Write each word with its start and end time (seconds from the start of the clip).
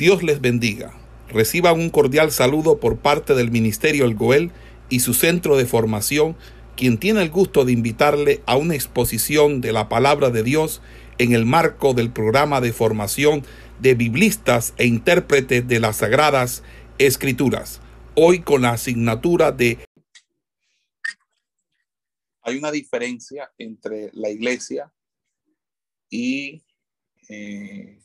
Dios 0.00 0.22
les 0.22 0.40
bendiga. 0.40 0.98
Reciban 1.28 1.78
un 1.78 1.90
cordial 1.90 2.32
saludo 2.32 2.80
por 2.80 3.00
parte 3.00 3.34
del 3.34 3.50
Ministerio 3.50 4.06
El 4.06 4.14
Goel 4.14 4.50
y 4.88 5.00
su 5.00 5.12
centro 5.12 5.58
de 5.58 5.66
formación, 5.66 6.38
quien 6.74 6.96
tiene 6.96 7.20
el 7.20 7.28
gusto 7.28 7.66
de 7.66 7.72
invitarle 7.72 8.42
a 8.46 8.56
una 8.56 8.74
exposición 8.74 9.60
de 9.60 9.72
la 9.72 9.90
palabra 9.90 10.30
de 10.30 10.42
Dios 10.42 10.80
en 11.18 11.34
el 11.34 11.44
marco 11.44 11.92
del 11.92 12.10
programa 12.10 12.62
de 12.62 12.72
formación 12.72 13.44
de 13.78 13.94
biblistas 13.94 14.72
e 14.78 14.86
intérpretes 14.86 15.68
de 15.68 15.80
las 15.80 15.96
Sagradas 15.96 16.62
Escrituras, 16.96 17.82
hoy 18.14 18.40
con 18.40 18.62
la 18.62 18.70
asignatura 18.70 19.52
de... 19.52 19.84
Hay 22.40 22.56
una 22.56 22.72
diferencia 22.72 23.52
entre 23.58 24.08
la 24.14 24.30
iglesia 24.30 24.90
y 26.08 26.62
eh, 27.28 28.00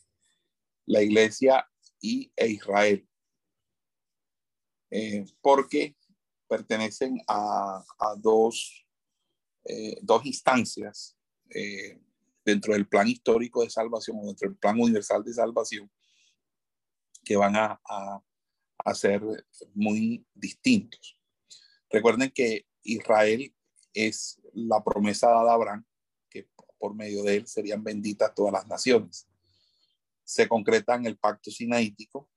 la 0.88 1.02
iglesia 1.02 1.66
y 2.06 2.32
e 2.36 2.48
Israel, 2.48 3.08
eh, 4.92 5.26
porque 5.42 5.96
pertenecen 6.48 7.20
a, 7.28 7.84
dos, 8.18 8.86
eh, 9.64 9.98
dos 10.04 10.24
instancias 10.26 11.18
eh, 11.50 12.00
dentro 12.46 12.74
del 12.74 12.88
plan 12.88 13.08
histórico 13.08 13.64
de 13.64 13.72
salvación 13.72 14.20
o 14.20 14.28
dentro 14.28 14.48
del 14.48 14.58
plan 14.58 14.80
universal 14.80 15.24
de 15.24 15.34
salvación 15.34 15.92
que 17.24 17.36
van 17.36 17.56
a, 17.56 17.82
a, 17.84 18.24
a 18.86 18.94
ser 18.94 19.22
muy 19.74 20.24
distintos. 20.36 21.20
Recuerden 21.90 22.30
que 22.30 22.68
Israel 22.84 23.52
es 23.94 24.40
la 24.54 24.84
promesa 24.84 25.30
dada 25.30 25.52
a 25.52 25.56
Abraham, 25.56 25.86
que 26.30 26.48
por 26.78 26.94
medio 26.94 27.24
de 27.24 27.38
él 27.38 27.48
serían 27.48 27.84
benditas 27.84 28.36
todas 28.36 28.54
las 28.54 28.68
naciones 28.68 29.28
se 30.26 30.50
concreta 30.50 30.96
en 30.96 31.06
el 31.06 31.18
pacto 31.18 31.52
sinaítico 31.52 32.30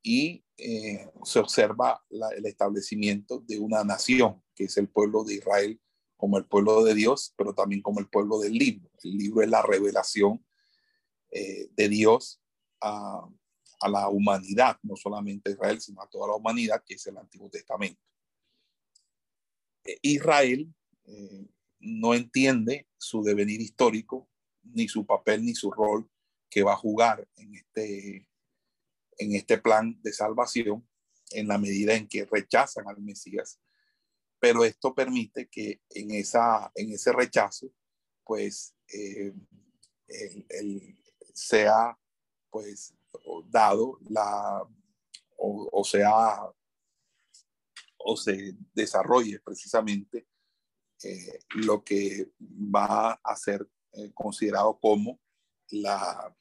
y 0.00 0.44
eh, 0.56 1.10
se 1.24 1.40
observa 1.40 2.02
el 2.08 2.46
establecimiento 2.46 3.40
de 3.40 3.58
una 3.58 3.82
nación, 3.82 4.42
que 4.54 4.64
es 4.64 4.76
el 4.76 4.88
pueblo 4.88 5.24
de 5.24 5.34
Israel, 5.34 5.80
como 6.16 6.38
el 6.38 6.46
pueblo 6.46 6.84
de 6.84 6.94
Dios, 6.94 7.34
pero 7.36 7.52
también 7.52 7.82
como 7.82 7.98
el 7.98 8.08
pueblo 8.08 8.38
del 8.38 8.52
libro. 8.52 8.88
El 9.02 9.18
libro 9.18 9.42
es 9.42 9.50
la 9.50 9.60
revelación 9.62 10.46
eh, 11.32 11.68
de 11.72 11.88
Dios 11.88 12.40
a, 12.80 13.28
la 13.88 14.08
humanidad, 14.08 14.78
no 14.82 14.96
solamente 14.96 15.50
a 15.50 15.52
Israel, 15.52 15.80
sino 15.80 16.00
a 16.00 16.08
toda 16.08 16.28
la 16.28 16.36
humanidad, 16.36 16.82
que 16.86 16.94
es 16.94 17.06
el 17.08 17.18
Antiguo 17.18 17.50
Testamento. 17.50 18.00
Eh, 19.84 19.98
Israel 20.02 20.72
no 21.78 22.14
entiende 22.14 22.88
su 22.96 23.22
devenir 23.22 23.60
histórico, 23.60 24.28
ni 24.62 24.88
su 24.88 25.04
papel, 25.06 25.44
ni 25.44 25.54
su 25.54 25.70
rol 25.70 26.08
que 26.56 26.62
va 26.62 26.72
a 26.72 26.76
jugar 26.76 27.28
en 27.36 27.54
este, 27.54 28.26
en 29.18 29.34
este 29.34 29.58
plan 29.58 30.00
de 30.00 30.10
salvación 30.10 30.88
en 31.32 31.48
la 31.48 31.58
medida 31.58 31.92
en 31.92 32.08
que 32.08 32.24
rechazan 32.24 32.88
al 32.88 32.98
Mesías. 33.02 33.60
Pero 34.40 34.64
esto 34.64 34.94
permite 34.94 35.50
que 35.50 35.82
en, 35.90 36.12
esa, 36.12 36.72
en 36.74 36.92
ese 36.92 37.12
rechazo, 37.12 37.70
pues, 38.24 38.74
eh, 38.90 39.34
el, 40.48 40.98
sea, 41.34 41.98
pues, 42.48 42.94
dado 43.50 43.98
la, 44.08 44.62
o, 45.36 45.84
o 47.98 48.16
se 48.16 48.56
desarrolle 48.72 49.40
precisamente 49.40 50.26
eh, 51.02 51.38
lo 51.56 51.84
que 51.84 52.30
va 52.40 53.12
a 53.12 53.36
ser 53.36 53.68
eh, 53.92 54.10
considerado 54.14 54.78
como 54.80 55.20
la, 55.70 56.34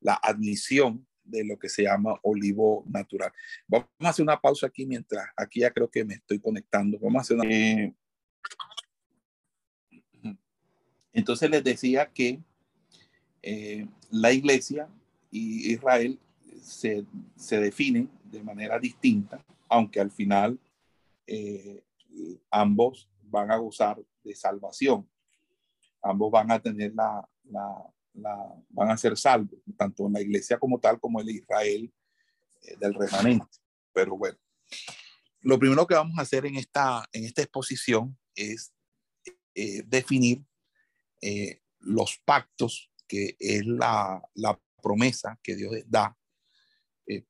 la 0.00 0.14
admisión 0.22 1.06
de 1.24 1.44
lo 1.44 1.58
que 1.58 1.68
se 1.68 1.84
llama 1.84 2.18
olivo 2.22 2.84
natural. 2.88 3.32
Vamos 3.66 3.88
a 4.00 4.08
hacer 4.08 4.22
una 4.22 4.40
pausa 4.40 4.66
aquí 4.66 4.86
mientras, 4.86 5.26
aquí 5.36 5.60
ya 5.60 5.70
creo 5.70 5.90
que 5.90 6.04
me 6.04 6.14
estoy 6.14 6.40
conectando. 6.40 6.98
Vamos 6.98 7.18
a 7.18 7.22
hacer 7.22 7.36
una... 7.36 7.50
Eh, 7.50 7.94
entonces 11.12 11.50
les 11.50 11.62
decía 11.62 12.10
que 12.10 12.40
eh, 13.42 13.86
la 14.10 14.32
iglesia 14.32 14.88
y 15.30 15.72
Israel 15.72 16.18
se, 16.62 17.04
se, 17.36 17.60
definen 17.60 18.10
de 18.24 18.42
manera 18.42 18.78
distinta, 18.78 19.44
aunque 19.68 20.00
al 20.00 20.10
final 20.10 20.58
eh, 21.26 21.82
ambos 22.50 23.08
van 23.22 23.50
a 23.50 23.56
gozar 23.56 23.98
de 24.22 24.34
salvación. 24.34 25.08
Ambos 26.02 26.30
van 26.30 26.50
a 26.50 26.60
tener 26.60 26.92
la, 26.94 27.28
van 28.14 28.90
a 28.90 28.96
ser 28.96 29.16
salvos, 29.16 29.58
tanto 29.76 30.06
en 30.06 30.12
la 30.14 30.20
iglesia 30.20 30.58
como 30.58 30.78
tal 30.78 31.00
como 31.00 31.20
el 31.20 31.30
Israel 31.30 31.92
eh, 32.62 32.76
del 32.78 32.94
remanente. 32.94 33.58
Pero 33.92 34.16
bueno, 34.16 34.38
lo 35.40 35.58
primero 35.58 35.86
que 35.86 35.94
vamos 35.94 36.18
a 36.18 36.22
hacer 36.22 36.46
en 36.46 36.56
esta, 36.56 37.04
en 37.12 37.24
esta 37.24 37.42
exposición 37.42 38.18
es 38.34 38.72
eh, 39.54 39.82
definir 39.86 40.44
eh, 41.20 41.60
los 41.78 42.18
pactos, 42.24 42.90
que 43.06 43.36
es 43.38 43.66
la, 43.66 44.22
la 44.34 44.58
promesa 44.82 45.38
que 45.42 45.56
Dios 45.56 45.74
da 45.86 46.16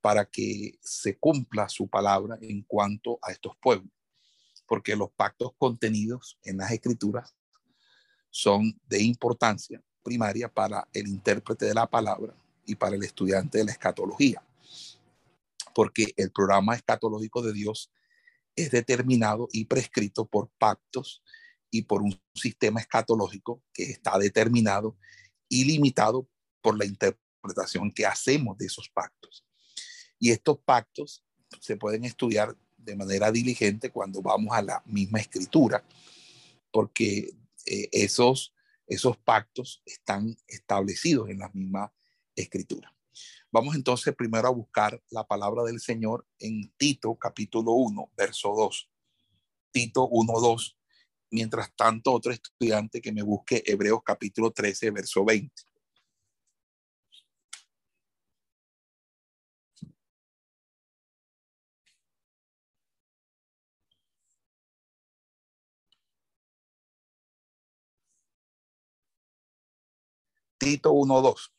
para 0.00 0.24
que 0.26 0.78
se 0.80 1.18
cumpla 1.18 1.68
su 1.68 1.88
palabra 1.88 2.38
en 2.40 2.62
cuanto 2.62 3.18
a 3.20 3.32
estos 3.32 3.56
pueblos. 3.60 3.90
Porque 4.66 4.94
los 4.94 5.10
pactos 5.10 5.52
contenidos 5.58 6.38
en 6.44 6.58
las 6.58 6.70
escrituras 6.70 7.34
son 8.30 8.78
de 8.86 9.02
importancia 9.02 9.82
primaria 10.02 10.48
para 10.48 10.86
el 10.92 11.08
intérprete 11.08 11.66
de 11.66 11.74
la 11.74 11.86
palabra 11.86 12.34
y 12.66 12.74
para 12.74 12.96
el 12.96 13.02
estudiante 13.02 13.58
de 13.58 13.64
la 13.64 13.72
escatología. 13.72 14.42
Porque 15.74 16.12
el 16.16 16.30
programa 16.30 16.74
escatológico 16.74 17.42
de 17.42 17.52
Dios 17.52 17.90
es 18.56 18.70
determinado 18.70 19.48
y 19.52 19.64
prescrito 19.64 20.26
por 20.26 20.50
pactos 20.58 21.22
y 21.70 21.82
por 21.82 22.02
un 22.02 22.20
sistema 22.34 22.80
escatológico 22.80 23.62
que 23.72 23.84
está 23.84 24.18
determinado 24.18 24.96
y 25.48 25.64
limitado 25.64 26.28
por 26.60 26.78
la 26.78 26.84
interpretación 26.84 27.90
que 27.90 28.06
hacemos 28.06 28.58
de 28.58 28.66
esos 28.66 28.88
pactos. 28.90 29.44
Y 30.18 30.30
estos 30.30 30.58
pactos 30.58 31.24
se 31.60 31.76
pueden 31.76 32.04
estudiar 32.04 32.56
de 32.76 32.96
manera 32.96 33.30
diligente 33.30 33.90
cuando 33.90 34.20
vamos 34.22 34.54
a 34.54 34.62
la 34.62 34.82
misma 34.86 35.20
escritura, 35.20 35.84
porque 36.70 37.34
eh, 37.66 37.88
esos 37.92 38.54
esos 38.94 39.16
pactos 39.16 39.82
están 39.86 40.36
establecidos 40.46 41.30
en 41.30 41.38
la 41.38 41.50
misma 41.54 41.92
escritura. 42.36 42.94
Vamos 43.50 43.74
entonces 43.74 44.14
primero 44.14 44.48
a 44.48 44.52
buscar 44.52 45.02
la 45.10 45.26
palabra 45.26 45.62
del 45.64 45.80
Señor 45.80 46.26
en 46.38 46.72
Tito 46.76 47.14
capítulo 47.16 47.72
1, 47.72 48.12
verso 48.16 48.54
2. 48.54 48.90
Tito 49.70 50.08
1, 50.08 50.32
2. 50.40 50.78
Mientras 51.30 51.74
tanto, 51.74 52.12
otro 52.12 52.32
estudiante 52.32 53.00
que 53.00 53.12
me 53.12 53.22
busque 53.22 53.62
Hebreos 53.64 54.00
capítulo 54.04 54.50
13, 54.50 54.90
verso 54.90 55.24
20. 55.24 55.50
Tito 70.62 70.92
1.2. 70.92 71.50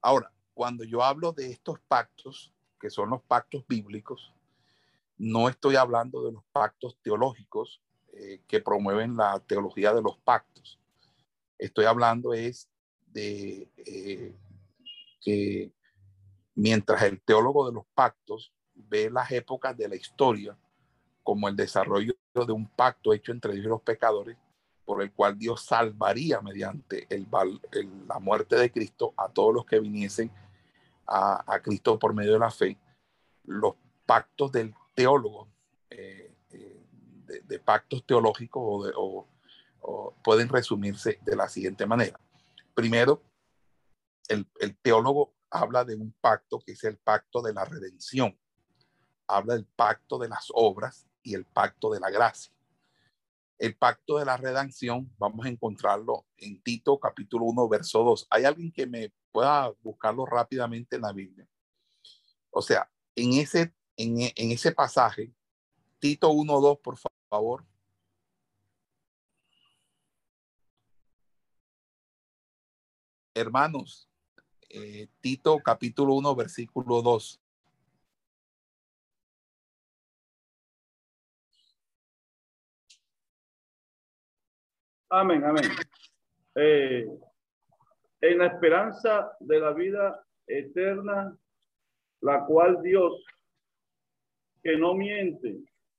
Ahora, 0.00 0.32
cuando 0.54 0.84
yo 0.84 1.02
hablo 1.02 1.32
de 1.32 1.50
estos 1.50 1.80
pactos, 1.88 2.54
que 2.78 2.88
son 2.88 3.10
los 3.10 3.20
pactos 3.22 3.64
bíblicos, 3.66 4.32
no 5.18 5.48
estoy 5.48 5.74
hablando 5.74 6.24
de 6.24 6.30
los 6.30 6.44
pactos 6.52 6.96
teológicos 7.02 7.82
eh, 8.12 8.42
que 8.46 8.60
promueven 8.60 9.16
la 9.16 9.40
teología 9.40 9.92
de 9.92 10.02
los 10.02 10.18
pactos. 10.18 10.78
Estoy 11.58 11.86
hablando 11.86 12.32
es 12.32 12.68
de 13.08 13.68
eh, 13.78 14.36
que 15.20 15.72
mientras 16.54 17.02
el 17.02 17.20
teólogo 17.22 17.66
de 17.66 17.74
los 17.74 17.86
pactos 17.92 18.52
ve 18.72 19.10
las 19.10 19.32
épocas 19.32 19.76
de 19.76 19.88
la 19.88 19.96
historia 19.96 20.56
como 21.24 21.48
el 21.48 21.56
desarrollo 21.56 22.14
de 22.34 22.52
un 22.52 22.68
pacto 22.68 23.12
hecho 23.12 23.32
entre 23.32 23.54
Dios 23.54 23.66
y 23.66 23.68
los 23.68 23.82
pecadores, 23.82 24.36
por 24.86 25.02
el 25.02 25.12
cual 25.12 25.36
Dios 25.36 25.64
salvaría 25.64 26.40
mediante 26.40 27.08
la 28.06 28.18
muerte 28.20 28.54
de 28.54 28.70
Cristo 28.70 29.12
a 29.16 29.28
todos 29.28 29.52
los 29.52 29.66
que 29.66 29.80
viniesen 29.80 30.30
a, 31.08 31.60
Cristo 31.62 31.98
por 31.98 32.14
medio 32.14 32.34
de 32.34 32.38
la 32.38 32.52
fe. 32.52 32.78
Los 33.44 33.74
pactos 34.06 34.52
del 34.52 34.72
teólogo, 34.94 35.48
eh, 35.90 36.32
eh, 36.50 36.80
de, 37.26 37.58
pactos 37.58 38.06
teológicos 38.06 38.92
o, 38.96 39.26
pueden 40.22 40.48
resumirse 40.48 41.18
de 41.22 41.36
la 41.36 41.48
siguiente 41.48 41.84
manera. 41.84 42.18
Primero, 42.74 43.22
el 44.28 44.76
teólogo 44.82 45.34
habla 45.50 45.84
de 45.84 45.94
un 45.94 46.12
pacto 46.20 46.60
que 46.60 46.72
es 46.72 46.84
el 46.84 46.96
pacto 46.96 47.42
de 47.42 47.52
la 47.52 47.64
redención. 47.64 48.36
Habla 49.28 49.54
del 49.54 49.64
pacto 49.64 50.18
de 50.18 50.28
las 50.28 50.46
obras 50.54 51.08
y 51.22 51.34
el 51.34 51.44
pacto 51.44 51.92
de 51.92 52.00
la 52.00 52.10
gracia 52.10 52.55
El 53.58 53.76
pacto 53.76 54.18
de 54.18 54.26
la 54.26 54.36
redención, 54.36 55.10
vamos 55.18 55.46
a 55.46 55.48
encontrarlo 55.48 56.26
en 56.36 56.62
Tito 56.62 56.98
capítulo 56.98 57.46
1, 57.46 57.68
verso 57.68 58.04
2. 58.04 58.26
¿Hay 58.30 58.44
alguien 58.44 58.70
que 58.70 58.86
me 58.86 59.12
pueda 59.32 59.72
buscarlo 59.82 60.26
rápidamente 60.26 60.96
en 60.96 61.02
la 61.02 61.12
Biblia? 61.12 61.48
O 62.50 62.60
sea, 62.60 62.90
en 63.14 63.32
ese, 63.34 63.74
en, 63.96 64.20
en 64.20 64.50
ese 64.52 64.72
pasaje, 64.72 65.32
Tito 65.98 66.30
1, 66.30 66.60
2, 66.60 66.78
por 66.80 66.98
favor. 67.30 67.64
Hermanos, 73.34 74.08
eh, 74.68 75.08
Tito 75.20 75.58
capítulo 75.60 76.14
1, 76.14 76.34
versículo 76.34 77.00
2. 77.00 77.40
Amén, 85.08 85.44
amén. 85.44 85.70
Eh, 86.56 87.06
en 88.20 88.38
la 88.38 88.46
esperanza 88.46 89.30
de 89.40 89.60
la 89.60 89.72
vida 89.72 90.24
eterna, 90.46 91.36
la 92.20 92.44
cual 92.44 92.82
Dios, 92.82 93.24
que 94.62 94.76
no 94.76 94.94
miente, 94.94 95.58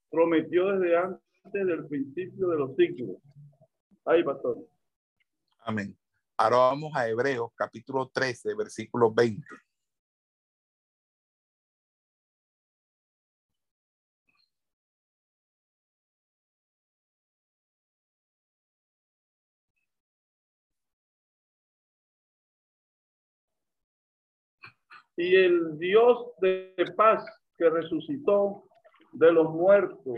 prometió 0.10 0.78
desde 0.78 0.98
antes 0.98 1.66
del 1.66 1.88
principio 1.88 2.50
de 2.50 2.58
los 2.58 2.76
siglos. 2.76 3.18
Ahí, 4.06 4.24
pastor. 4.24 4.58
Amén. 5.60 5.98
Ahora 6.38 6.58
vamos 6.58 6.96
a 6.96 7.08
Hebreos 7.08 7.52
capítulo 7.56 8.10
13, 8.10 8.56
versículo 8.56 9.14
20. 9.14 9.46
Y 25.18 25.36
el 25.36 25.80
Dios 25.80 26.28
de 26.40 26.76
paz 26.96 27.26
que 27.58 27.70
resucitó 27.70 28.64
de 29.14 29.32
los 29.32 29.52
muertos 29.52 30.16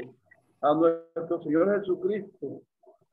a 0.61 0.73
nuestro 0.73 1.41
Señor 1.41 1.79
Jesucristo, 1.79 2.61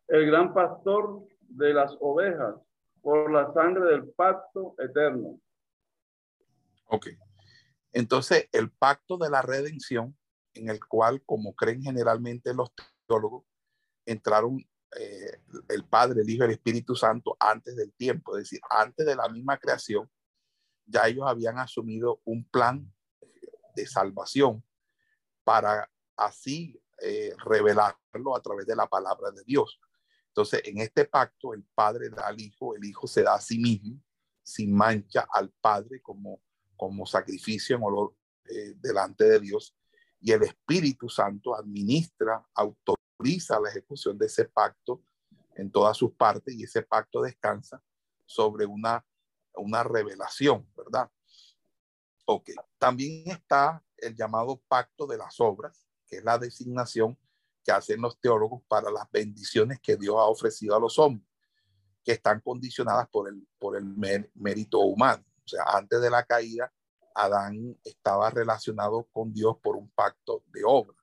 el 0.08 0.26
gran 0.26 0.52
pastor 0.52 1.22
de 1.42 1.72
las 1.72 1.96
ovejas, 2.00 2.56
por 3.00 3.30
la 3.30 3.52
sangre 3.52 3.84
del 3.92 4.10
pacto 4.10 4.74
eterno. 4.78 5.38
Ok. 6.88 7.06
Entonces, 7.92 8.48
el 8.50 8.70
pacto 8.72 9.16
de 9.16 9.30
la 9.30 9.42
redención, 9.42 10.16
en 10.54 10.68
el 10.68 10.84
cual, 10.84 11.22
como 11.24 11.54
creen 11.54 11.82
generalmente 11.82 12.52
los 12.52 12.72
teólogos, 13.06 13.44
entraron 14.04 14.58
eh, 14.98 15.40
el 15.68 15.84
Padre, 15.84 16.22
el 16.22 16.30
Hijo 16.30 16.42
y 16.42 16.46
el 16.46 16.52
Espíritu 16.52 16.96
Santo 16.96 17.36
antes 17.38 17.76
del 17.76 17.92
tiempo, 17.92 18.36
es 18.36 18.44
decir, 18.44 18.60
antes 18.70 19.06
de 19.06 19.14
la 19.14 19.28
misma 19.28 19.56
creación, 19.56 20.10
ya 20.86 21.06
ellos 21.06 21.24
habían 21.26 21.58
asumido 21.58 22.20
un 22.24 22.44
plan 22.48 22.90
de 23.74 23.86
salvación 23.86 24.64
para 25.44 25.90
así 26.16 26.80
eh, 27.02 27.34
revelarlo 27.44 28.34
a 28.34 28.40
través 28.40 28.66
de 28.66 28.74
la 28.74 28.86
palabra 28.86 29.30
de 29.30 29.42
Dios. 29.44 29.78
Entonces, 30.28 30.62
en 30.64 30.78
este 30.78 31.04
pacto, 31.04 31.52
el 31.52 31.64
Padre 31.74 32.08
da 32.10 32.26
al 32.26 32.40
Hijo, 32.40 32.74
el 32.74 32.84
Hijo 32.84 33.06
se 33.06 33.22
da 33.22 33.34
a 33.34 33.40
sí 33.40 33.58
mismo, 33.58 34.00
sin 34.42 34.74
mancha 34.74 35.26
al 35.30 35.50
Padre 35.60 36.00
como, 36.00 36.40
como 36.76 37.04
sacrificio 37.06 37.76
en 37.76 37.82
olor 37.82 38.14
eh, 38.44 38.74
delante 38.76 39.24
de 39.24 39.40
Dios, 39.40 39.76
y 40.20 40.32
el 40.32 40.42
Espíritu 40.42 41.08
Santo 41.08 41.54
administra, 41.54 42.44
autoriza 42.54 43.60
la 43.60 43.70
ejecución 43.70 44.16
de 44.18 44.26
ese 44.26 44.46
pacto 44.46 45.02
en 45.54 45.70
todas 45.70 45.96
sus 45.96 46.12
partes, 46.12 46.54
y 46.54 46.64
ese 46.64 46.82
pacto 46.82 47.22
descansa 47.22 47.82
sobre 48.24 48.66
una 48.66 49.04
una 49.56 49.82
revelación, 49.82 50.68
¿verdad? 50.76 51.10
Ok, 52.26 52.50
también 52.78 53.30
está 53.30 53.82
el 53.96 54.14
llamado 54.14 54.60
pacto 54.68 55.06
de 55.06 55.16
las 55.16 55.40
obras, 55.40 55.86
que 56.06 56.16
es 56.16 56.24
la 56.24 56.38
designación 56.38 57.18
que 57.64 57.72
hacen 57.72 58.00
los 58.00 58.18
teólogos 58.20 58.62
para 58.68 58.90
las 58.90 59.10
bendiciones 59.10 59.80
que 59.80 59.96
Dios 59.96 60.16
ha 60.16 60.24
ofrecido 60.24 60.76
a 60.76 60.80
los 60.80 60.98
hombres, 60.98 61.28
que 62.04 62.12
están 62.12 62.40
condicionadas 62.40 63.08
por 63.08 63.28
el, 63.28 63.46
por 63.58 63.76
el 63.76 63.84
mérito 64.34 64.80
humano. 64.80 65.24
O 65.44 65.48
sea, 65.48 65.64
antes 65.74 66.00
de 66.00 66.10
la 66.10 66.24
caída, 66.24 66.72
Adán 67.14 67.76
estaba 67.82 68.30
relacionado 68.30 69.08
con 69.12 69.32
Dios 69.32 69.56
por 69.62 69.76
un 69.76 69.88
pacto 69.90 70.44
de 70.52 70.62
obra. 70.64 70.96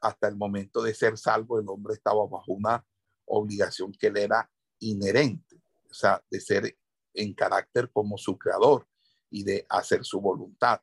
Hasta 0.00 0.28
el 0.28 0.36
momento 0.36 0.82
de 0.82 0.94
ser 0.94 1.16
salvo, 1.16 1.58
el 1.58 1.68
hombre 1.68 1.94
estaba 1.94 2.26
bajo 2.26 2.52
una 2.52 2.84
obligación 3.24 3.92
que 3.92 4.10
le 4.10 4.24
era 4.24 4.50
inherente, 4.78 5.60
o 5.90 5.94
sea, 5.94 6.22
de 6.30 6.40
ser 6.40 6.76
en 7.16 7.34
carácter 7.34 7.90
como 7.90 8.16
su 8.18 8.38
creador 8.38 8.86
y 9.30 9.42
de 9.42 9.66
hacer 9.68 10.04
su 10.04 10.20
voluntad. 10.20 10.80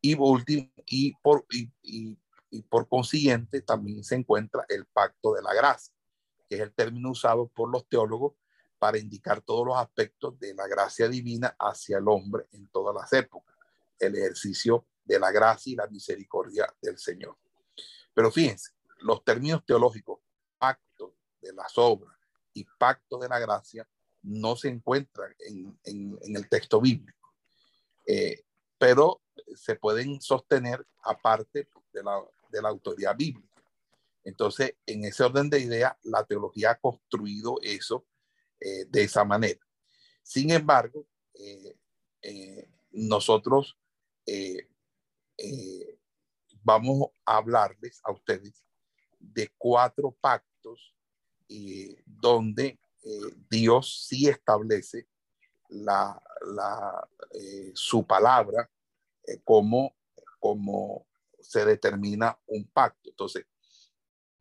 Y, 0.00 0.14
por 2.70 2.88
consiguiente 2.88 3.62
también 3.62 4.04
se 4.04 4.14
encuentra 4.14 4.64
el 4.68 4.86
pacto 4.86 5.34
de 5.34 5.42
la 5.42 5.52
gracia, 5.54 5.92
que 6.48 6.54
es 6.56 6.60
el 6.60 6.72
término 6.72 7.10
usado 7.10 7.48
por 7.48 7.70
los 7.70 7.88
teólogos 7.88 8.34
para 8.78 8.98
indicar 8.98 9.40
todos 9.40 9.66
los 9.66 9.76
aspectos 9.76 10.38
de 10.38 10.54
la 10.54 10.68
gracia 10.68 11.08
divina 11.08 11.56
hacia 11.58 11.98
el 11.98 12.08
hombre 12.08 12.46
en 12.52 12.68
todas 12.68 12.94
las 12.94 13.12
épocas, 13.12 13.56
el 13.98 14.14
ejercicio 14.14 14.86
de 15.04 15.18
la 15.18 15.32
gracia 15.32 15.72
y 15.72 15.76
la 15.76 15.88
misericordia 15.88 16.72
del 16.80 16.96
Señor. 16.98 17.36
Pero 18.14 18.30
fíjense, 18.30 18.72
los 19.00 19.24
términos 19.24 19.64
teológicos, 19.66 20.20
pacto 20.58 21.16
de 21.40 21.52
las 21.52 21.76
obras 21.76 22.16
y 22.52 22.64
pacto 22.78 23.18
de 23.18 23.28
la 23.28 23.38
gracia, 23.38 23.88
no 24.28 24.56
se 24.56 24.68
encuentran 24.68 25.34
en, 25.38 26.18
el 26.22 26.48
texto 26.48 26.80
bíblico, 26.80 27.34
eh, 28.06 28.42
pero 28.76 29.22
se 29.54 29.74
pueden 29.74 30.20
sostener 30.20 30.86
aparte 31.02 31.68
de 31.92 32.02
la, 32.02 32.22
de 32.50 32.58
autoridad 32.60 33.16
bíblica. 33.16 33.64
Entonces, 34.24 34.74
en 34.84 35.04
ese 35.04 35.24
orden 35.24 35.48
de 35.48 35.60
ideas, 35.60 35.94
la 36.02 36.24
teología 36.24 36.72
ha 36.72 36.78
construido 36.78 37.58
eso 37.62 38.06
eh, 38.60 38.84
de 38.86 39.04
esa 39.04 39.24
manera. 39.24 39.60
Sin 40.22 40.50
embargo, 40.50 41.06
eh, 41.34 42.68
nosotros 42.90 43.78
vamos 46.62 47.08
a 47.24 47.38
hablarles 47.38 48.00
a 48.04 48.12
ustedes 48.12 48.62
de 49.18 49.50
cuatro 49.56 50.14
pactos 50.20 50.94
donde 52.04 52.78
eh, 53.08 53.34
Dios 53.48 54.06
sí 54.06 54.28
establece 54.28 55.08
la, 55.70 56.20
eh, 57.32 57.72
su 57.74 58.06
palabra 58.06 58.70
eh, 59.26 59.40
como, 59.44 59.96
como 60.38 61.06
se 61.40 61.64
determina 61.64 62.38
un 62.46 62.68
pacto. 62.68 63.08
Entonces, 63.08 63.46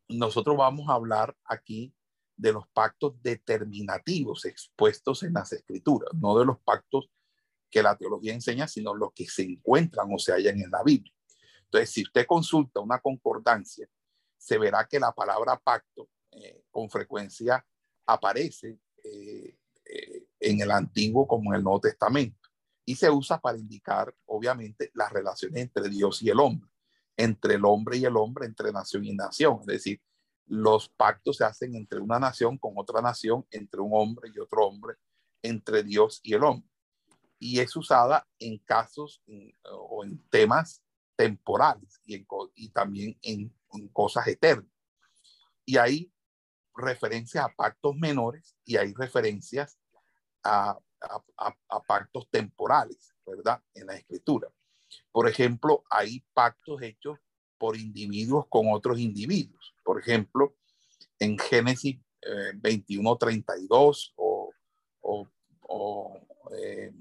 nosotros 0.09 0.57
vamos 0.57 0.89
a 0.89 0.95
hablar 0.95 1.33
aquí 1.45 1.95
de 2.36 2.51
los 2.51 2.67
pactos 2.67 3.13
determinativos 3.21 4.43
expuestos 4.43 5.24
en 5.24 5.33
las 5.33 5.53
escrituras, 5.53 6.09
no 6.13 6.38
de 6.38 6.45
los 6.45 6.59
pactos 6.59 7.09
que 7.69 7.81
la 7.81 7.97
teología 7.97 8.33
enseña, 8.33 8.67
sino 8.67 8.93
los 8.93 9.13
que 9.13 9.27
se 9.27 9.43
encuentran 9.43 10.09
o 10.12 10.19
se 10.19 10.33
hallan 10.33 10.62
en 10.62 10.71
la 10.71 10.83
Biblia. 10.83 11.13
Entonces, 11.63 11.89
si 11.89 12.03
usted 12.03 12.25
consulta 12.27 12.81
una 12.81 13.00
concordancia, 13.00 13.88
se 14.38 14.57
verá 14.57 14.86
que 14.89 15.00
la 15.00 15.13
palabra 15.13 15.57
pacto 15.57 16.09
con 16.69 16.89
frecuencia 16.89 17.65
aparece 18.07 18.79
eh, 19.03 19.55
eh, 19.85 20.27
en 20.39 20.61
el 20.61 20.71
Antiguo 20.71 21.27
como 21.27 21.51
en 21.51 21.57
el 21.57 21.63
Nuevo 21.63 21.81
Testamento 21.81 22.39
y 22.85 22.95
se 22.95 23.09
usa 23.11 23.39
para 23.39 23.57
indicar, 23.57 24.15
obviamente, 24.25 24.91
las 24.93 25.11
relaciones 25.11 25.61
entre 25.61 25.89
Dios 25.89 26.21
y 26.21 26.29
el 26.29 26.39
hombre, 26.39 26.69
entre 27.17 27.55
el 27.55 27.65
hombre 27.65 27.97
y 27.97 28.05
el 28.05 28.15
hombre, 28.15 28.45
entre 28.45 28.71
nación 28.71 29.03
y 29.03 29.13
nación. 29.13 29.59
Es 29.61 29.67
decir, 29.67 30.01
los 30.45 30.87
pactos 30.87 31.37
se 31.37 31.43
hacen 31.43 31.75
entre 31.75 31.99
una 31.99 32.17
nación 32.17 32.57
con 32.57 32.73
otra 32.77 33.01
nación, 33.01 33.45
entre 33.51 33.81
un 33.81 33.91
hombre 33.93 34.31
y 34.33 34.39
otro 34.39 34.65
hombre, 34.65 34.95
entre 35.41 35.83
Dios 35.83 36.21
y 36.23 36.33
el 36.33 36.43
hombre. 36.45 36.69
Y 37.39 37.59
es 37.59 37.75
usada 37.75 38.25
en 38.39 38.57
casos 38.59 39.21
o 39.69 40.05
en 40.05 40.17
temas 40.29 40.81
temporales 41.17 41.99
y, 42.05 42.25
y 42.55 42.69
también 42.69 43.17
en, 43.21 43.53
en, 43.73 43.87
cosas 43.89 44.27
eternas. 44.27 44.71
Y 45.65 45.75
ahí 45.75 46.09
referencias 46.77 47.46
a 47.46 47.50
pactos 47.50 47.96
menores 47.96 48.55
y 48.63 48.77
hay 48.77 48.93
referencias 48.93 49.77
a, 50.43 50.77
a, 51.38 51.84
pactos 51.88 52.29
temporales, 52.29 53.13
¿verdad? 53.25 53.62
En 53.74 53.88
la 53.88 53.96
escritura. 53.96 54.50
Por 55.12 55.27
ejemplo, 55.27 55.84
hay 55.89 56.24
pactos 56.34 56.81
hechos 56.81 57.19
por 57.57 57.75
individuos 57.75 58.46
con 58.50 58.72
otros 58.72 59.00
individuos. 59.00 59.75
Por 59.84 60.00
ejemplo, 60.00 60.55
en 61.19 61.38
Génesis 61.38 62.00
eh, 62.22 62.51
21, 62.55 63.17
32 63.17 64.13
o, 64.15 64.51
o, 65.01 65.27
o 65.62 66.19
eh, 66.57 66.93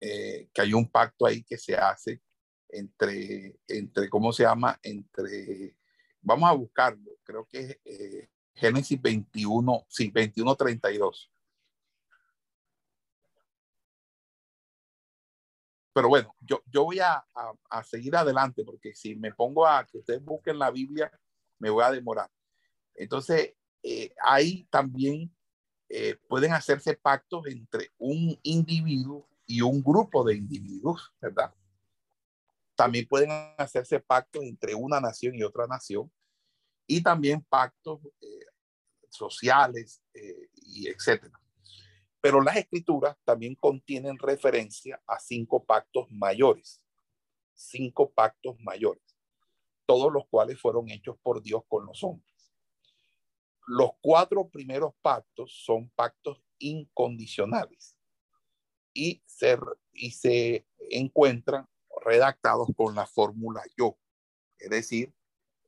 eh, 0.00 0.48
que 0.52 0.62
hay 0.62 0.72
un 0.72 0.88
pacto 0.88 1.26
ahí 1.26 1.42
que 1.42 1.58
se 1.58 1.74
hace 1.74 2.22
entre, 2.70 3.56
entre 3.68 4.08
¿cómo 4.08 4.32
se 4.32 4.44
llama? 4.44 4.78
Entre, 4.82 5.76
vamos 6.22 6.48
a 6.48 6.54
buscarlo, 6.54 7.18
creo 7.22 7.46
que 7.46 7.58
es 7.60 7.78
eh, 7.84 8.28
Génesis 8.60 9.00
21, 9.00 9.86
sí, 9.88 10.10
21, 10.10 10.54
32. 10.54 11.30
Pero 15.92 16.08
bueno, 16.08 16.34
yo, 16.40 16.62
yo 16.66 16.84
voy 16.84 17.00
a, 17.00 17.24
a, 17.68 17.82
seguir 17.82 18.14
adelante 18.14 18.64
porque 18.64 18.94
si 18.94 19.16
me 19.16 19.32
pongo 19.32 19.66
a 19.66 19.84
que 19.84 19.98
ustedes 19.98 20.22
busquen 20.22 20.58
la 20.58 20.70
Biblia, 20.70 21.10
me 21.58 21.70
voy 21.70 21.82
a 21.82 21.90
demorar. 21.90 22.30
Entonces, 22.94 23.54
eh, 23.82 24.14
ahí 24.22 24.68
también 24.70 25.34
eh, 25.88 26.16
pueden 26.28 26.52
hacerse 26.52 26.94
pactos 26.94 27.46
entre 27.46 27.90
un 27.98 28.38
individuo 28.42 29.28
y 29.46 29.62
un 29.62 29.82
grupo 29.82 30.22
de 30.22 30.36
individuos, 30.36 31.12
¿verdad? 31.20 31.52
También 32.76 33.08
pueden 33.08 33.30
hacerse 33.58 33.98
pactos 34.00 34.44
entre 34.44 34.74
una 34.74 35.00
nación 35.00 35.34
y 35.34 35.42
otra 35.42 35.66
nación 35.66 36.10
y 36.86 37.02
también 37.02 37.42
pactos 37.48 38.00
eh, 38.20 38.40
sociales 39.10 40.02
y 40.54 40.88
etcétera. 40.88 41.40
Pero 42.20 42.42
las 42.42 42.56
escrituras 42.56 43.16
también 43.24 43.54
contienen 43.54 44.18
referencia 44.18 45.02
a 45.06 45.18
cinco 45.18 45.64
pactos 45.64 46.06
mayores, 46.10 46.82
cinco 47.54 48.10
pactos 48.10 48.56
mayores, 48.60 49.02
todos 49.86 50.12
los 50.12 50.26
cuales 50.28 50.60
fueron 50.60 50.90
hechos 50.90 51.16
por 51.22 51.42
Dios 51.42 51.62
con 51.66 51.86
los 51.86 52.04
hombres. 52.04 52.30
Los 53.66 53.90
cuatro 54.00 54.48
primeros 54.48 54.92
pactos 55.00 55.62
son 55.64 55.88
pactos 55.90 56.42
incondicionales 56.58 57.96
y 58.92 59.22
se, 59.26 59.56
y 59.92 60.10
se 60.10 60.66
encuentran 60.90 61.66
redactados 62.04 62.68
con 62.76 62.94
la 62.94 63.06
fórmula 63.06 63.62
yo, 63.76 63.98
es 64.58 64.70
decir, 64.70 65.14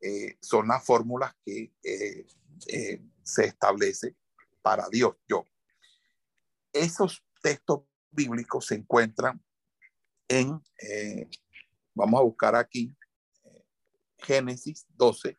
eh, 0.00 0.36
son 0.40 0.68
las 0.68 0.84
fórmulas 0.84 1.34
que 1.44 1.72
eh, 1.82 2.26
eh, 2.66 3.00
se 3.22 3.46
establece 3.46 4.16
para 4.62 4.88
Dios, 4.90 5.14
yo 5.28 5.44
esos 6.72 7.22
textos 7.42 7.82
bíblicos 8.10 8.66
se 8.66 8.76
encuentran 8.76 9.42
en, 10.28 10.60
eh, 10.80 11.28
vamos 11.94 12.20
a 12.20 12.24
buscar 12.24 12.56
aquí, 12.56 12.94
eh, 13.44 13.64
Génesis 14.18 14.86
12, 14.96 15.36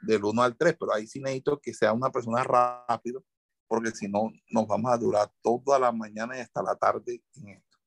del 0.00 0.24
1 0.24 0.42
al 0.42 0.56
3, 0.56 0.76
pero 0.78 0.94
ahí 0.94 1.06
sí 1.06 1.20
necesito 1.20 1.58
que 1.60 1.74
sea 1.74 1.92
una 1.92 2.10
persona 2.10 2.44
rápido, 2.44 3.24
porque 3.66 3.90
si 3.90 4.08
no, 4.08 4.30
nos 4.50 4.66
vamos 4.66 4.92
a 4.92 4.98
durar 4.98 5.32
toda 5.42 5.78
la 5.78 5.90
mañana 5.90 6.36
y 6.36 6.40
hasta 6.40 6.62
la 6.62 6.76
tarde 6.76 7.22
en 7.34 7.48
esto. 7.48 7.78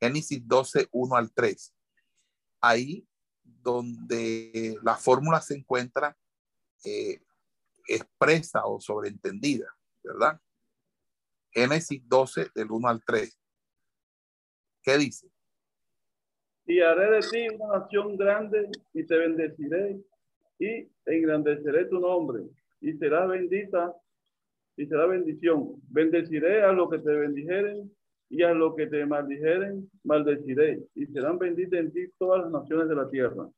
Génesis 0.00 0.40
12, 0.46 0.88
1 0.90 1.16
al 1.16 1.32
3. 1.32 1.74
Ahí 2.60 3.06
donde 3.42 4.76
la 4.82 4.96
fórmula 4.96 5.40
se 5.40 5.54
encuentra 5.54 6.16
eh, 6.84 7.20
expresa 7.88 8.66
o 8.66 8.80
sobreentendida, 8.80 9.74
¿verdad? 10.02 10.40
Génesis 11.50 12.06
12, 12.06 12.50
del 12.54 12.70
1 12.70 12.88
al 12.88 13.02
3. 13.04 13.38
¿Qué 14.82 14.98
dice? 14.98 15.28
Y 16.66 16.80
haré 16.80 17.10
de 17.10 17.20
ti 17.20 17.48
una 17.54 17.78
nación 17.78 18.16
grande 18.16 18.70
y 18.92 19.04
te 19.04 19.16
bendeciré 19.16 19.98
y 20.58 20.88
engrandeceré 21.06 21.86
tu 21.86 21.98
nombre 21.98 22.44
y 22.80 22.92
serás 22.94 23.28
bendita 23.28 23.94
y 24.76 24.86
será 24.86 25.06
bendición. 25.06 25.80
Bendeciré 25.88 26.62
a 26.62 26.72
los 26.72 26.90
que 26.90 26.98
te 26.98 27.10
bendijeren 27.10 27.90
y 28.28 28.42
a 28.42 28.52
los 28.52 28.76
que 28.76 28.86
te 28.86 29.04
maldijeren, 29.06 29.90
maldeciré 30.04 30.80
y 30.94 31.06
serán 31.06 31.38
benditas 31.38 31.80
en 31.80 31.92
ti 31.92 32.08
todas 32.18 32.42
las 32.42 32.50
naciones 32.50 32.88
de 32.88 32.94
la 32.94 33.08
tierra. 33.08 33.48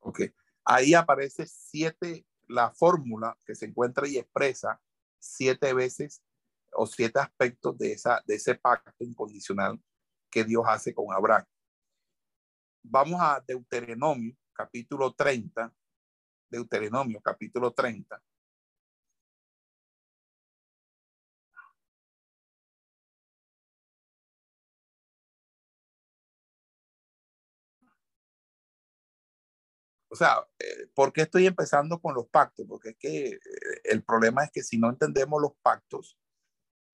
Ok, 0.00 0.20
ahí 0.64 0.94
aparece 0.94 1.46
siete, 1.46 2.24
la 2.50 2.70
fórmula 2.70 3.36
que 3.46 3.54
se 3.54 3.66
encuentra 3.66 4.08
y 4.08 4.18
expresa 4.18 4.80
siete 5.18 5.72
veces 5.72 6.22
o 6.72 6.86
siete 6.86 7.18
aspectos 7.18 7.78
de, 7.78 7.92
esa, 7.92 8.22
de 8.26 8.34
ese 8.34 8.54
pacto 8.54 9.04
incondicional 9.04 9.80
que 10.30 10.44
Dios 10.44 10.64
hace 10.66 10.94
con 10.94 11.12
Abraham. 11.12 11.44
Vamos 12.82 13.20
a 13.20 13.42
Deuteronomio, 13.46 14.36
capítulo 14.52 15.12
30. 15.14 15.72
Deuteronomio, 16.48 17.20
capítulo 17.20 17.72
30. 17.72 18.20
O 30.10 30.16
sea, 30.16 30.44
eh, 30.58 30.88
¿por 30.92 31.12
qué 31.12 31.22
estoy 31.22 31.46
empezando 31.46 32.00
con 32.00 32.14
los 32.14 32.26
pactos? 32.26 32.66
Porque 32.68 32.90
es 32.90 32.96
que 32.98 33.28
eh, 33.28 33.40
el 33.84 34.02
problema 34.02 34.44
es 34.44 34.50
que 34.50 34.64
si 34.64 34.76
no 34.76 34.90
entendemos 34.90 35.40
los 35.40 35.52
pactos, 35.62 36.18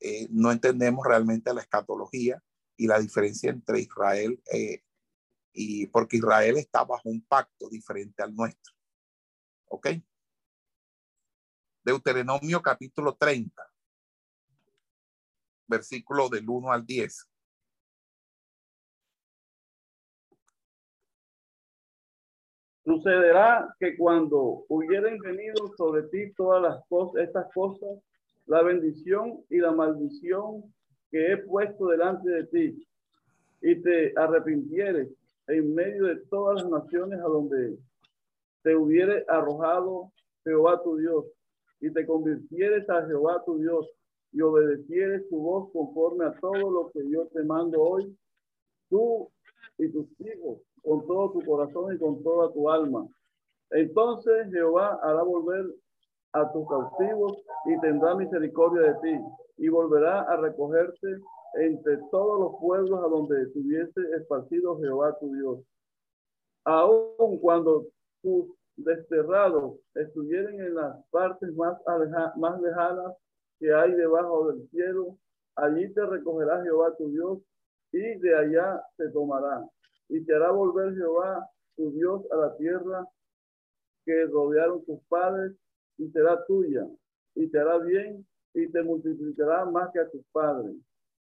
eh, 0.01 0.29
no 0.31 0.53
entendemos 0.53 1.05
realmente 1.07 1.55
la 1.55 1.63
escatología 1.63 2.43
y 2.77 2.87
la 2.87 2.99
diferencia 2.99 3.51
entre 3.51 3.81
Israel 3.81 4.43
y 5.55 5.87
porque 5.87 6.19
Israel 6.19 6.59
está 6.59 6.85
bajo 6.85 7.09
un 7.09 7.23
pacto 7.23 7.71
diferente 7.71 8.23
al 8.23 8.35
nuestro. 8.35 8.75
¿Ok? 9.71 9.89
Deuteronomio 11.83 12.61
capítulo 12.61 13.17
30, 13.17 13.63
versículo 15.67 16.29
del 16.29 16.47
1 16.47 16.71
al 16.71 16.85
10. 16.85 17.31
Sucederá 22.87 23.75
que 23.81 23.97
cuando 23.97 24.65
hubieran 24.69 25.19
venido 25.19 25.75
sobre 25.77 26.05
ti 26.05 26.33
todas 26.35 26.63
las 26.63 26.87
cosas, 26.87 27.25
estas 27.25 27.53
cosas, 27.53 27.99
la 28.47 28.63
bendición 28.63 29.41
y 29.51 29.59
la 29.59 29.73
maldición 29.73 30.63
que 31.11 31.33
he 31.33 31.37
puesto 31.39 31.89
delante 31.89 32.31
de 32.31 32.45
ti, 32.45 32.87
y 33.61 33.83
te 33.83 34.13
arrepintieres 34.17 35.09
en 35.49 35.75
medio 35.75 36.05
de 36.05 36.17
todas 36.31 36.63
las 36.63 36.71
naciones 36.71 37.19
a 37.19 37.25
donde 37.25 37.77
te 38.63 38.77
hubiere 38.77 39.25
arrojado 39.27 40.13
Jehová 40.45 40.81
tu 40.85 40.97
Dios, 40.97 41.25
y 41.81 41.91
te 41.93 42.07
convirtieres 42.07 42.89
a 42.89 43.05
Jehová 43.05 43.43
tu 43.45 43.59
Dios, 43.59 43.85
y 44.31 44.41
obedecieres 44.43 45.29
tu 45.29 45.41
voz 45.41 45.73
conforme 45.73 46.27
a 46.27 46.35
todo 46.35 46.71
lo 46.71 46.91
que 46.93 47.01
yo 47.11 47.27
te 47.35 47.43
mando 47.43 47.83
hoy, 47.83 48.17
tú 48.89 49.29
y 49.77 49.89
tus 49.91 50.07
hijos 50.21 50.61
con 50.87 51.05
todo 51.05 51.33
tu 51.33 51.45
corazón 51.45 51.95
y 51.95 51.99
con 51.99 52.23
toda 52.23 52.53
tu 52.53 52.71
alma. 52.71 53.07
Entonces 53.71 54.49
Jehová 54.53 55.01
hará 55.03 55.23
volver 55.25 55.67
a 56.33 56.53
tus 56.53 56.69
cautivos 56.69 57.43
y 57.67 57.81
tendrá 57.81 58.15
misericordia 58.15 58.83
de 58.83 58.95
ti 59.01 59.25
y 59.57 59.69
volverá 59.69 60.21
a 60.23 60.37
recogerte 60.37 61.09
entre 61.55 61.99
todos 62.13 62.39
los 62.39 62.61
pueblos 62.61 63.01
a 63.03 63.09
donde 63.09 63.43
estuviese 63.43 64.01
esparcido 64.17 64.79
Jehová 64.79 65.19
tu 65.19 65.35
Dios. 65.35 65.59
Aun 66.65 67.39
cuando 67.41 67.87
tus 68.23 68.47
desterrados 68.77 69.81
estuvieran 69.95 70.55
en 70.61 70.75
las 70.75 71.05
partes 71.11 71.53
más, 71.57 71.77
más 72.37 72.61
lejanas 72.61 73.17
que 73.59 73.75
hay 73.75 73.93
debajo 73.93 74.53
del 74.53 74.69
cielo, 74.69 75.19
allí 75.57 75.93
te 75.95 76.07
recogerá 76.07 76.63
Jehová 76.63 76.95
tu 76.97 77.11
Dios 77.11 77.39
y 77.91 78.19
de 78.19 78.37
allá 78.37 78.85
te 78.97 79.09
tomará 79.09 79.67
y 80.09 80.25
te 80.25 80.35
hará 80.35 80.51
volver 80.51 80.95
Jehová 80.95 81.49
tu 81.77 81.91
Dios 81.93 82.23
a 82.31 82.37
la 82.37 82.57
tierra 82.57 83.07
que 84.05 84.27
rodearon 84.27 84.85
tus 84.85 85.01
padres 85.09 85.53
y 85.99 86.09
será 86.11 86.45
tuya 86.47 86.87
y 87.35 87.49
te 87.49 87.59
hará 87.59 87.79
bien 87.79 88.27
y 88.55 88.69
te 88.71 88.83
multiplicará 88.83 89.67
más 89.67 89.91
que 89.93 90.01
a 90.01 90.09
tus 90.09 90.25
padres. 90.33 90.75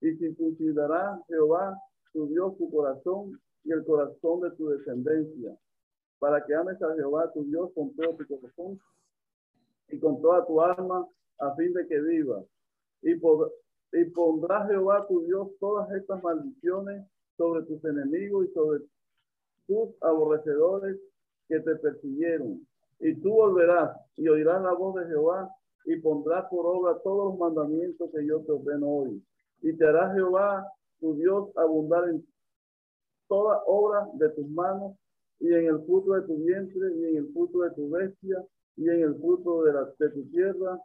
Y 0.02 0.16
circuncidará 0.18 1.20
Jehová 1.28 1.76
tu 2.14 2.28
Dios 2.28 2.58
tu 2.58 2.70
corazón 2.70 3.40
y 3.64 3.72
el 3.72 3.84
corazón 3.86 4.42
de 4.42 4.52
tu 4.52 4.70
descendencia 4.70 5.58
para 6.20 6.46
que 6.46 6.54
ames 6.54 6.82
a 6.82 6.94
Jehová 6.96 7.32
tu 7.34 7.44
Dios 7.46 7.72
con 7.74 7.96
todo 7.96 8.16
tu 8.16 8.28
corazón 8.28 8.80
y 9.90 10.00
con 10.00 10.22
toda 10.22 10.46
tu 10.46 10.62
alma 10.62 11.08
a 11.40 11.56
fin 11.56 11.74
de 11.74 11.88
que 11.88 12.00
vivas. 12.00 12.46
Y, 13.02 13.14
y 13.14 14.06
pondrá 14.12 14.66
Jehová 14.68 15.08
tu 15.08 15.22
Dios 15.22 15.50
todas 15.60 15.90
estas 15.92 16.22
maldiciones 16.22 17.06
sobre 17.38 17.64
tus 17.64 17.84
enemigos 17.86 18.46
y 18.46 18.54
sobre 18.54 18.80
tus 19.68 19.90
aborrecedores 20.02 20.98
que 21.48 21.60
te 21.60 21.76
persiguieron. 21.76 22.66
Y 23.00 23.16
tú 23.16 23.32
volverás 23.32 23.98
y 24.16 24.28
oirás 24.28 24.62
la 24.62 24.74
voz 24.74 24.96
de 24.96 25.08
Jehová 25.08 25.50
y 25.86 25.98
pondrás 25.98 26.46
por 26.50 26.66
obra 26.66 26.98
todos 27.04 27.32
los 27.32 27.40
mandamientos 27.40 28.10
que 28.12 28.26
yo 28.26 28.42
te 28.42 28.52
ordeno 28.52 28.88
hoy. 28.88 29.24
Y 29.62 29.74
te 29.74 29.86
hará 29.86 30.14
Jehová 30.14 30.68
tu 31.00 31.16
Dios 31.16 31.50
abundar 31.58 32.10
en 32.10 32.26
toda 33.28 33.62
obra 33.66 34.08
de 34.14 34.30
tus 34.30 34.48
manos 34.48 34.96
y 35.40 35.54
en 35.54 35.66
el 35.66 35.80
fruto 35.86 36.14
de 36.14 36.22
tu 36.22 36.38
vientre 36.38 36.96
y 36.96 37.06
en 37.06 37.18
el 37.18 37.34
fruto 37.34 37.62
de 37.62 37.72
tu 37.72 37.90
bestia 37.90 38.44
y 38.78 38.90
en 38.90 39.02
el 39.02 39.16
fruto 39.16 39.64
de, 39.64 39.74
la, 39.74 39.90
de 40.00 40.10
tu 40.10 40.24
tierra 40.30 40.80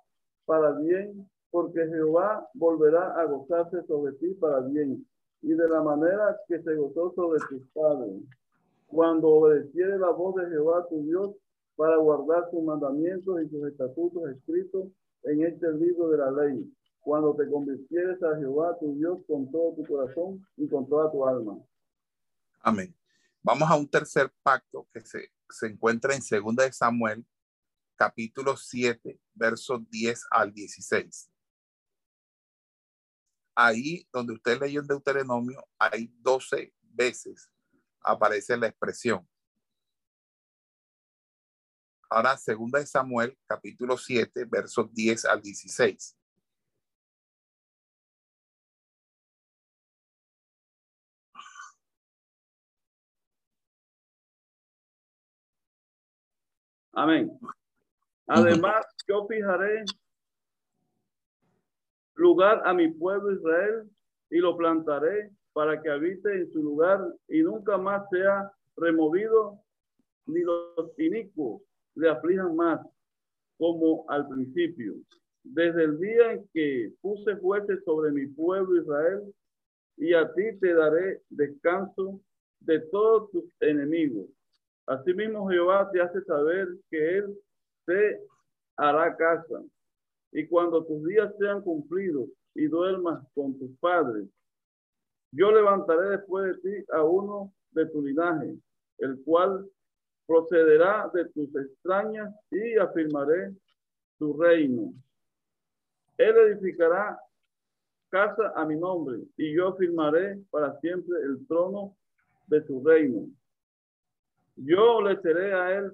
para 0.45 0.73
bien, 0.73 1.28
porque 1.50 1.87
Jehová 1.87 2.49
volverá 2.54 3.21
a 3.21 3.25
gozarse 3.25 3.83
sobre 3.87 4.12
ti 4.14 4.35
para 4.35 4.61
bien 4.61 5.07
y 5.43 5.53
de 5.53 5.69
la 5.69 5.83
manera 5.83 6.39
que 6.47 6.63
se 6.63 6.75
gozó 6.77 7.13
sobre 7.15 7.41
tus 7.49 7.67
padres. 7.73 8.23
Cuando 8.87 9.29
obedeciere 9.29 9.99
la 9.99 10.11
voz 10.11 10.35
de 10.37 10.49
Jehová 10.49 10.87
tu 10.89 11.03
Dios 11.05 11.35
para 11.77 11.97
guardar 11.97 12.51
sus 12.51 12.63
mandamientos 12.63 13.41
y 13.43 13.49
sus 13.49 13.69
estatutos 13.69 14.31
escritos 14.31 14.89
en 15.23 15.45
este 15.45 15.73
libro 15.73 16.09
de 16.11 16.19
la 16.19 16.31
ley, 16.31 16.73
cuando 17.01 17.35
te 17.35 17.49
convirtieres 17.49 18.23
a 18.23 18.37
Jehová 18.37 18.77
tu 18.79 18.95
Dios 18.97 19.21
con 19.27 19.51
todo 19.51 19.75
tu 19.75 19.85
corazón 19.85 20.45
y 20.57 20.69
con 20.69 20.89
toda 20.89 21.11
tu 21.11 21.27
alma. 21.27 21.59
Amén. 22.63 22.95
Vamos 23.43 23.71
a 23.71 23.77
un 23.77 23.89
tercer 23.89 24.31
pacto 24.43 24.87
que 24.93 25.01
se, 25.01 25.31
se 25.49 25.67
encuentra 25.67 26.15
en 26.15 26.21
2 26.21 26.57
de 26.57 26.73
Samuel, 26.73 27.25
capítulo 27.97 28.57
7, 28.57 29.19
versos 29.35 29.81
10 29.89 30.27
al 30.31 30.53
16. 30.53 31.30
Ahí 33.62 34.09
donde 34.11 34.33
usted 34.33 34.59
leyó 34.59 34.81
el 34.81 34.87
Deuteronomio, 34.87 35.62
hay 35.79 36.11
12 36.23 36.73
veces 36.81 37.50
aparece 38.02 38.57
la 38.57 38.69
expresión. 38.69 39.29
Ahora, 42.09 42.38
segunda 42.38 42.79
de 42.79 42.87
Samuel, 42.87 43.38
capítulo 43.47 43.99
7, 43.99 44.47
versos 44.47 44.90
10 44.95 45.26
al 45.26 45.43
16. 45.43 46.17
Amén. 56.93 57.38
Además, 58.26 58.87
yo 59.07 59.26
fijaré 59.29 59.85
lugar 62.21 62.61
a 62.67 62.75
mi 62.75 62.89
pueblo 62.89 63.33
Israel 63.33 63.89
y 64.31 64.39
lo 64.39 64.57
plantaré 64.57 65.31
para 65.55 65.81
que 65.81 65.89
habite 65.89 66.33
en 66.33 66.53
su 66.53 66.62
lugar 66.62 67.00
y 67.29 67.43
nunca 67.43 67.79
más 67.79 68.09
sea 68.11 68.53
removido, 68.77 69.59
ni 70.27 70.41
los 70.43 70.99
inicuos 70.99 71.62
le 71.95 72.11
aflijan 72.11 72.55
más, 72.55 72.81
como 73.59 74.05
al 74.09 74.29
principio. 74.29 74.95
Desde 75.43 75.85
el 75.85 75.99
día 75.99 76.33
en 76.33 76.49
que 76.53 76.93
puse 77.00 77.35
jueces 77.37 77.83
sobre 77.85 78.12
mi 78.12 78.27
pueblo 78.27 78.81
Israel, 78.81 79.35
y 79.97 80.15
a 80.15 80.31
ti 80.33 80.57
te 80.61 80.75
daré 80.75 81.23
descanso 81.31 82.21
de 82.61 82.81
todos 82.91 83.31
tus 83.31 83.45
enemigos. 83.61 84.27
Asimismo 84.87 85.49
Jehová 85.49 85.91
te 85.91 86.00
hace 86.00 86.23
saber 86.25 86.69
que 86.91 87.19
Él 87.19 87.39
te 87.87 88.21
hará 88.77 89.17
casa. 89.17 89.62
Y 90.33 90.47
cuando 90.47 90.85
tus 90.85 91.05
días 91.05 91.33
sean 91.39 91.63
cumplidos 91.63 92.29
y 92.55 92.67
duermas 92.67 93.27
con 93.35 93.59
tus 93.59 93.71
padres, 93.79 94.29
yo 95.33 95.53
levantaré 95.53 96.11
después 96.11 96.45
de 96.47 96.61
ti 96.61 96.87
a 96.93 97.05
uno 97.05 97.53
de 97.73 97.87
tu 97.87 98.03
linaje, 98.03 98.57
el 98.99 99.23
cual 99.25 99.69
procederá 100.27 101.11
de 101.13 101.25
tus 101.31 101.55
extrañas 101.55 102.35
y 102.51 102.77
afirmaré 102.77 103.55
tu 104.19 104.41
reino. 104.41 104.93
Él 106.19 106.37
edificará 106.37 107.19
casa 108.11 108.53
a 108.55 108.65
mi 108.65 108.77
nombre 108.77 109.21
y 109.37 109.55
yo 109.55 109.69
afirmaré 109.69 110.39
para 110.51 110.79
siempre 110.81 111.19
el 111.23 111.47
trono 111.47 111.97
de 112.49 112.65
su 112.67 112.85
reino. 112.85 113.29
Yo 114.57 115.01
le 115.01 115.21
seré 115.23 115.55
a 115.55 115.79
él 115.79 115.93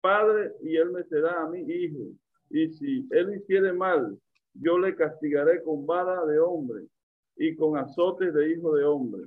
padre 0.00 0.54
y 0.62 0.76
él 0.76 0.90
me 0.90 1.04
será 1.04 1.42
a 1.42 1.48
mí 1.48 1.60
hijo. 1.60 2.12
Y 2.50 2.68
si 2.74 3.06
él 3.10 3.34
hiciere 3.36 3.72
mal, 3.72 4.18
yo 4.54 4.78
le 4.78 4.94
castigaré 4.94 5.62
con 5.62 5.86
vara 5.86 6.24
de 6.26 6.38
hombre 6.38 6.86
y 7.36 7.54
con 7.56 7.76
azotes 7.76 8.32
de 8.34 8.52
hijo 8.52 8.74
de 8.74 8.84
hombre. 8.84 9.24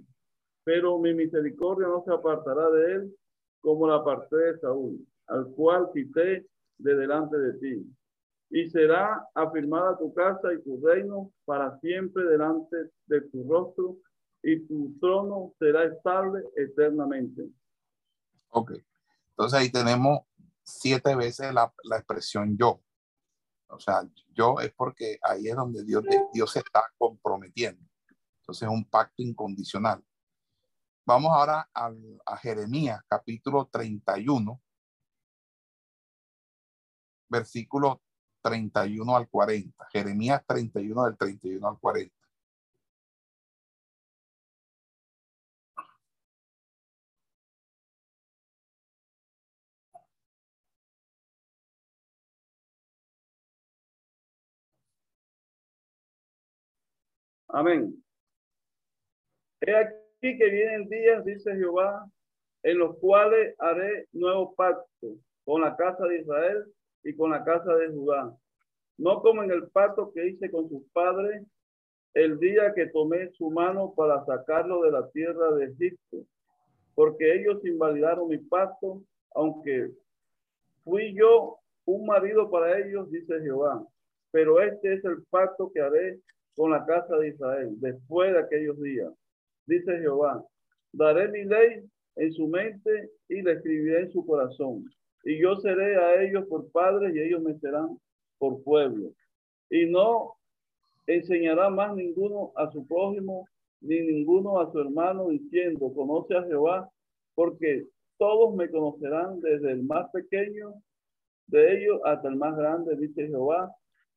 Pero 0.63 0.99
mi 0.99 1.13
misericordia 1.13 1.87
no 1.87 2.03
se 2.03 2.11
apartará 2.11 2.69
de 2.69 2.93
él 2.93 3.15
como 3.61 3.87
la 3.87 4.03
parte 4.03 4.35
de 4.35 4.59
Saúl, 4.59 4.99
al 5.27 5.47
cual 5.51 5.89
quité 5.93 6.45
de 6.77 6.95
delante 6.95 7.37
de 7.37 7.53
ti. 7.53 7.95
Y 8.49 8.69
será 8.69 9.25
afirmada 9.33 9.97
tu 9.97 10.13
casa 10.13 10.53
y 10.53 10.61
tu 10.61 10.85
reino 10.85 11.31
para 11.45 11.79
siempre 11.79 12.25
delante 12.25 12.75
de 13.07 13.21
tu 13.21 13.47
rostro, 13.47 13.97
y 14.43 14.59
tu 14.67 14.97
trono 14.99 15.53
será 15.59 15.85
estable 15.85 16.43
eternamente. 16.55 17.47
Ok, 18.49 18.73
entonces 19.29 19.59
ahí 19.59 19.71
tenemos 19.71 20.21
siete 20.63 21.15
veces 21.15 21.53
la, 21.53 21.71
la 21.83 21.97
expresión 21.97 22.57
yo. 22.57 22.79
O 23.71 23.79
sea, 23.79 24.01
yo 24.33 24.59
es 24.59 24.71
porque 24.73 25.17
ahí 25.23 25.47
es 25.47 25.55
donde 25.55 25.83
Dios, 25.83 26.03
Dios 26.33 26.51
se 26.51 26.59
está 26.59 26.83
comprometiendo. 26.97 27.83
Entonces 28.41 28.67
es 28.67 28.73
un 28.73 28.85
pacto 28.85 29.21
incondicional. 29.21 30.03
Vamos 31.05 31.31
ahora 31.31 31.69
a 31.73 32.37
Jeremías 32.37 33.01
capítulo 33.07 33.67
31, 33.71 34.61
versículo 37.27 38.01
31 38.41 39.15
al 39.15 39.27
40. 39.29 39.87
Jeremías 39.91 40.43
31 40.45 41.05
del 41.05 41.17
31 41.17 41.67
al 41.67 41.79
40. 41.79 42.20
Amén. 57.53 57.93
He 59.59 59.75
aquí 59.75 60.37
que 60.37 60.49
vienen 60.49 60.87
días, 60.87 61.25
dice 61.25 61.53
Jehová, 61.55 62.09
en 62.63 62.77
los 62.77 62.97
cuales 62.99 63.55
haré 63.59 64.07
nuevo 64.13 64.55
pacto 64.55 65.17
con 65.43 65.61
la 65.61 65.75
casa 65.75 66.07
de 66.07 66.21
Israel 66.21 66.65
y 67.03 67.13
con 67.15 67.31
la 67.31 67.43
casa 67.43 67.75
de 67.75 67.89
Judá. 67.89 68.33
No 68.97 69.21
como 69.21 69.43
en 69.43 69.51
el 69.51 69.67
pacto 69.69 70.13
que 70.13 70.27
hice 70.27 70.49
con 70.49 70.69
sus 70.69 70.83
padres 70.93 71.45
el 72.13 72.39
día 72.39 72.73
que 72.73 72.87
tomé 72.87 73.31
su 73.33 73.49
mano 73.49 73.93
para 73.95 74.23
sacarlo 74.25 74.83
de 74.83 74.91
la 74.91 75.09
tierra 75.09 75.51
de 75.55 75.65
Egipto, 75.65 76.25
porque 76.95 77.35
ellos 77.35 77.65
invalidaron 77.65 78.29
mi 78.29 78.37
pacto, 78.37 79.01
aunque 79.35 79.91
fui 80.83 81.13
yo 81.13 81.57
un 81.85 82.05
marido 82.05 82.49
para 82.49 82.79
ellos, 82.79 83.11
dice 83.11 83.41
Jehová. 83.41 83.85
Pero 84.31 84.61
este 84.61 84.93
es 84.93 85.03
el 85.03 85.23
pacto 85.29 85.71
que 85.73 85.81
haré 85.81 86.19
con 86.55 86.71
la 86.71 86.85
casa 86.85 87.17
de 87.17 87.29
Israel 87.29 87.69
después 87.79 88.33
de 88.33 88.39
aquellos 88.39 88.79
días 88.81 89.11
dice 89.65 89.99
Jehová, 89.99 90.45
daré 90.91 91.29
mi 91.29 91.45
ley 91.45 91.83
en 92.15 92.33
su 92.33 92.47
mente 92.47 93.09
y 93.29 93.41
la 93.41 93.53
escribiré 93.53 94.01
en 94.01 94.11
su 94.11 94.25
corazón. 94.25 94.85
Y 95.23 95.39
yo 95.39 95.55
seré 95.57 95.95
a 95.95 96.23
ellos 96.23 96.45
por 96.47 96.69
padre 96.71 97.11
y 97.13 97.19
ellos 97.19 97.41
me 97.41 97.57
serán 97.59 97.97
por 98.37 98.63
pueblo. 98.63 99.13
Y 99.69 99.85
no 99.85 100.35
enseñará 101.07 101.69
más 101.69 101.95
ninguno 101.95 102.51
a 102.55 102.69
su 102.71 102.85
prójimo 102.87 103.47
ni 103.81 103.99
ninguno 104.01 104.59
a 104.59 104.71
su 104.71 104.79
hermano 104.79 105.29
diciendo, 105.29 105.91
conoce 105.93 106.35
a 106.35 106.43
Jehová, 106.43 106.89
porque 107.33 107.87
todos 108.17 108.53
me 108.53 108.69
conocerán 108.69 109.39
desde 109.39 109.71
el 109.71 109.83
más 109.83 110.09
pequeño 110.11 110.75
de 111.47 111.77
ellos 111.77 111.99
hasta 112.05 112.27
el 112.27 112.35
más 112.35 112.55
grande, 112.55 112.95
dice 112.95 113.27
Jehová, 113.27 113.73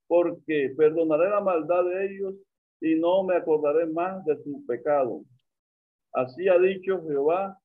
porque 0.07 0.75
perdonaré 0.77 1.31
la 1.31 1.41
maldad 1.41 1.85
de 1.85 2.07
ellos 2.07 2.35
y 2.81 2.97
no 2.97 3.25
me 3.25 3.37
acordaré 3.37 3.87
más 3.87 4.25
de 4.25 4.37
su 4.43 4.65
pecado. 4.67 5.23
Así 6.13 6.49
ha 6.49 6.59
dicho 6.59 7.03
Jehová, 7.07 7.59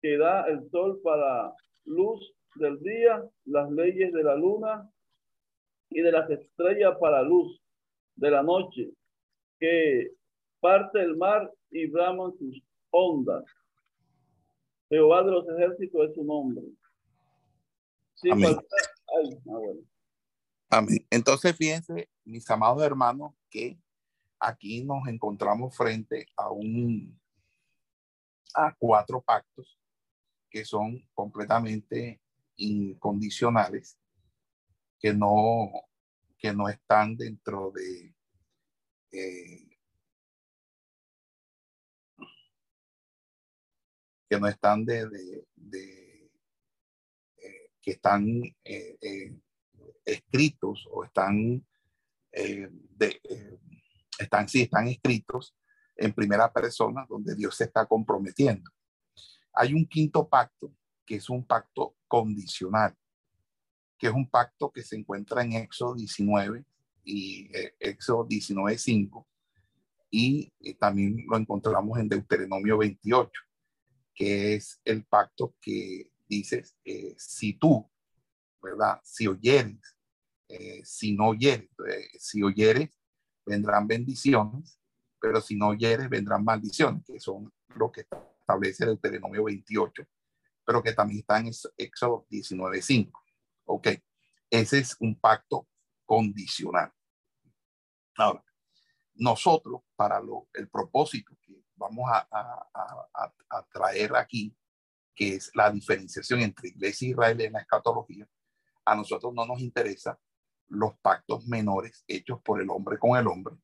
que 0.00 0.16
da 0.16 0.46
el 0.46 0.68
sol 0.70 1.00
para 1.02 1.52
luz 1.84 2.34
del 2.56 2.78
día, 2.80 3.22
las 3.44 3.70
leyes 3.70 4.12
de 4.12 4.24
la 4.24 4.34
luna 4.34 4.90
y 5.90 6.00
de 6.00 6.12
las 6.12 6.28
estrellas 6.30 6.96
para 7.00 7.22
luz 7.22 7.60
de 8.16 8.30
la 8.30 8.42
noche, 8.42 8.90
que 9.58 10.12
parte 10.60 11.00
el 11.00 11.16
mar 11.16 11.52
y 11.70 11.86
braman 11.86 12.32
sus 12.38 12.62
ondas. 12.90 13.44
Jehová 14.88 15.22
de 15.22 15.30
los 15.30 15.48
ejércitos 15.48 16.08
es 16.08 16.14
su 16.14 16.24
nombre. 16.24 16.62
Amén. 18.30 18.56
Ah, 18.56 19.91
Entonces, 21.10 21.54
fíjense, 21.56 22.08
mis 22.24 22.48
amados 22.50 22.82
hermanos, 22.82 23.34
que 23.50 23.78
aquí 24.40 24.84
nos 24.84 25.06
encontramos 25.06 25.76
frente 25.76 26.26
a 26.36 26.50
un 26.50 27.20
a 28.54 28.74
cuatro 28.78 29.22
pactos 29.22 29.78
que 30.50 30.64
son 30.64 31.02
completamente 31.14 32.20
incondicionales, 32.56 33.98
que 34.98 35.14
no, 35.14 35.70
que 36.38 36.52
no 36.52 36.68
están 36.68 37.16
dentro 37.16 37.70
de 37.70 38.14
eh, 39.12 39.78
que 44.28 44.40
no 44.40 44.48
están 44.48 44.84
de, 44.84 45.06
de, 45.56 46.30
eh, 47.36 47.70
que 47.82 47.90
están 47.90 48.26
eh, 48.64 49.34
escritos 50.04 50.88
o 50.90 51.04
están 51.04 51.64
de, 52.32 53.20
están 54.18 54.48
sí 54.48 54.62
están 54.62 54.88
escritos 54.88 55.54
en 55.96 56.12
primera 56.12 56.52
persona 56.52 57.06
donde 57.08 57.34
Dios 57.34 57.56
se 57.56 57.64
está 57.64 57.86
comprometiendo. 57.86 58.70
Hay 59.52 59.74
un 59.74 59.86
quinto 59.86 60.28
pacto 60.28 60.74
que 61.04 61.16
es 61.16 61.28
un 61.28 61.44
pacto 61.44 61.96
condicional. 62.08 62.96
que 63.98 64.08
es 64.08 64.14
un 64.14 64.28
pacto 64.28 64.72
que 64.72 64.82
se 64.82 64.96
encuentra 64.96 65.42
en 65.42 65.52
Éxodo 65.52 65.94
19 65.94 66.64
y 67.04 67.48
eh, 67.56 67.74
Éxodo 67.78 68.26
19.5 68.26 69.24
y 70.12 70.52
eh, 70.60 70.74
también 70.74 71.24
lo 71.28 71.36
encontramos 71.36 71.98
en 71.98 72.08
Deuteronomio 72.08 72.78
28, 72.78 73.30
que 74.14 74.54
es 74.54 74.80
el 74.84 75.04
pacto 75.04 75.54
que 75.60 76.12
dice, 76.28 76.64
eh, 76.84 77.14
si 77.16 77.54
tú, 77.54 77.90
¿verdad? 78.62 79.00
Si 79.02 79.26
oyeres, 79.26 79.96
si 80.84 81.14
no 81.14 81.28
oyeres, 81.28 81.70
si 82.18 82.42
oyeres, 82.42 82.90
vendrán 83.44 83.86
bendiciones, 83.86 84.78
pero 85.20 85.40
si 85.40 85.56
no 85.56 85.68
oyeres, 85.68 86.08
vendrán 86.08 86.44
maldiciones, 86.44 87.04
que 87.06 87.18
son 87.20 87.52
lo 87.74 87.90
que 87.90 88.06
establece 88.40 88.86
Deuteronomio 88.86 89.44
28, 89.44 90.04
pero 90.64 90.82
que 90.82 90.92
también 90.92 91.20
está 91.20 91.38
en 91.38 91.50
Éxodo 91.76 92.26
19.5. 92.30 93.12
Ok, 93.66 93.88
ese 94.50 94.78
es 94.78 94.96
un 95.00 95.18
pacto 95.18 95.68
condicional. 96.04 96.92
Ahora, 98.16 98.44
nosotros, 99.14 99.82
para 99.94 100.20
lo, 100.20 100.48
el 100.52 100.68
propósito 100.68 101.36
que 101.40 101.64
vamos 101.76 102.04
a, 102.10 102.26
a, 102.30 103.32
a, 103.50 103.66
traer 103.72 104.14
aquí, 104.16 104.56
que 105.14 105.36
es 105.36 105.50
la 105.54 105.70
diferenciación 105.70 106.40
entre 106.40 106.68
iglesia 106.68 107.06
e 107.06 107.10
Israel 107.10 107.40
en 107.40 107.52
la 107.52 107.60
escatología, 107.60 108.28
a 108.84 108.94
nosotros 108.94 109.32
no 109.34 109.46
nos 109.46 109.60
interesa 109.60 110.18
los 110.68 110.94
pactos 110.98 111.46
menores 111.46 112.04
hechos 112.06 112.40
por 112.42 112.60
el 112.60 112.70
hombre 112.70 112.98
con 112.98 113.16
el 113.16 113.26
hombre, 113.26 113.56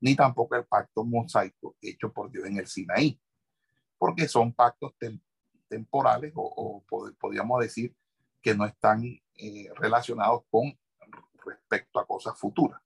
ni 0.00 0.14
tampoco 0.16 0.56
el 0.56 0.66
pacto 0.66 1.04
mosaico 1.04 1.76
hecho 1.80 2.12
por 2.12 2.30
Dios 2.30 2.46
en 2.46 2.58
el 2.58 2.66
Sinaí, 2.66 3.20
porque 3.96 4.28
son 4.28 4.52
pactos 4.52 4.92
temporales 5.68 6.32
o, 6.34 6.84
podríamos 7.18 7.60
decir 7.60 7.94
que 8.42 8.54
no 8.54 8.64
están 8.64 9.04
eh, 9.04 9.68
relacionados 9.76 10.42
con 10.50 10.78
respecto 11.44 11.98
a 11.98 12.06
cosas 12.06 12.38
futuras. 12.38 12.80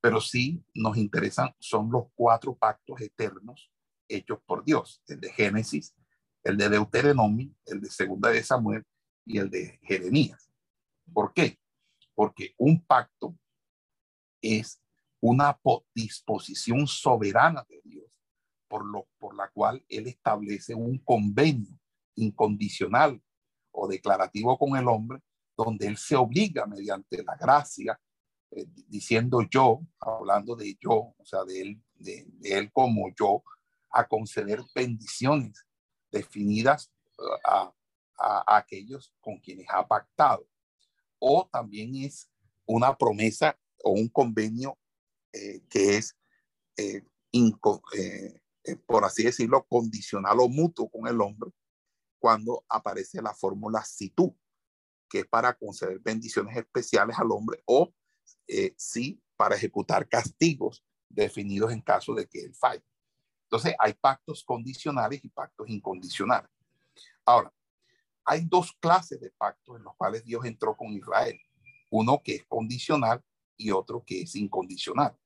Pero 0.00 0.20
sí 0.20 0.64
nos 0.74 0.96
interesan, 0.96 1.54
son 1.58 1.90
los 1.90 2.04
cuatro 2.14 2.54
pactos 2.56 3.00
eternos 3.00 3.70
hechos 4.08 4.40
por 4.44 4.64
Dios, 4.64 5.02
el 5.06 5.20
de 5.20 5.32
Génesis, 5.32 5.94
el 6.42 6.56
de 6.56 6.68
Deuteronomio, 6.68 7.54
el 7.66 7.80
de 7.80 7.90
Segunda 7.90 8.30
de 8.30 8.42
Samuel 8.42 8.84
y 9.24 9.38
el 9.38 9.50
de 9.50 9.78
Jeremías. 9.82 10.49
¿Por 11.12 11.32
qué? 11.32 11.58
Porque 12.14 12.54
un 12.58 12.84
pacto 12.84 13.36
es 14.42 14.82
una 15.20 15.58
disposición 15.94 16.86
soberana 16.86 17.64
de 17.68 17.80
Dios 17.84 18.10
por, 18.68 18.84
lo, 18.84 19.08
por 19.18 19.36
la 19.36 19.50
cual 19.50 19.84
Él 19.88 20.06
establece 20.06 20.74
un 20.74 20.98
convenio 20.98 21.78
incondicional 22.14 23.20
o 23.72 23.88
declarativo 23.88 24.56
con 24.58 24.76
el 24.76 24.88
hombre, 24.88 25.20
donde 25.56 25.86
Él 25.86 25.96
se 25.96 26.16
obliga 26.16 26.66
mediante 26.66 27.22
la 27.22 27.36
gracia, 27.36 28.00
eh, 28.52 28.66
diciendo 28.88 29.42
yo, 29.50 29.80
hablando 30.00 30.56
de 30.56 30.76
yo, 30.80 31.14
o 31.16 31.24
sea, 31.24 31.44
de 31.44 31.60
él, 31.60 31.82
de, 31.94 32.26
él 32.42 32.72
como 32.72 33.08
yo, 33.18 33.44
a 33.90 34.08
conceder 34.08 34.60
bendiciones 34.74 35.66
definidas 36.10 36.92
a, 37.44 37.72
a, 38.18 38.56
aquellos 38.56 39.14
con 39.20 39.38
quienes 39.38 39.66
ha 39.70 39.86
pactado. 39.86 40.49
O 41.20 41.48
también 41.52 41.94
es 41.94 42.28
una 42.66 42.96
promesa 42.96 43.56
o 43.84 43.92
un 43.92 44.08
convenio 44.08 44.76
eh, 45.32 45.62
que 45.68 45.96
es, 45.96 46.16
eh, 46.76 47.04
por 48.86 49.04
así 49.04 49.22
decirlo, 49.22 49.64
condicional 49.68 50.40
o 50.40 50.48
mutuo 50.48 50.90
con 50.90 51.06
el 51.06 51.20
hombre 51.20 51.50
cuando 52.18 52.64
aparece 52.68 53.22
la 53.22 53.34
fórmula 53.34 53.82
si 53.84 54.10
tú, 54.10 54.36
que 55.08 55.20
es 55.20 55.26
para 55.26 55.54
conceder 55.54 55.98
bendiciones 55.98 56.56
especiales 56.56 57.18
al 57.18 57.32
hombre 57.32 57.62
o 57.64 57.92
eh, 58.46 58.74
sí 58.76 59.20
para 59.36 59.56
ejecutar 59.56 60.08
castigos 60.08 60.84
definidos 61.08 61.72
en 61.72 61.80
caso 61.80 62.14
de 62.14 62.26
que 62.28 62.40
él 62.42 62.54
falle. 62.54 62.84
Entonces, 63.44 63.74
hay 63.80 63.94
pactos 63.94 64.44
condicionales 64.44 65.24
y 65.24 65.28
pactos 65.28 65.68
incondicionales. 65.68 66.50
Ahora, 67.24 67.52
hay 68.30 68.44
dos 68.44 68.72
clases 68.78 69.20
de 69.20 69.30
pactos 69.30 69.76
en 69.76 69.82
los 69.82 69.96
cuales 69.96 70.24
Dios 70.24 70.44
entró 70.44 70.76
con 70.76 70.92
Israel. 70.92 71.36
Uno 71.90 72.22
que 72.22 72.36
es 72.36 72.44
condicional 72.46 73.20
y 73.56 73.72
otro 73.72 74.04
que 74.06 74.22
es 74.22 74.36
incondicional. 74.36 75.16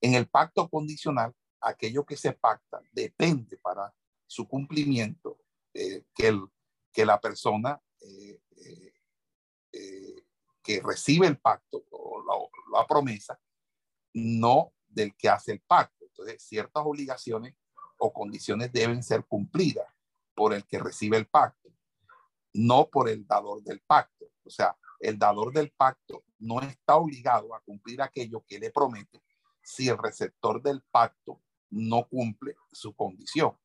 En 0.00 0.14
el 0.14 0.26
pacto 0.26 0.66
condicional, 0.70 1.34
aquello 1.60 2.06
que 2.06 2.16
se 2.16 2.32
pacta 2.32 2.80
depende 2.90 3.58
para 3.58 3.94
su 4.26 4.48
cumplimiento 4.48 5.40
eh, 5.74 6.04
que, 6.14 6.28
el, 6.28 6.46
que 6.90 7.04
la 7.04 7.20
persona 7.20 7.78
eh, 8.00 8.40
que 10.62 10.80
recibe 10.82 11.26
el 11.26 11.38
pacto 11.38 11.84
o 11.90 12.22
la, 12.72 12.86
promesa, 12.86 13.38
no 14.14 14.72
del 14.88 15.14
que 15.16 15.28
hace 15.28 15.52
el 15.52 15.60
pacto. 15.60 16.06
Entonces, 16.06 16.42
ciertas 16.42 16.82
obligaciones 16.86 17.54
o 17.98 18.10
condiciones 18.10 18.72
deben 18.72 19.02
ser 19.02 19.26
cumplidas 19.26 19.86
por 20.34 20.54
el 20.54 20.64
que 20.66 20.78
recibe 20.78 21.18
el 21.18 21.26
pacto, 21.26 21.61
no 22.54 22.88
por 22.88 23.08
el 23.08 23.26
dador 23.26 23.62
del 23.62 23.80
pacto. 23.80 24.26
O 24.44 24.50
sea, 24.50 24.76
el 25.00 25.18
dador 25.18 25.52
del 25.52 25.70
pacto 25.70 26.24
no 26.38 26.60
está 26.60 26.96
obligado 26.96 27.54
a 27.54 27.60
cumplir 27.60 28.02
aquello 28.02 28.44
que 28.46 28.58
le 28.58 28.70
promete 28.70 29.22
si 29.62 29.88
el 29.88 29.98
receptor 29.98 30.62
del 30.62 30.82
pacto 30.90 31.40
no 31.70 32.06
cumple 32.08 32.56
su 32.72 32.94
condición. 32.94 33.56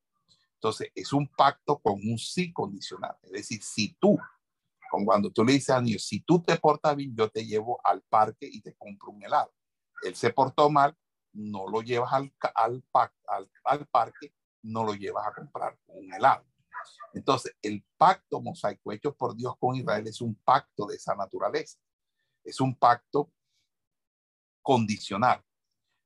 Entonces, 0.54 0.90
es 0.94 1.12
un 1.12 1.28
pacto 1.28 1.78
con 1.78 1.94
un 1.94 2.18
sí 2.18 2.52
condicional. 2.52 3.16
Es 3.22 3.32
decir, 3.32 3.62
si 3.62 3.94
tú 3.94 4.18
cuando 4.88 5.30
tú 5.30 5.44
le 5.44 5.52
dices 5.52 5.70
al 5.70 5.84
niño, 5.84 5.98
si 5.98 6.20
tú 6.20 6.42
te 6.42 6.56
portas 6.56 6.96
bien, 6.96 7.14
yo 7.14 7.28
te 7.28 7.44
llevo 7.44 7.80
al 7.84 8.02
parque 8.02 8.48
y 8.50 8.60
te 8.60 8.74
compro 8.74 9.10
un 9.10 9.22
helado. 9.22 9.52
Él 10.02 10.14
se 10.14 10.30
portó 10.32 10.70
mal, 10.70 10.96
no 11.32 11.68
lo 11.68 11.82
llevas 11.82 12.12
al, 12.12 12.32
al 12.54 13.86
parque, 13.90 14.34
no 14.62 14.84
lo 14.84 14.94
llevas 14.94 15.26
a 15.26 15.34
comprar 15.34 15.78
un 15.86 16.12
helado. 16.12 16.47
Entonces, 17.14 17.56
el 17.62 17.84
pacto 17.96 18.40
mosaico 18.40 18.92
hecho 18.92 19.14
por 19.14 19.36
Dios 19.36 19.54
con 19.58 19.76
Israel 19.76 20.06
es 20.06 20.20
un 20.20 20.34
pacto 20.36 20.86
de 20.86 20.96
esa 20.96 21.14
naturaleza. 21.14 21.78
Es 22.44 22.60
un 22.60 22.76
pacto 22.76 23.32
condicional. 24.62 25.42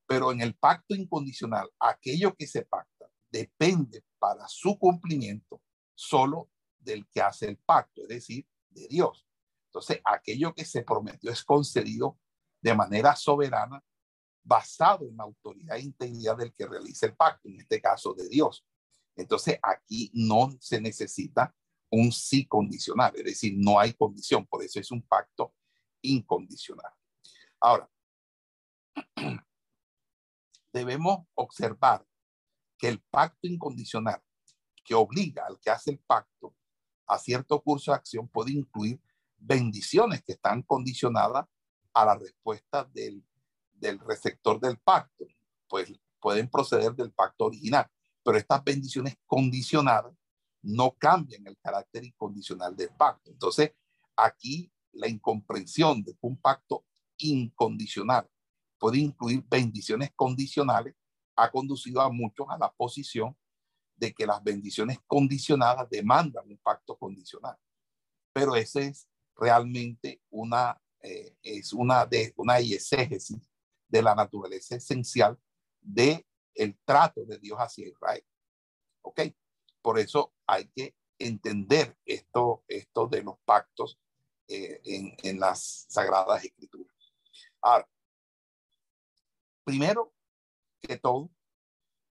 Pero 0.06 0.32
en 0.32 0.40
el 0.40 0.54
pacto 0.54 0.94
incondicional, 0.94 1.70
aquello 1.78 2.34
que 2.34 2.46
se 2.46 2.64
pacta 2.64 3.10
depende 3.30 4.04
para 4.18 4.46
su 4.46 4.78
cumplimiento 4.78 5.62
solo 5.94 6.50
del 6.78 7.08
que 7.08 7.20
hace 7.20 7.46
el 7.46 7.56
pacto, 7.58 8.02
es 8.02 8.08
decir, 8.08 8.46
de 8.70 8.86
Dios. 8.88 9.26
Entonces, 9.66 10.00
aquello 10.04 10.54
que 10.54 10.64
se 10.64 10.82
prometió 10.82 11.30
es 11.30 11.42
concedido 11.44 12.18
de 12.60 12.74
manera 12.74 13.16
soberana, 13.16 13.82
basado 14.44 15.06
en 15.06 15.16
la 15.16 15.24
autoridad 15.24 15.76
e 15.76 15.82
integridad 15.82 16.36
del 16.36 16.52
que 16.52 16.66
realiza 16.66 17.06
el 17.06 17.16
pacto, 17.16 17.48
en 17.48 17.60
este 17.60 17.80
caso 17.80 18.12
de 18.14 18.28
Dios. 18.28 18.64
Entonces, 19.16 19.58
aquí 19.62 20.10
no 20.14 20.56
se 20.60 20.80
necesita 20.80 21.54
un 21.90 22.10
sí 22.10 22.46
condicional, 22.46 23.12
es 23.16 23.24
decir, 23.24 23.54
no 23.56 23.78
hay 23.78 23.92
condición, 23.92 24.46
por 24.46 24.62
eso 24.62 24.80
es 24.80 24.90
un 24.90 25.02
pacto 25.02 25.54
incondicional. 26.00 26.92
Ahora, 27.60 27.90
debemos 30.72 31.26
observar 31.34 32.06
que 32.78 32.88
el 32.88 33.00
pacto 33.00 33.46
incondicional 33.46 34.22
que 34.84 34.94
obliga 34.94 35.46
al 35.46 35.60
que 35.60 35.70
hace 35.70 35.90
el 35.90 35.98
pacto 35.98 36.56
a 37.06 37.18
cierto 37.18 37.60
curso 37.62 37.90
de 37.92 37.96
acción 37.96 38.26
puede 38.26 38.52
incluir 38.52 39.00
bendiciones 39.36 40.22
que 40.22 40.32
están 40.32 40.62
condicionadas 40.62 41.46
a 41.92 42.04
la 42.06 42.16
respuesta 42.16 42.84
del, 42.84 43.22
del 43.74 43.98
receptor 43.98 44.58
del 44.60 44.78
pacto, 44.78 45.26
pues 45.68 45.92
pueden 46.20 46.48
proceder 46.48 46.94
del 46.94 47.12
pacto 47.12 47.46
original, 47.46 47.88
pero 48.22 48.38
estas 48.38 48.62
bendiciones 48.62 49.16
condicionadas 49.26 50.14
no 50.62 50.92
cambian 50.92 51.46
el 51.46 51.58
carácter 51.58 52.04
incondicional 52.04 52.76
del 52.76 52.90
pacto. 52.90 53.30
Entonces, 53.30 53.72
aquí 54.16 54.70
la 54.92 55.08
incomprensión 55.08 56.02
de 56.02 56.12
que 56.12 56.26
un 56.26 56.36
pacto 56.36 56.84
incondicional 57.18 58.28
puede 58.78 58.98
incluir 58.98 59.44
bendiciones 59.48 60.10
condicionales 60.14 60.94
ha 61.36 61.50
conducido 61.50 62.00
a 62.00 62.10
muchos 62.10 62.46
a 62.50 62.58
la 62.58 62.70
posición 62.72 63.36
de 63.96 64.12
que 64.12 64.26
las 64.26 64.42
bendiciones 64.42 64.98
condicionadas 65.06 65.88
demandan 65.88 66.48
un 66.48 66.58
pacto 66.58 66.96
condicional. 66.96 67.56
Pero 68.32 68.56
ese 68.56 68.88
es 68.88 69.08
realmente 69.36 70.20
una, 70.30 70.80
eh, 71.00 71.36
es 71.42 71.72
una, 71.72 72.06
de, 72.06 72.32
una 72.36 72.56
de 72.56 74.02
la 74.02 74.14
naturaleza 74.14 74.76
esencial 74.76 75.38
de 75.80 76.26
el 76.54 76.78
trato 76.84 77.24
de 77.24 77.38
Dios 77.38 77.58
hacia 77.58 77.88
Israel. 77.88 78.24
¿Ok? 79.02 79.20
Por 79.80 79.98
eso 79.98 80.32
hay 80.46 80.68
que 80.68 80.94
entender 81.18 81.96
esto, 82.04 82.64
esto 82.68 83.06
de 83.06 83.22
los 83.22 83.38
pactos 83.44 83.98
eh, 84.48 84.80
en, 84.84 85.16
en 85.22 85.40
las 85.40 85.86
sagradas 85.88 86.44
escrituras. 86.44 86.94
Ahora, 87.60 87.88
primero 89.64 90.12
que 90.80 90.98
todo, 90.98 91.30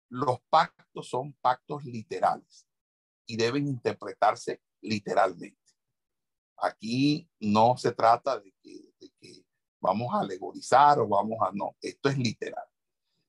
los 0.10 0.40
pactos 0.50 1.10
son 1.10 1.34
pactos 1.34 1.84
literales 1.86 2.68
y 3.26 3.38
deben 3.38 3.68
interpretarse 3.68 4.62
literalmente. 4.82 5.58
Aquí 6.58 7.30
no 7.40 7.78
se 7.78 7.92
trata 7.92 8.40
de 8.40 8.54
que, 8.62 8.94
de 9.00 9.12
que 9.20 9.46
vamos 9.80 10.14
a 10.14 10.22
alegorizar 10.22 11.00
o 11.00 11.08
vamos 11.08 11.38
a 11.42 11.52
no, 11.54 11.76
esto 11.82 12.10
es 12.10 12.18
literal. 12.18 12.66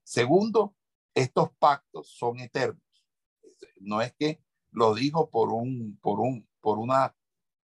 Segundo, 0.03 0.75
estos 1.14 1.51
pactos 1.59 2.11
son 2.16 2.40
eternos. 2.40 2.83
No 3.81 4.01
es 4.03 4.14
que 4.14 4.42
lo 4.71 4.94
dijo 4.94 5.31
por 5.31 5.51
un, 5.51 5.99
por 6.01 6.21
un, 6.21 6.49
por 6.61 6.79
una 6.79 7.14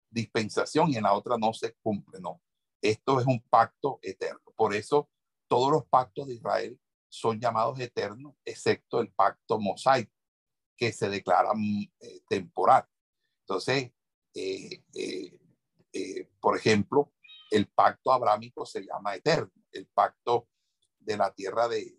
dispensación 0.10 0.92
y 0.92 0.98
en 0.98 1.04
la 1.04 1.14
otra 1.14 1.38
no 1.38 1.54
se 1.54 1.74
cumple, 1.76 2.20
no. 2.20 2.42
Esto 2.82 3.20
es 3.20 3.28
un 3.28 3.42
pacto 3.42 4.00
eterno. 4.02 4.54
Por 4.56 4.74
eso 4.74 5.10
todos 5.48 5.72
los 5.72 5.86
pactos 5.88 6.28
de 6.28 6.36
Israel 6.36 6.80
son 7.10 7.40
llamados 7.40 7.80
eternos, 7.80 8.36
excepto 8.46 9.02
el 9.02 9.12
pacto 9.12 9.60
mosaico, 9.60 10.14
que 10.78 10.94
se 10.94 11.10
declara 11.10 11.54
mm, 11.54 11.92
eh, 12.00 12.22
temporal. 12.30 12.86
Entonces, 13.42 13.92
eh, 14.36 14.84
eh, 14.94 16.30
por 16.40 16.56
ejemplo, 16.56 17.12
el 17.52 17.68
pacto 17.68 18.12
abrámico 18.12 18.66
se 18.66 18.86
llama 18.86 19.16
eterno, 19.16 19.52
el 19.72 19.88
pacto 19.88 20.48
de 21.00 21.18
la 21.18 21.34
tierra 21.34 21.68
de, 21.68 21.98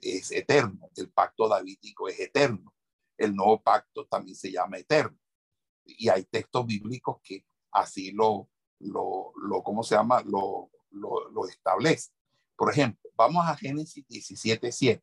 es 0.00 0.30
eterno, 0.32 0.90
el 0.96 1.10
pacto 1.10 1.48
davídico 1.48 2.08
es 2.08 2.20
eterno, 2.20 2.74
el 3.16 3.34
nuevo 3.34 3.62
pacto 3.62 4.06
también 4.06 4.36
se 4.36 4.50
llama 4.50 4.78
eterno. 4.78 5.18
Y 5.84 6.08
hay 6.08 6.24
textos 6.24 6.66
bíblicos 6.66 7.18
que 7.22 7.44
así 7.72 8.12
lo, 8.12 8.48
lo, 8.78 9.32
lo 9.36 9.62
¿cómo 9.62 9.82
se 9.82 9.94
llama? 9.94 10.22
Lo, 10.22 10.70
lo, 10.90 11.28
lo 11.30 11.46
establece. 11.46 12.12
Por 12.56 12.70
ejemplo, 12.70 13.10
vamos 13.16 13.44
a 13.46 13.56
Génesis 13.56 14.06
17, 14.06 14.70
7 14.70 15.02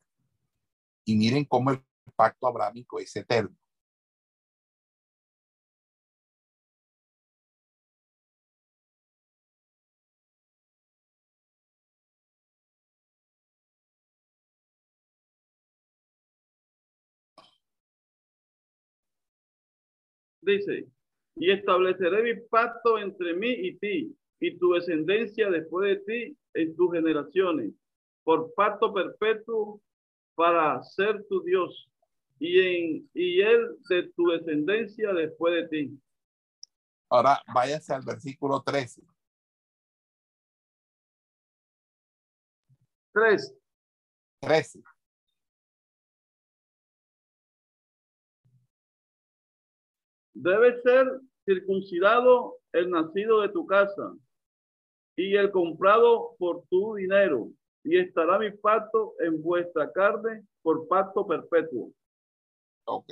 y 1.06 1.16
miren 1.16 1.46
cómo 1.46 1.72
el 1.72 1.84
pacto 2.16 2.48
abrámico 2.48 3.00
es 3.00 3.16
eterno. 3.16 3.56
Dice, 20.42 20.88
y 21.36 21.52
estableceré 21.52 22.24
mi 22.24 22.42
pacto 22.48 22.98
entre 22.98 23.34
mí 23.34 23.50
y 23.50 23.78
ti, 23.78 24.16
y 24.40 24.58
tu 24.58 24.74
descendencia 24.74 25.50
después 25.50 25.90
de 25.90 26.06
ti 26.06 26.38
en 26.54 26.76
tus 26.76 26.92
generaciones, 26.94 27.74
por 28.24 28.54
pacto 28.54 28.94
perpetuo 28.94 29.82
para 30.36 30.82
ser 30.84 31.26
tu 31.28 31.44
Dios, 31.44 31.90
y, 32.40 32.60
en, 32.60 33.10
y 33.14 33.42
él 33.42 33.78
de 33.90 34.10
tu 34.16 34.28
descendencia 34.28 35.14
después 35.14 35.54
de 35.54 35.68
ti. 35.68 36.00
Ahora 37.10 37.42
váyase 37.54 37.94
al 37.94 38.04
versículo 38.06 38.62
13. 38.62 39.02
3. 43.14 43.56
13. 44.42 44.84
Debe 50.42 50.82
ser 50.84 51.06
circuncidado 51.44 52.60
el 52.72 52.90
nacido 52.90 53.42
de 53.42 53.50
tu 53.50 53.66
casa 53.66 54.16
y 55.18 55.36
el 55.36 55.52
comprado 55.52 56.38
por 56.40 56.64
tu 56.70 56.96
dinero, 56.96 57.50
y 57.84 57.98
estará 58.00 58.40
mi 58.40 58.50
pacto 58.52 59.16
en 59.20 59.44
vuestra 59.44 59.92
carne 59.92 60.46
por 60.62 60.88
pacto 60.88 61.28
perpetuo. 61.28 61.92
Ok. 62.86 63.12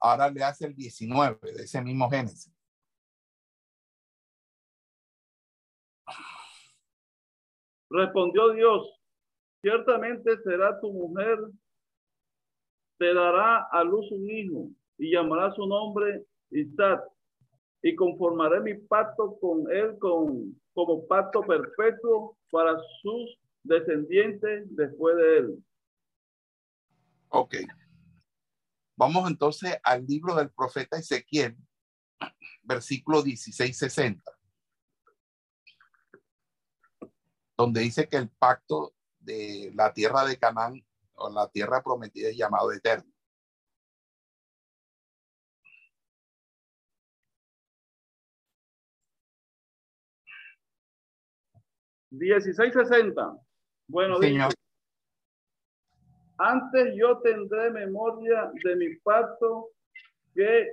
Ahora 0.00 0.28
le 0.28 0.44
hace 0.44 0.66
el 0.66 0.74
19 0.74 1.38
de 1.40 1.62
ese 1.62 1.80
mismo 1.80 2.10
Génesis. 2.10 2.52
Respondió 7.88 8.50
Dios, 8.50 9.00
ciertamente 9.62 10.36
será 10.42 10.78
tu 10.78 10.92
mujer, 10.92 11.38
te 12.98 13.14
dará 13.14 13.66
a 13.72 13.82
luz 13.82 14.10
un 14.12 14.28
hijo 14.28 14.68
y 14.98 15.10
llamará 15.10 15.50
su 15.54 15.66
nombre 15.66 16.26
Isaac, 16.50 17.02
y 17.82 17.94
conformaré 17.94 18.60
mi 18.60 18.74
pacto 18.74 19.38
con 19.38 19.70
él 19.70 19.98
con, 19.98 20.58
como 20.72 21.06
pacto 21.06 21.42
perpetuo 21.42 22.36
para 22.50 22.78
sus 23.02 23.38
descendientes 23.62 24.64
después 24.74 25.16
de 25.16 25.38
él. 25.38 25.64
Ok. 27.28 27.56
Vamos 28.96 29.28
entonces 29.28 29.76
al 29.82 30.06
libro 30.06 30.34
del 30.34 30.50
profeta 30.50 30.96
Ezequiel, 30.96 31.56
versículo 32.62 33.22
16-60, 33.22 34.22
donde 37.56 37.80
dice 37.80 38.08
que 38.08 38.16
el 38.16 38.30
pacto 38.30 38.94
de 39.18 39.72
la 39.74 39.92
tierra 39.92 40.24
de 40.24 40.38
Canaán 40.38 40.80
o 41.14 41.28
la 41.28 41.50
tierra 41.50 41.82
prometida 41.82 42.28
es 42.28 42.36
llamado 42.36 42.72
eterno. 42.72 43.13
1660. 52.18 53.36
Bueno, 53.88 54.18
Señor. 54.18 54.52
antes 56.38 56.94
yo 56.96 57.18
tendré 57.18 57.70
memoria 57.70 58.50
de 58.64 58.76
mi 58.76 58.96
pacto 58.96 59.70
que 60.34 60.68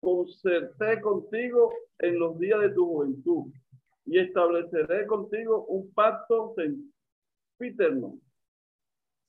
concerté 0.00 1.00
contigo 1.00 1.72
en 1.98 2.18
los 2.18 2.38
días 2.38 2.60
de 2.60 2.70
tu 2.70 2.86
juventud 2.86 3.52
y 4.06 4.18
estableceré 4.18 5.06
contigo 5.06 5.64
un 5.66 5.92
pacto 5.92 6.54
sempiterno. 6.56 8.18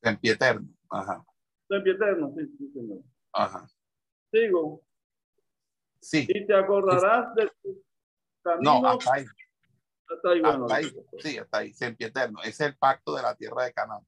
Sempiterno, 0.02 0.68
ajá. 0.90 1.24
Sempiterno, 1.68 2.34
sí, 2.36 2.48
sí, 2.58 2.72
señor. 2.74 3.00
Ajá. 3.34 3.68
Sigo. 4.32 4.82
Sí. 6.00 6.28
Y 6.30 6.46
te 6.46 6.54
acordarás 6.54 7.34
de 7.36 7.50
tu 7.64 7.82
camino. 8.44 8.82
No, 8.82 8.88
hasta 8.88 9.14
ahí. 9.14 9.26
Hasta 10.08 10.30
ahí, 10.30 10.41
bueno. 10.41 10.65
Hasta 10.65 10.76
ahí, 10.76 10.86
sí, 11.20 11.38
hasta 11.38 11.58
ahí. 11.58 11.70
Ese 11.72 12.50
es 12.50 12.60
el 12.62 12.78
pacto 12.78 13.15
de 13.15 13.24
la 13.24 13.36
tierra 13.36 13.63
de 13.63 13.74
Canaán. 13.74 14.06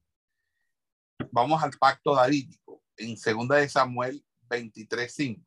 Vamos 1.32 1.62
al 1.62 1.72
pacto 1.78 2.14
davídico 2.14 2.82
en 2.96 3.16
segunda 3.16 3.56
de 3.56 3.68
Samuel 3.68 4.24
23:5. 4.48 5.44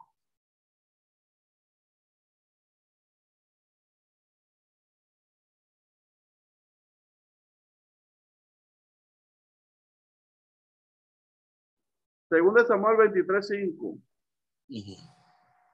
Segunda 12.29 12.61
de 12.61 12.67
Samuel 12.67 12.97
23:5. 12.97 13.97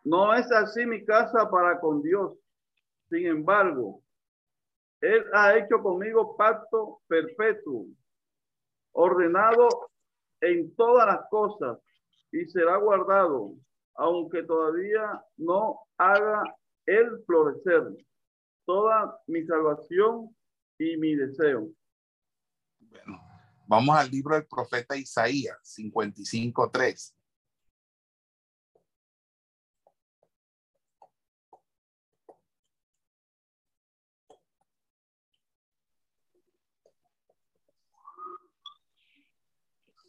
No 0.03 0.33
es 0.33 0.51
así 0.51 0.85
mi 0.85 1.03
casa 1.05 1.49
para 1.49 1.79
con 1.79 2.01
Dios. 2.01 2.37
Sin 3.09 3.27
embargo, 3.27 4.03
él 5.01 5.25
ha 5.33 5.57
hecho 5.57 5.81
conmigo 5.81 6.35
pacto 6.35 7.01
perpetuo, 7.07 7.87
ordenado 8.93 9.67
en 10.41 10.75
todas 10.75 11.07
las 11.07 11.29
cosas 11.29 11.79
y 12.31 12.45
será 12.45 12.77
guardado, 12.77 13.53
aunque 13.95 14.43
todavía 14.43 15.23
no 15.37 15.79
haga 15.97 16.43
el 16.85 17.23
florecer 17.25 17.83
toda 18.65 19.19
mi 19.27 19.45
salvación 19.45 20.35
y 20.77 20.97
mi 20.97 21.15
deseo. 21.15 21.69
Bueno, 22.79 23.19
vamos 23.67 23.95
al 23.97 24.09
libro 24.09 24.35
del 24.35 24.45
profeta 24.45 24.95
Isaías 24.95 25.57
55.3. 25.63 27.16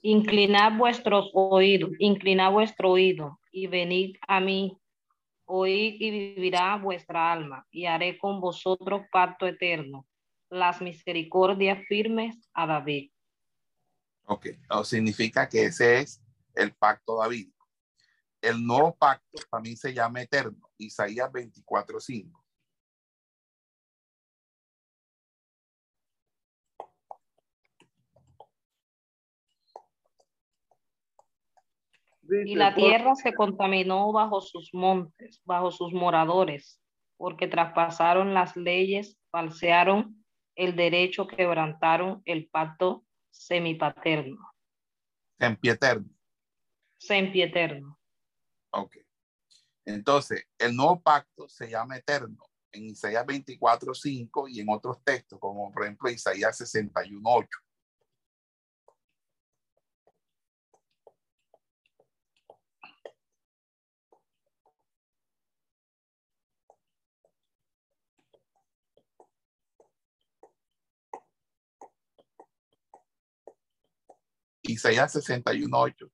Inclinad 0.02 0.76
vuestros 0.76 1.30
oídos, 1.34 1.90
inclinad 1.98 2.52
vuestro 2.52 2.90
oído 2.90 3.40
y 3.50 3.66
venid 3.66 4.16
a 4.26 4.40
mí. 4.40 4.78
Oíd 5.44 5.96
y 6.00 6.10
vivirá 6.10 6.76
vuestra 6.76 7.32
alma 7.32 7.66
y 7.70 7.86
haré 7.86 8.18
con 8.18 8.40
vosotros 8.40 9.02
pacto 9.10 9.46
eterno, 9.46 10.06
las 10.50 10.80
misericordias 10.82 11.84
firmes 11.88 12.36
a 12.52 12.66
David. 12.66 13.10
Ok, 14.24 14.46
o 14.68 14.84
significa 14.84 15.48
que 15.48 15.64
ese 15.64 16.00
es 16.00 16.22
el 16.54 16.74
pacto 16.74 17.18
David. 17.18 17.50
El 18.42 18.64
nuevo 18.64 18.94
pacto 18.94 19.38
también 19.50 19.76
se 19.76 19.94
llama 19.94 20.20
eterno, 20.22 20.70
Isaías 20.76 21.32
24:5. 32.28 32.48
y 32.48 32.54
la 32.54 32.74
tierra 32.74 33.14
se 33.14 33.34
contaminó 33.34 34.12
bajo 34.12 34.40
sus 34.40 34.72
montes, 34.72 35.40
bajo 35.44 35.70
sus 35.70 35.92
moradores, 35.92 36.80
porque 37.16 37.48
traspasaron 37.48 38.34
las 38.34 38.56
leyes, 38.56 39.18
falsearon 39.30 40.24
el 40.54 40.76
derecho, 40.76 41.26
quebrantaron 41.26 42.22
el 42.24 42.48
pacto 42.48 43.04
semipaterno. 43.30 44.38
Sempieterno. 45.38 46.08
Sempieterno. 46.98 47.98
Ok. 48.70 48.96
Entonces, 49.84 50.44
el 50.58 50.76
nuevo 50.76 51.00
pacto 51.00 51.48
se 51.48 51.70
llama 51.70 51.96
eterno 51.96 52.44
en 52.72 52.86
Isaías 52.86 53.24
24, 53.24 53.94
5 53.94 54.48
y 54.48 54.60
en 54.60 54.68
otros 54.68 55.02
textos, 55.02 55.38
como 55.40 55.72
por 55.72 55.84
ejemplo 55.84 56.10
Isaías 56.10 56.58
61, 56.58 57.20
8. 57.24 57.48
Isaías 74.78 75.10
61, 75.10 75.76
8. 75.76 76.10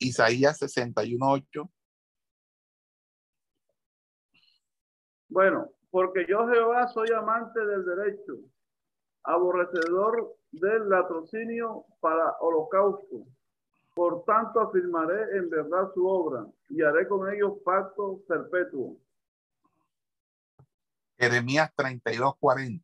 Isaías 0.00 0.58
61.8. 0.60 1.70
Bueno, 5.28 5.70
porque 5.90 6.26
yo 6.28 6.48
Jehová 6.48 6.88
soy 6.88 7.10
amante 7.12 7.64
del 7.64 7.84
derecho, 7.84 8.32
aborrecedor 9.22 10.36
del 10.50 10.88
latrocinio 10.88 11.86
para 12.00 12.32
holocausto. 12.40 13.28
Por 13.94 14.24
tanto 14.24 14.60
afirmaré 14.60 15.36
en 15.36 15.48
verdad 15.48 15.92
su 15.94 16.06
obra 16.06 16.46
y 16.68 16.82
haré 16.82 17.06
con 17.06 17.32
ellos 17.32 17.58
pacto 17.64 18.20
perpetuo. 18.26 18.98
Jeremías 21.16 21.72
32.40. 21.76 22.82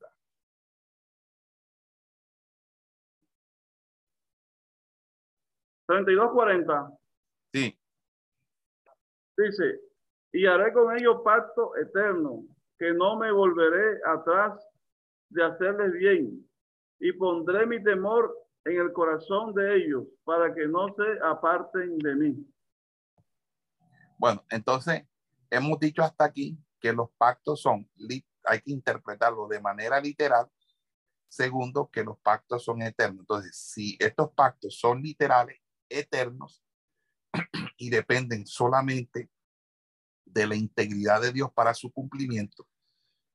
¿32.40? 5.88 6.98
Sí. 7.52 7.76
Dice, 9.36 9.80
y 10.32 10.46
haré 10.46 10.72
con 10.72 10.96
ellos 10.96 11.22
pacto 11.24 11.74
eterno, 11.76 12.44
que 12.78 12.92
no 12.92 13.16
me 13.16 13.32
volveré 13.32 13.98
atrás 14.06 14.64
de 15.30 15.42
hacerles 15.42 15.92
bien, 15.92 16.48
y 17.00 17.12
pondré 17.12 17.66
mi 17.66 17.82
temor 17.82 18.32
en 18.64 18.80
el 18.80 18.92
corazón 18.92 19.54
de 19.54 19.76
ellos 19.76 20.04
para 20.24 20.54
que 20.54 20.66
no 20.66 20.88
se 20.94 21.18
aparten 21.24 21.98
de 21.98 22.14
mí. 22.14 22.46
Bueno, 24.18 24.44
entonces 24.50 25.04
hemos 25.50 25.78
dicho 25.78 26.02
hasta 26.02 26.24
aquí 26.24 26.58
que 26.80 26.92
los 26.92 27.10
pactos 27.16 27.62
son, 27.62 27.88
hay 28.44 28.60
que 28.60 28.70
interpretarlo 28.70 29.48
de 29.48 29.60
manera 29.60 30.00
literal. 30.00 30.46
Segundo, 31.28 31.88
que 31.92 32.02
los 32.02 32.18
pactos 32.18 32.64
son 32.64 32.82
eternos. 32.82 33.20
Entonces, 33.20 33.56
si 33.56 33.96
estos 34.00 34.32
pactos 34.32 34.78
son 34.78 35.00
literales, 35.00 35.58
eternos, 35.88 36.64
y 37.78 37.90
dependen 37.90 38.46
solamente 38.46 39.30
de 40.24 40.46
la 40.46 40.56
integridad 40.56 41.20
de 41.20 41.32
Dios 41.32 41.52
para 41.52 41.74
su 41.74 41.92
cumplimiento, 41.92 42.66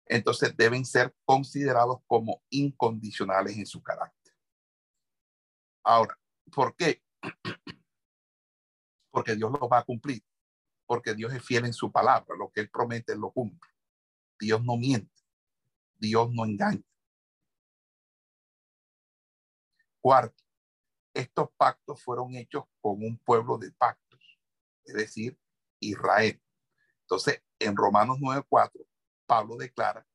entonces 0.07 0.55
deben 0.55 0.85
ser 0.85 1.15
considerados 1.25 1.99
como 2.05 2.43
incondicionales 2.49 3.57
en 3.57 3.65
su 3.65 3.81
carácter. 3.81 4.14
Ahora, 5.85 6.17
¿por 6.51 6.75
qué? 6.75 7.03
Porque 9.11 9.35
Dios 9.35 9.51
los 9.51 9.69
va 9.71 9.77
a 9.77 9.83
cumplir, 9.85 10.21
porque 10.85 11.13
Dios 11.13 11.33
es 11.33 11.41
fiel 11.41 11.65
en 11.65 11.73
su 11.73 11.89
palabra, 11.89 12.35
lo 12.37 12.51
que 12.51 12.59
Él 12.61 12.69
promete 12.69 13.15
lo 13.15 13.31
cumple. 13.31 13.71
Dios 14.37 14.61
no 14.61 14.75
miente, 14.75 15.23
Dios 15.97 16.29
no 16.33 16.43
engaña. 16.43 16.83
Cuarto, 20.01 20.43
estos 21.13 21.49
pactos 21.55 22.03
fueron 22.03 22.35
hechos 22.35 22.65
con 22.81 23.01
un 23.01 23.17
pueblo 23.19 23.57
de 23.57 23.71
pactos, 23.71 24.19
es 24.83 24.95
decir, 24.95 25.39
Israel. 25.79 26.41
Entonces, 27.01 27.41
en 27.57 27.77
Romanos 27.77 28.17
9:4, 28.19 28.85
Pablo 29.25 29.55
declara 29.55 30.05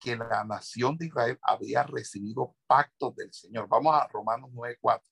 que 0.00 0.16
la 0.16 0.44
nación 0.44 0.96
de 0.96 1.06
Israel 1.06 1.38
había 1.42 1.82
recibido 1.84 2.54
pactos 2.66 3.14
del 3.16 3.32
Señor. 3.32 3.68
Vamos 3.68 3.94
a 3.94 4.06
Romanos 4.08 4.50
9:4. 4.52 5.02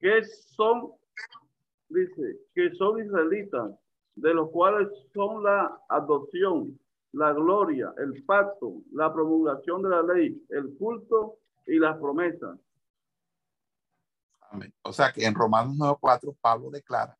¿Qué 0.00 0.24
son 0.56 0.92
dice 1.92 2.40
que 2.54 2.74
son 2.74 3.04
israelitas, 3.04 3.72
de 4.16 4.34
los 4.34 4.50
cuales 4.50 4.88
son 5.14 5.42
la 5.44 5.78
adopción, 5.88 6.78
la 7.12 7.32
gloria, 7.32 7.92
el 7.98 8.24
pacto, 8.24 8.82
la 8.92 9.12
promulgación 9.12 9.82
de 9.82 9.88
la 9.88 10.02
ley, 10.02 10.44
el 10.50 10.74
culto 10.76 11.38
y 11.66 11.78
las 11.78 11.98
promesas. 11.98 12.58
Amén. 14.50 14.74
O 14.82 14.92
sea 14.92 15.12
que 15.12 15.24
en 15.24 15.34
Romanos 15.34 15.74
9:4 15.76 16.36
Pablo 16.40 16.70
declara 16.70 17.18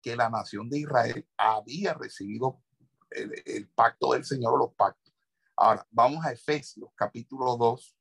que 0.00 0.16
la 0.16 0.30
nación 0.30 0.68
de 0.68 0.78
Israel 0.80 1.26
había 1.36 1.94
recibido 1.94 2.62
el, 3.10 3.32
el 3.44 3.68
pacto 3.68 4.12
del 4.12 4.24
Señor 4.24 4.54
o 4.54 4.58
los 4.58 4.74
pactos. 4.74 5.14
Ahora, 5.56 5.86
vamos 5.90 6.24
a 6.24 6.32
Efesios 6.32 6.90
capítulo 6.94 7.56
2, 7.56 7.96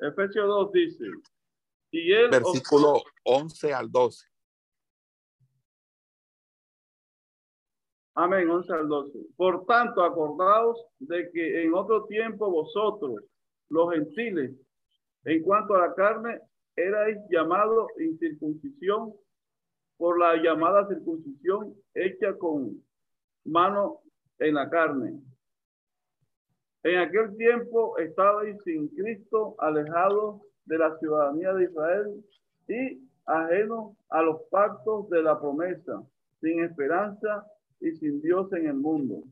Efesios 0.00 0.46
2 0.46 0.72
dice, 0.72 1.04
y 1.90 2.12
él 2.12 2.30
versículo 2.30 3.02
11 3.24 3.74
al 3.74 3.90
12. 3.90 4.26
Amén, 8.14 8.48
11 8.50 8.72
al 8.72 8.88
12. 8.88 9.18
Por 9.36 9.64
tanto, 9.66 10.02
acordaos 10.02 10.84
de 10.98 11.30
que 11.32 11.62
en 11.64 11.74
otro 11.74 12.06
tiempo 12.06 12.50
vosotros, 12.50 13.22
los 13.68 13.92
gentiles, 13.92 14.52
en 15.24 15.42
cuanto 15.42 15.74
a 15.74 15.88
la 15.88 15.94
carne, 15.94 16.40
erais 16.76 17.18
llamados 17.30 17.88
incircuncisión 17.98 19.14
por 19.96 20.18
la 20.18 20.36
llamada 20.36 20.86
circuncisión 20.88 21.74
hecha 21.94 22.36
con 22.38 22.82
mano 23.44 24.00
en 24.38 24.54
la 24.54 24.68
carne 24.68 25.20
en 26.82 26.98
aquel 26.98 27.36
tiempo 27.36 27.98
estabais 27.98 28.56
sin 28.64 28.88
Cristo, 28.88 29.54
alejados 29.58 30.40
de 30.70 30.78
la 30.78 30.96
ciudadanía 31.00 31.52
de 31.52 31.64
Israel 31.64 32.24
y 32.68 33.10
ajenos 33.26 33.96
a 34.08 34.22
los 34.22 34.42
pactos 34.52 35.10
de 35.10 35.20
la 35.20 35.38
promesa, 35.38 36.00
sin 36.40 36.62
esperanza 36.62 37.44
y 37.80 37.90
sin 37.96 38.22
Dios 38.22 38.52
en 38.52 38.68
el 38.68 38.74
mundo. 38.74 39.24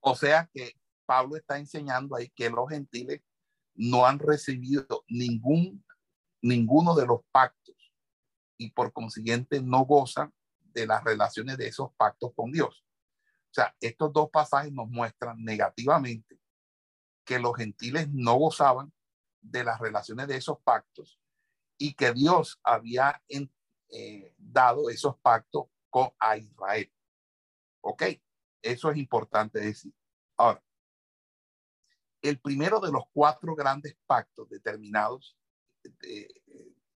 O 0.00 0.14
sea 0.14 0.48
que 0.52 0.72
Pablo 1.06 1.36
está 1.36 1.58
enseñando 1.58 2.16
ahí 2.16 2.28
que 2.28 2.50
los 2.50 2.68
gentiles 2.68 3.22
no 3.74 4.04
han 4.04 4.18
recibido 4.18 5.04
ningún, 5.08 5.82
ninguno 6.42 6.94
de 6.94 7.06
los 7.06 7.20
pactos 7.32 7.74
y 8.58 8.72
por 8.72 8.92
consiguiente 8.92 9.62
no 9.62 9.86
gozan 9.86 10.30
de 10.74 10.86
las 10.86 11.02
relaciones 11.02 11.56
de 11.56 11.68
esos 11.68 11.94
pactos 11.96 12.32
con 12.36 12.52
Dios. 12.52 12.84
O 13.50 13.54
sea, 13.54 13.74
estos 13.80 14.12
dos 14.12 14.28
pasajes 14.28 14.70
nos 14.70 14.90
muestran 14.90 15.42
negativamente 15.42 16.38
que 17.24 17.38
los 17.38 17.56
gentiles 17.56 18.06
no 18.12 18.34
gozaban 18.34 18.92
de 19.44 19.64
las 19.64 19.78
relaciones 19.78 20.26
de 20.26 20.36
esos 20.36 20.58
pactos 20.62 21.20
y 21.78 21.94
que 21.94 22.12
Dios 22.12 22.60
había 22.62 23.22
eh, 23.28 24.34
dado 24.38 24.90
esos 24.90 25.18
pactos 25.20 25.66
con 25.90 26.10
Israel. 26.38 26.90
¿Ok? 27.82 28.02
Eso 28.62 28.90
es 28.90 28.96
importante 28.96 29.60
decir. 29.60 29.92
Ahora, 30.36 30.62
el 32.22 32.40
primero 32.40 32.80
de 32.80 32.90
los 32.90 33.04
cuatro 33.12 33.54
grandes 33.54 33.96
pactos 34.06 34.48
determinados, 34.48 35.36
eh, 36.02 36.28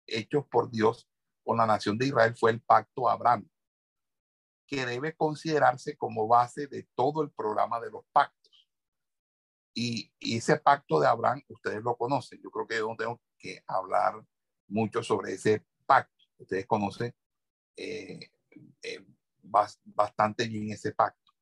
hechos 0.06 0.46
por 0.50 0.70
Dios 0.70 1.08
con 1.42 1.56
la 1.56 1.66
nación 1.66 1.96
de 1.96 2.06
Israel, 2.06 2.36
fue 2.36 2.50
el 2.50 2.60
pacto 2.60 3.08
Abraham 3.08 3.48
que 4.66 4.86
debe 4.86 5.14
considerarse 5.14 5.96
como 5.96 6.26
base 6.26 6.66
de 6.66 6.88
todo 6.94 7.22
el 7.22 7.30
programa 7.30 7.80
de 7.80 7.90
los 7.90 8.04
pactos. 8.12 8.43
Y, 9.74 10.12
y, 10.20 10.36
ese 10.36 10.56
pacto 10.56 11.00
de 11.00 11.08
Abraham, 11.08 11.42
ustedes 11.48 11.82
lo 11.82 11.96
conocen. 11.96 12.40
Yo 12.40 12.50
creo 12.50 12.66
que 12.66 12.76
yo 12.76 12.88
no 12.88 12.96
tengo 12.96 13.20
que 13.36 13.62
hablar 13.66 14.24
mucho 14.68 15.02
sobre 15.02 15.34
ese 15.34 15.64
pacto. 15.84 16.14
Ustedes 16.38 16.66
conocen 16.66 17.12
eh, 17.76 18.30
eh, 18.82 19.04
bastante 19.42 20.46
bien 20.46 20.70
ese 20.70 20.92
pacto. 20.92 21.32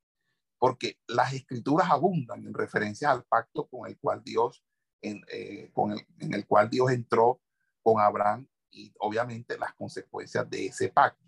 Porque 0.58 0.98
las 1.08 1.32
escrituras 1.32 1.90
abundan 1.90 2.44
en 2.46 2.54
referencia 2.54 3.10
al 3.10 3.24
pacto 3.24 3.66
con 3.68 3.88
el 3.88 3.98
cual 3.98 4.22
Dios, 4.24 4.64
en, 5.00 5.22
eh, 5.28 5.70
con 5.72 5.92
el, 5.92 6.06
en 6.18 6.34
el 6.34 6.46
cual 6.46 6.70
Dios 6.70 6.90
entró 6.90 7.40
con 7.82 8.00
Abraham 8.00 8.48
y 8.70 8.92
obviamente 9.00 9.58
las 9.58 9.74
consecuencias 9.74 10.48
de 10.48 10.66
ese 10.66 10.88
pacto. 10.88 11.22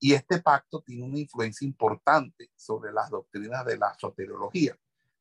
Y 0.00 0.14
este 0.14 0.40
pacto 0.40 0.80
tiene 0.82 1.04
una 1.04 1.18
influencia 1.18 1.66
importante 1.66 2.50
sobre 2.56 2.92
las 2.92 3.10
doctrinas 3.10 3.64
de 3.66 3.76
la 3.76 3.94
soteriología. 3.98 4.76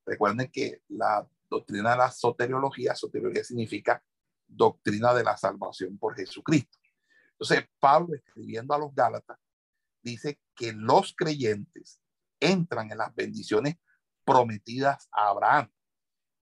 Recuerden 0.07 0.49
que 0.49 0.83
la 0.87 1.27
doctrina 1.49 1.91
de 1.91 1.97
la 1.97 2.09
soteriología, 2.09 2.95
soteriología 2.95 3.43
significa 3.43 4.01
doctrina 4.47 5.13
de 5.13 5.25
la 5.25 5.35
salvación 5.35 5.97
por 5.97 6.15
Jesucristo. 6.15 6.77
Entonces, 7.31 7.67
Pablo 7.77 8.15
escribiendo 8.15 8.73
a 8.73 8.79
los 8.79 8.95
Gálatas 8.95 9.37
dice 10.01 10.39
que 10.55 10.71
los 10.71 11.13
creyentes 11.13 12.01
entran 12.39 12.89
en 12.89 12.99
las 12.99 13.13
bendiciones 13.13 13.75
prometidas 14.23 15.09
a 15.11 15.27
Abraham. 15.27 15.69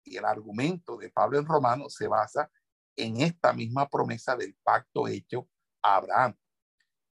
Y 0.04 0.16
el 0.16 0.24
argumento 0.24 0.96
de 0.96 1.10
Pablo 1.10 1.38
en 1.38 1.46
Romano 1.46 1.88
se 1.88 2.08
basa 2.08 2.50
en 2.96 3.20
esta 3.20 3.52
misma 3.52 3.88
promesa 3.88 4.34
del 4.34 4.56
pacto 4.64 5.06
hecho 5.06 5.48
a 5.82 5.96
Abraham. 5.96 6.36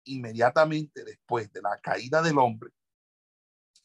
Inmediatamente 0.04 1.04
después 1.04 1.52
de 1.52 1.64
la 1.64 1.80
caída 1.82 2.22
del 2.22 2.38
hombre, 2.38 2.70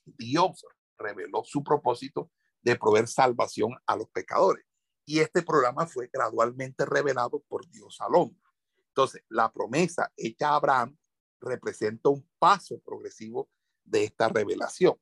Dios 0.04 0.66
reveló 0.98 1.42
su 1.42 1.64
propósito 1.64 2.30
de 2.62 2.76
proveer 2.76 3.08
salvación 3.08 3.74
a 3.86 3.96
los 3.96 4.08
pecadores. 4.10 4.64
Y 5.04 5.20
este 5.20 5.42
programa 5.42 5.86
fue 5.86 6.08
gradualmente 6.12 6.84
revelado 6.84 7.40
por 7.48 7.68
Dios 7.68 7.96
al 8.00 8.14
hombre. 8.14 8.40
Entonces, 8.88 9.22
la 9.28 9.52
promesa 9.52 10.12
hecha 10.16 10.50
a 10.50 10.56
Abraham 10.56 10.96
representa 11.40 12.10
un 12.10 12.28
paso 12.38 12.78
progresivo 12.80 13.48
de 13.84 14.04
esta 14.04 14.28
revelación. 14.28 14.94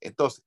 Entonces, 0.00 0.44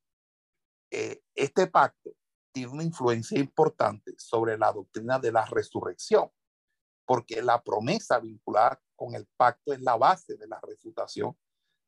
eh, 0.92 1.22
este 1.36 1.68
pacto 1.68 2.12
tiene 2.52 2.72
una 2.72 2.84
influencia 2.84 3.40
importante 3.40 4.14
sobre 4.18 4.58
la 4.58 4.72
doctrina 4.74 5.20
de 5.20 5.32
la 5.32 5.46
resurrección, 5.46 6.30
porque 7.06 7.42
la 7.42 7.64
promesa 7.64 8.20
vinculada 8.20 8.82
con 8.96 9.16
el 9.16 9.26
pacto 9.38 9.74
es 9.74 9.82
la 9.82 9.96
base 9.96 10.36
de 10.36 10.48
la 10.48 10.60
refutación 10.62 11.38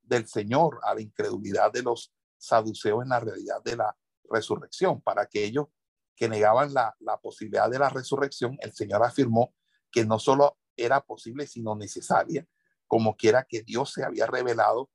del 0.02 0.28
Señor 0.28 0.80
a 0.84 0.96
la 0.96 1.02
incredulidad 1.02 1.72
de 1.72 1.84
los 1.84 2.14
saduceos 2.38 3.04
en 3.04 3.10
la 3.10 3.20
realidad 3.20 3.62
de 3.64 3.78
la 3.78 3.96
resurrección. 4.30 5.02
Para 5.02 5.24
aquellos 5.24 5.68
que 6.16 6.30
negaban 6.30 6.74
la, 6.74 6.96
posibilidad 7.22 7.70
de 7.70 7.80
la 7.80 7.90
resurrección, 7.90 8.58
el 8.62 8.74
Señor 8.74 9.04
afirmó 9.04 9.54
que 9.92 10.06
no 10.06 10.20
solo 10.20 10.58
era 10.76 11.02
posible, 11.02 11.48
sino 11.48 11.76
necesaria, 11.76 12.46
como 12.88 13.16
quiera 13.16 13.46
que 13.48 13.62
Dios 13.62 13.94
se 13.94 14.04
había 14.04 14.28
revelado, 14.28 14.90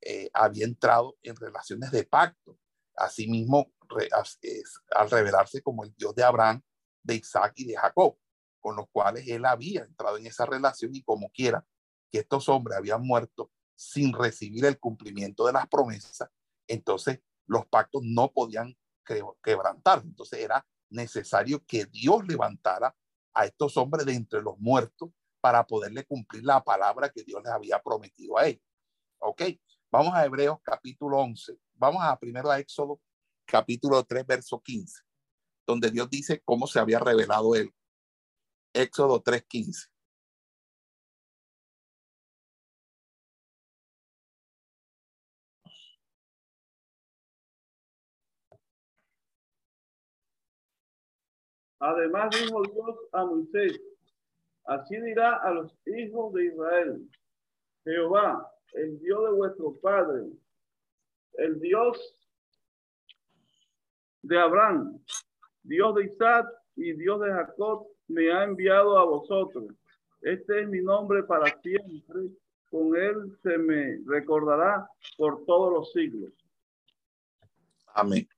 eh, 0.00 0.30
había 0.32 0.64
entrado 0.64 1.16
en 1.22 1.36
relaciones 1.36 1.90
de 1.90 2.04
pacto. 2.04 2.58
Asimismo, 2.96 3.72
al 4.94 5.10
revelarse 5.10 5.62
como 5.62 5.84
el 5.84 5.94
Dios 5.94 6.14
de 6.14 6.22
Abraham, 6.22 6.62
de 7.02 7.16
Isaac 7.16 7.54
y 7.56 7.66
de 7.66 7.76
Jacob, 7.76 8.16
con 8.60 8.76
los 8.76 8.86
cuales 8.92 9.26
él 9.26 9.44
había 9.44 9.82
entrado 9.82 10.18
en 10.18 10.26
esa 10.26 10.46
relación 10.46 10.94
y 10.94 11.02
como 11.02 11.30
quiera 11.30 11.66
que 12.10 12.18
estos 12.18 12.48
hombres 12.48 12.76
habían 12.76 13.02
muerto 13.02 13.50
sin 13.74 14.12
recibir 14.12 14.64
el 14.66 14.78
cumplimiento 14.78 15.46
de 15.46 15.54
las 15.54 15.66
promesas, 15.66 16.28
entonces 16.68 17.20
los 17.50 17.66
pactos 17.66 18.02
no 18.04 18.32
podían 18.32 18.76
quebrantar. 19.42 20.02
Entonces 20.04 20.38
era 20.38 20.64
necesario 20.88 21.64
que 21.66 21.84
Dios 21.86 22.24
levantara 22.26 22.94
a 23.34 23.44
estos 23.44 23.76
hombres 23.76 24.06
de 24.06 24.14
entre 24.14 24.40
los 24.40 24.56
muertos 24.58 25.10
para 25.40 25.66
poderle 25.66 26.04
cumplir 26.04 26.44
la 26.44 26.62
palabra 26.62 27.08
que 27.08 27.24
Dios 27.24 27.42
les 27.42 27.52
había 27.52 27.82
prometido 27.82 28.38
a 28.38 28.46
ellos. 28.46 28.62
Ok, 29.18 29.42
vamos 29.90 30.14
a 30.14 30.24
Hebreos 30.24 30.58
capítulo 30.62 31.18
11. 31.18 31.58
Vamos 31.74 32.02
a 32.04 32.16
primero 32.16 32.50
a 32.52 32.60
Éxodo 32.60 33.00
capítulo 33.46 34.04
3, 34.04 34.24
verso 34.24 34.60
15, 34.62 35.02
donde 35.66 35.90
Dios 35.90 36.08
dice 36.08 36.40
cómo 36.44 36.68
se 36.68 36.78
había 36.78 37.00
revelado 37.00 37.56
él. 37.56 37.74
Éxodo 38.72 39.20
3, 39.20 39.44
15. 39.48 39.88
Además 51.80 52.30
dijo 52.38 52.62
Dios 52.62 52.96
a 53.12 53.24
Moisés, 53.24 53.80
Así 54.70 55.00
dirá 55.00 55.36
a 55.36 55.50
los 55.50 55.76
hijos 55.86 56.32
de 56.34 56.46
Israel, 56.46 57.10
Jehová, 57.82 58.48
el 58.74 59.00
Dios 59.00 59.24
de 59.24 59.30
vuestro 59.32 59.74
Padre, 59.80 60.26
el 61.34 61.60
Dios 61.60 61.98
de 64.22 64.38
Abraham, 64.38 65.02
Dios 65.62 65.94
de 65.96 66.04
Isaac 66.04 66.46
y 66.76 66.92
Dios 66.92 67.20
de 67.20 67.32
Jacob, 67.32 67.88
me 68.06 68.30
ha 68.30 68.44
enviado 68.44 68.98
a 68.98 69.04
vosotros. 69.04 69.66
Este 70.20 70.62
es 70.62 70.68
mi 70.68 70.82
nombre 70.82 71.24
para 71.24 71.46
siempre. 71.60 72.28
Con 72.70 72.94
él 72.94 73.36
se 73.42 73.58
me 73.58 73.98
recordará 74.06 74.88
por 75.16 75.44
todos 75.46 75.72
los 75.72 75.92
siglos. 75.92 76.32
Amén. 77.94 78.28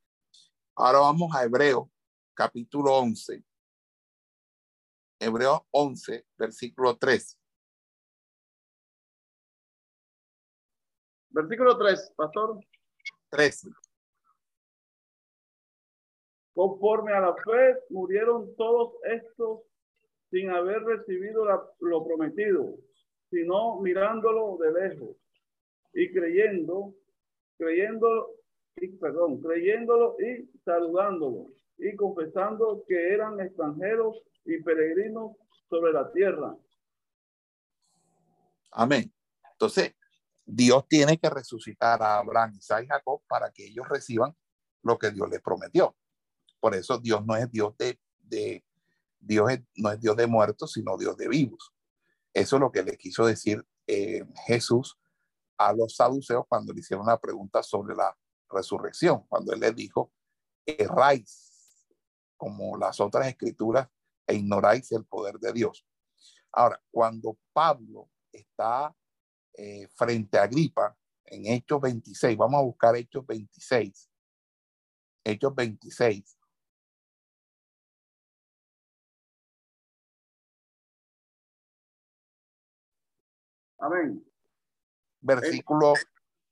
Ahora 0.74 1.00
vamos 1.00 1.34
a 1.34 1.44
Hebreo, 1.44 1.90
capítulo 2.34 2.94
11. 2.98 3.42
Hebreos 5.20 5.60
11, 5.70 6.26
versículo 6.36 6.96
3. 6.96 7.38
Versículo 11.30 11.78
3, 11.78 12.12
pastor. 12.16 12.60
3. 13.30 13.70
Conforme 16.54 17.12
a 17.12 17.20
la 17.20 17.34
fe, 17.34 17.78
murieron 17.90 18.54
todos 18.56 18.94
estos 19.04 19.60
sin 20.30 20.50
haber 20.50 20.82
recibido 20.82 21.44
lo 21.80 22.04
prometido, 22.04 22.76
sino 23.30 23.80
mirándolo 23.80 24.58
de 24.58 24.72
lejos 24.72 25.16
y 25.94 26.12
creyendo, 26.12 26.94
creyendo, 27.58 28.34
y, 28.76 28.88
perdón, 28.88 29.40
creyéndolo 29.40 30.16
y 30.18 30.50
saludándolo 30.64 31.50
y 31.82 31.96
confesando 31.96 32.84
que 32.86 33.12
eran 33.12 33.40
extranjeros 33.40 34.22
y 34.44 34.62
peregrinos 34.62 35.32
sobre 35.68 35.92
la 35.92 36.10
tierra. 36.12 36.56
Amén. 38.70 39.12
Entonces, 39.52 39.94
Dios 40.44 40.86
tiene 40.88 41.18
que 41.18 41.28
resucitar 41.28 42.02
a 42.02 42.18
Abraham, 42.18 42.54
Isaac 42.56 42.84
y 42.84 42.88
Jacob 42.88 43.22
para 43.26 43.50
que 43.50 43.66
ellos 43.66 43.88
reciban 43.88 44.34
lo 44.82 44.96
que 44.98 45.10
Dios 45.10 45.28
les 45.28 45.40
prometió. 45.40 45.96
Por 46.60 46.74
eso 46.74 46.98
Dios 46.98 47.24
no 47.26 47.36
es 47.36 47.50
Dios 47.50 47.76
de, 47.76 47.98
de 48.20 48.64
Dios 49.18 49.50
no 49.76 49.90
es 49.90 50.00
Dios 50.00 50.16
de 50.16 50.26
muertos, 50.26 50.72
sino 50.72 50.96
Dios 50.96 51.16
de 51.16 51.28
vivos. 51.28 51.72
Eso 52.32 52.56
es 52.56 52.60
lo 52.60 52.70
que 52.70 52.82
le 52.82 52.96
quiso 52.96 53.26
decir 53.26 53.64
eh, 53.86 54.24
Jesús 54.46 54.98
a 55.58 55.72
los 55.72 55.96
saduceos 55.96 56.44
cuando 56.48 56.72
le 56.72 56.80
hicieron 56.80 57.04
una 57.04 57.18
pregunta 57.18 57.62
sobre 57.62 57.94
la 57.94 58.16
resurrección, 58.48 59.24
cuando 59.28 59.52
él 59.52 59.60
les 59.60 59.74
dijo, 59.74 60.12
erráis 60.66 61.51
como 62.42 62.76
las 62.76 62.98
otras 62.98 63.28
escrituras 63.28 63.88
e 64.26 64.34
ignoráis 64.34 64.90
el 64.90 65.04
poder 65.04 65.38
de 65.38 65.52
Dios. 65.52 65.86
Ahora, 66.50 66.82
cuando 66.90 67.38
Pablo 67.52 68.10
está 68.32 68.92
eh, 69.54 69.86
frente 69.94 70.38
a 70.38 70.42
Agripa 70.42 70.98
en 71.24 71.46
Hechos 71.46 71.80
26, 71.80 72.36
vamos 72.36 72.58
a 72.58 72.64
buscar 72.64 72.96
Hechos 72.96 73.24
26. 73.24 74.10
Hechos 75.22 75.54
26. 75.54 76.36
Amén. 83.78 84.26
Versículo 85.20 85.94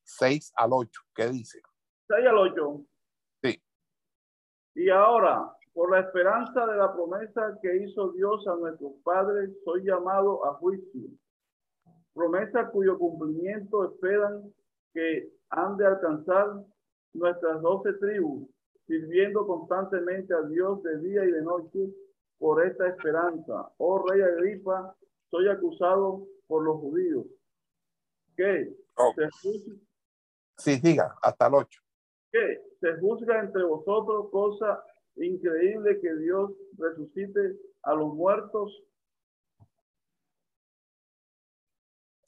6 0.05 0.53
al 0.55 0.71
8. 0.73 1.01
¿Qué 1.17 1.29
dice? 1.31 1.61
6 2.07 2.27
al 2.29 2.39
8. 2.39 2.87
Sí. 3.43 3.63
Y 4.77 4.89
ahora, 4.89 5.57
por 5.73 5.91
la 5.91 6.01
esperanza 6.01 6.67
de 6.67 6.77
la 6.77 6.93
promesa 6.93 7.59
que 7.63 7.77
hizo 7.77 8.13
Dios 8.13 8.47
a 8.49 8.57
nuestros 8.57 8.93
padres, 9.05 9.51
soy 9.65 9.85
llamado 9.85 10.45
a 10.47 10.55
juicio. 10.55 11.09
Promesa 12.13 12.69
cuyo 12.71 12.99
cumplimiento 12.99 13.85
esperan 13.85 14.53
que 14.93 15.33
han 15.51 15.77
de 15.77 15.87
alcanzar 15.87 16.65
nuestras 17.13 17.63
doce 17.63 17.93
tribus, 17.95 18.49
sirviendo 18.87 19.47
constantemente 19.47 20.35
a 20.35 20.43
Dios 20.43 20.83
de 20.83 20.99
día 20.99 21.25
y 21.25 21.31
de 21.31 21.43
noche 21.43 21.95
por 22.39 22.65
esta 22.65 22.89
esperanza. 22.89 23.71
Oh 23.79 24.05
rey 24.09 24.23
Agripa, 24.23 24.97
soy 25.31 25.49
acusado 25.49 26.27
por 26.47 26.65
los 26.65 26.79
judíos. 26.79 27.27
¿Qué? 28.37 28.75
Oh. 28.97 29.13
Sí, 30.57 30.81
diga, 30.81 31.17
hasta 31.23 31.47
el 31.47 31.55
8. 31.55 31.81
¿Qué? 32.33 32.63
Se 32.81 32.97
juzga 32.99 33.41
entre 33.41 33.63
vosotros 33.65 34.31
cosa 34.31 34.83
increíble 35.17 36.01
que 36.01 36.15
Dios 36.17 36.53
resucite 36.79 37.59
a 37.83 37.95
los 37.95 38.15
muertos. 38.15 38.83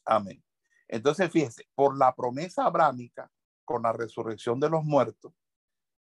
Amén. 0.05 0.43
Entonces, 0.89 1.31
fíjese, 1.31 1.67
por 1.75 1.97
la 1.97 2.15
promesa 2.15 2.65
abrámica 2.65 3.31
con 3.65 3.83
la 3.83 3.93
resurrección 3.93 4.61
de 4.61 4.69
los 4.69 4.85
muertos, 4.85 5.33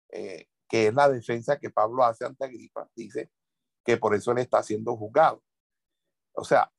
eh, 0.09 0.47
que 0.67 0.87
es 0.87 0.93
la 0.93 1.09
defensa 1.09 1.57
que 1.57 1.69
Pablo 1.69 2.03
hace 2.03 2.25
ante 2.25 2.45
Agripa, 2.45 2.89
dice 2.95 3.31
que 3.83 3.97
por 3.97 4.13
eso 4.15 4.31
él 4.31 4.39
está 4.39 4.61
siendo 4.61 4.95
juzgado. 4.95 5.43
O 6.33 6.43
sea, 6.43 6.71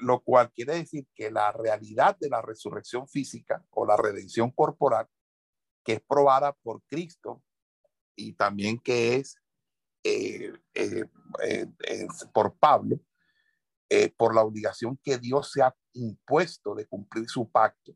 lo 0.00 0.20
cual 0.22 0.50
quiere 0.52 0.74
decir 0.74 1.06
que 1.14 1.30
la 1.30 1.52
realidad 1.52 2.16
de 2.18 2.28
la 2.28 2.42
resurrección 2.42 3.08
física 3.08 3.64
o 3.70 3.86
la 3.86 3.96
redención 3.96 4.50
corporal, 4.50 5.08
que 5.84 5.94
es 5.94 6.00
probada 6.02 6.52
por 6.52 6.82
Cristo 6.88 7.42
y 8.16 8.32
también 8.34 8.78
que 8.78 9.16
es 9.16 9.36
eh, 10.02 10.52
eh, 10.74 11.04
eh, 11.42 12.06
por 12.32 12.56
Pablo, 12.58 12.98
por 14.16 14.34
la 14.34 14.42
obligación 14.42 14.96
que 15.02 15.18
Dios 15.18 15.50
se 15.50 15.62
ha 15.62 15.74
impuesto 15.94 16.76
de 16.76 16.86
cumplir 16.86 17.28
su 17.28 17.50
pacto, 17.50 17.92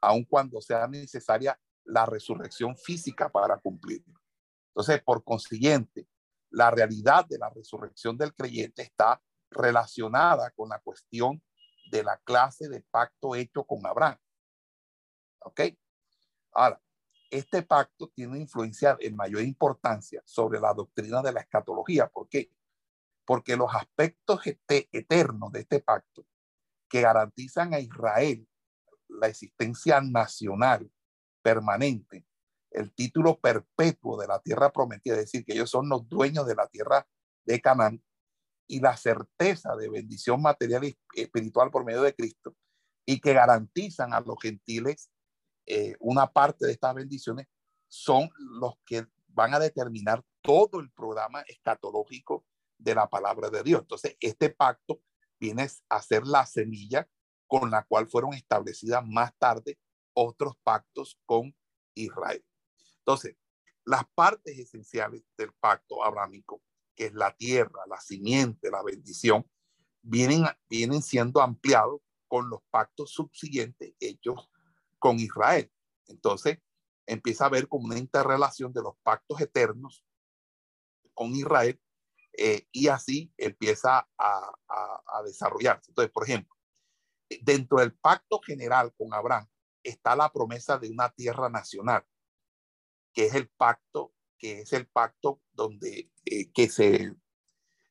aun 0.00 0.24
cuando 0.24 0.60
sea 0.60 0.86
necesaria 0.86 1.58
la 1.84 2.06
resurrección 2.06 2.76
física 2.76 3.28
para 3.28 3.58
cumplirlo. 3.58 4.20
Entonces, 4.68 5.02
por 5.02 5.24
consiguiente, 5.24 6.06
la 6.50 6.70
realidad 6.70 7.26
de 7.28 7.38
la 7.38 7.50
resurrección 7.50 8.16
del 8.16 8.34
creyente 8.34 8.82
está 8.82 9.20
relacionada 9.50 10.50
con 10.52 10.68
la 10.68 10.78
cuestión 10.78 11.42
de 11.90 12.04
la 12.04 12.16
clase 12.18 12.68
de 12.68 12.82
pacto 12.90 13.34
hecho 13.34 13.64
con 13.64 13.84
Abraham. 13.84 14.16
¿Ok? 15.40 15.60
Ahora, 16.52 16.80
este 17.32 17.62
pacto 17.62 18.08
tiene 18.14 18.38
influencia 18.38 18.96
en 19.00 19.16
mayor 19.16 19.42
importancia 19.42 20.22
sobre 20.24 20.60
la 20.60 20.74
doctrina 20.74 21.22
de 21.22 21.32
la 21.32 21.40
escatología. 21.40 22.08
¿Por 22.08 22.28
qué? 22.28 22.52
Porque 23.24 23.56
los 23.56 23.74
aspectos 23.74 24.40
eternos 24.68 25.50
de 25.50 25.60
este 25.60 25.80
pacto 25.80 26.26
que 26.88 27.00
garantizan 27.00 27.72
a 27.72 27.80
Israel 27.80 28.46
la 29.08 29.28
existencia 29.28 30.00
nacional 30.00 30.90
permanente, 31.42 32.26
el 32.70 32.92
título 32.92 33.38
perpetuo 33.40 34.20
de 34.20 34.26
la 34.26 34.38
tierra 34.40 34.70
prometida, 34.70 35.14
es 35.14 35.20
decir, 35.20 35.44
que 35.44 35.54
ellos 35.54 35.70
son 35.70 35.88
los 35.88 36.08
dueños 36.08 36.46
de 36.46 36.54
la 36.54 36.66
tierra 36.68 37.06
de 37.44 37.60
Canaán, 37.60 38.02
y 38.72 38.80
la 38.80 38.96
certeza 38.96 39.76
de 39.76 39.90
bendición 39.90 40.40
material 40.40 40.84
y 40.84 40.96
espiritual 41.14 41.70
por 41.70 41.84
medio 41.84 42.00
de 42.00 42.14
Cristo 42.14 42.56
y 43.04 43.20
que 43.20 43.34
garantizan 43.34 44.14
a 44.14 44.20
los 44.20 44.36
gentiles 44.40 45.10
eh, 45.66 45.94
una 46.00 46.26
parte 46.32 46.66
de 46.66 46.72
estas 46.72 46.94
bendiciones 46.94 47.46
son 47.88 48.30
los 48.36 48.74
que 48.84 49.06
van 49.28 49.54
a 49.54 49.58
determinar 49.58 50.24
todo 50.40 50.80
el 50.80 50.90
programa 50.90 51.42
escatológico 51.42 52.44
de 52.78 52.94
la 52.94 53.08
palabra 53.08 53.48
de 53.50 53.62
Dios. 53.62 53.82
Entonces, 53.82 54.16
este 54.20 54.50
pacto 54.50 55.00
viene 55.38 55.68
a 55.88 56.02
ser 56.02 56.26
la 56.26 56.46
semilla 56.46 57.08
con 57.46 57.70
la 57.70 57.84
cual 57.84 58.08
fueron 58.08 58.34
establecidas 58.34 59.06
más 59.06 59.32
tarde 59.38 59.78
otros 60.14 60.54
pactos 60.62 61.18
con 61.26 61.54
Israel. 61.94 62.44
Entonces, 62.98 63.36
las 63.84 64.04
partes 64.14 64.58
esenciales 64.58 65.24
del 65.36 65.52
pacto 65.54 66.04
abrámico 66.04 66.62
que 66.94 67.06
es 67.06 67.14
la 67.14 67.34
tierra, 67.34 67.82
la 67.88 68.00
simiente, 68.00 68.70
la 68.70 68.82
bendición, 68.82 69.48
vienen, 70.02 70.44
vienen 70.68 71.02
siendo 71.02 71.40
ampliados 71.40 72.00
con 72.28 72.48
los 72.48 72.60
pactos 72.70 73.12
subsiguientes 73.12 73.94
hechos 74.00 74.50
con 75.02 75.18
Israel. 75.18 75.68
Entonces, 76.06 76.58
empieza 77.06 77.42
a 77.42 77.46
haber 77.48 77.66
como 77.66 77.86
una 77.86 77.98
interrelación 77.98 78.72
de 78.72 78.82
los 78.82 78.94
pactos 79.02 79.40
eternos 79.40 80.06
con 81.12 81.34
Israel 81.34 81.80
eh, 82.38 82.68
y 82.70 82.86
así 82.86 83.34
empieza 83.36 84.08
a, 84.16 84.52
desarrollarse. 85.24 85.90
Entonces, 85.90 86.12
por 86.12 86.24
ejemplo, 86.24 86.56
dentro 87.42 87.78
del 87.78 87.94
pacto 87.94 88.40
general 88.40 88.94
con 88.96 89.12
Abraham 89.12 89.48
está 89.82 90.14
la 90.14 90.32
promesa 90.32 90.78
de 90.78 90.88
una 90.88 91.10
tierra 91.10 91.48
nacional, 91.48 92.04
que 93.12 93.26
es 93.26 93.34
el 93.34 93.48
pacto 93.48 94.14
que 94.38 94.60
es 94.60 94.72
el 94.72 94.88
pacto 94.88 95.40
donde 95.52 96.10
eh, 96.24 96.50
que 96.52 96.68
se, 96.68 97.14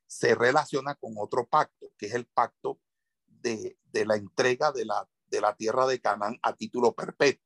se 0.06 0.36
relaciona 0.36 0.96
con 0.96 1.14
otro 1.18 1.48
pacto, 1.48 1.94
que 1.98 2.08
es 2.08 2.14
el 2.14 2.26
pacto 2.26 2.82
de, 3.26 3.78
de, 3.86 4.06
la 4.06 4.18
entrega 4.18 4.74
de 4.74 4.84
la, 4.84 5.08
de 5.32 5.42
la 5.42 5.56
tierra 5.56 5.88
de 5.88 6.00
Canaán 6.00 6.38
a 6.44 6.56
título 6.56 6.94
perpetuo, 6.94 7.44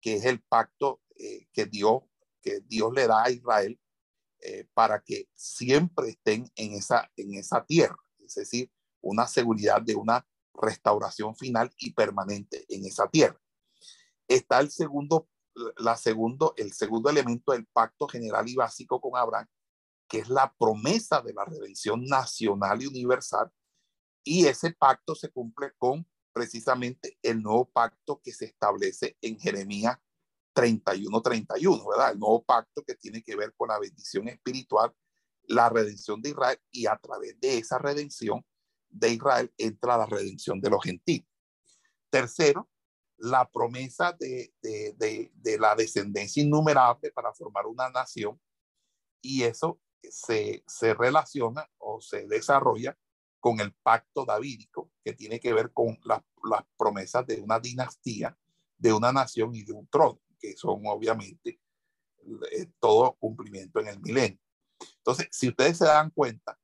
que 0.00 0.14
es 0.14 0.24
el 0.24 0.40
pacto 0.42 1.02
eh, 1.16 1.46
que, 1.52 1.66
Dios, 1.66 2.02
que 2.40 2.60
Dios 2.60 2.92
le 2.94 3.06
da 3.06 3.24
a 3.24 3.30
Israel 3.30 3.78
eh, 4.40 4.66
para 4.72 5.00
que 5.00 5.28
siempre 5.34 6.10
estén 6.10 6.50
en 6.54 6.72
esa, 6.72 7.10
en 7.16 7.34
esa 7.34 7.64
tierra, 7.66 7.98
es 8.20 8.34
decir, 8.34 8.70
una 9.00 9.26
seguridad 9.26 9.82
de 9.82 9.96
una 9.96 10.26
restauración 10.54 11.36
final 11.36 11.70
y 11.78 11.92
permanente 11.92 12.64
en 12.68 12.86
esa 12.86 13.08
tierra. 13.08 13.38
Está 14.26 14.60
el 14.60 14.70
segundo 14.70 15.28
la 15.78 15.96
segundo, 15.96 16.54
el 16.56 16.72
segundo 16.72 17.10
elemento 17.10 17.52
del 17.52 17.66
pacto 17.66 18.06
general 18.06 18.48
y 18.48 18.54
básico 18.54 19.00
con 19.00 19.16
Abraham, 19.16 19.46
que 20.08 20.20
es 20.20 20.28
la 20.28 20.54
promesa 20.58 21.20
de 21.20 21.34
la 21.34 21.44
redención 21.44 22.04
nacional 22.04 22.82
y 22.82 22.86
universal. 22.86 23.50
Y 24.24 24.46
ese 24.46 24.72
pacto 24.72 25.14
se 25.14 25.30
cumple 25.30 25.72
con 25.78 26.06
precisamente 26.38 27.18
el 27.20 27.42
nuevo 27.42 27.68
pacto 27.68 28.20
que 28.22 28.32
se 28.32 28.44
establece 28.44 29.16
en 29.20 29.40
Jeremías 29.40 29.98
31-31, 30.54 31.90
¿verdad? 31.90 32.12
El 32.12 32.20
nuevo 32.20 32.44
pacto 32.44 32.84
que 32.84 32.94
tiene 32.94 33.24
que 33.24 33.34
ver 33.34 33.52
con 33.56 33.68
la 33.68 33.78
bendición 33.80 34.28
espiritual, 34.28 34.94
la 35.48 35.68
redención 35.68 36.22
de 36.22 36.30
Israel 36.30 36.60
y 36.70 36.86
a 36.86 36.96
través 36.96 37.40
de 37.40 37.58
esa 37.58 37.78
redención 37.78 38.44
de 38.88 39.14
Israel 39.14 39.52
entra 39.58 39.98
la 39.98 40.06
redención 40.06 40.60
de 40.60 40.70
los 40.70 40.80
gentiles. 40.84 41.26
Tercero, 42.08 42.68
la 43.16 43.50
promesa 43.50 44.16
de, 44.16 44.52
la 45.58 45.74
descendencia 45.74 46.40
innumerable 46.40 47.10
para 47.10 47.34
formar 47.34 47.66
una 47.66 47.90
nación 47.90 48.40
y 49.20 49.42
eso 49.42 49.80
se, 50.08 50.62
relaciona 50.94 51.68
o 51.78 52.00
se 52.00 52.28
desarrolla 52.28 52.96
con 53.40 53.60
el 53.60 53.72
pacto 53.74 54.24
davídico 54.24 54.90
que 55.04 55.12
tiene 55.12 55.40
que 55.40 55.52
ver 55.52 55.72
con 55.72 55.98
las 56.04 56.64
promesas 56.76 57.26
de 57.26 57.40
una 57.40 57.60
dinastía, 57.60 58.36
de 58.76 58.92
una 58.92 59.12
nación 59.12 59.54
y 59.54 59.62
de 59.62 59.72
un 59.72 59.86
trono, 59.88 60.20
que 60.38 60.56
son 60.56 60.82
obviamente 60.86 61.60
eh, 62.52 62.70
todo 62.78 63.16
cumplimiento 63.18 63.80
en 63.80 63.88
el 63.88 64.00
milenio. 64.00 64.40
Entonces, 64.98 65.28
si 65.30 65.48
ustedes 65.48 65.78
se 65.78 65.84
dan 65.84 66.10
cuenta, 66.10 66.58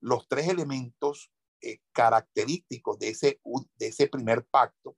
los 0.00 0.26
tres 0.28 0.48
elementos 0.48 1.30
eh, 1.60 1.80
característicos 1.92 2.98
de 2.98 3.08
ese, 3.10 3.40
de 3.76 3.86
ese 3.86 4.08
primer 4.08 4.44
pacto 4.46 4.96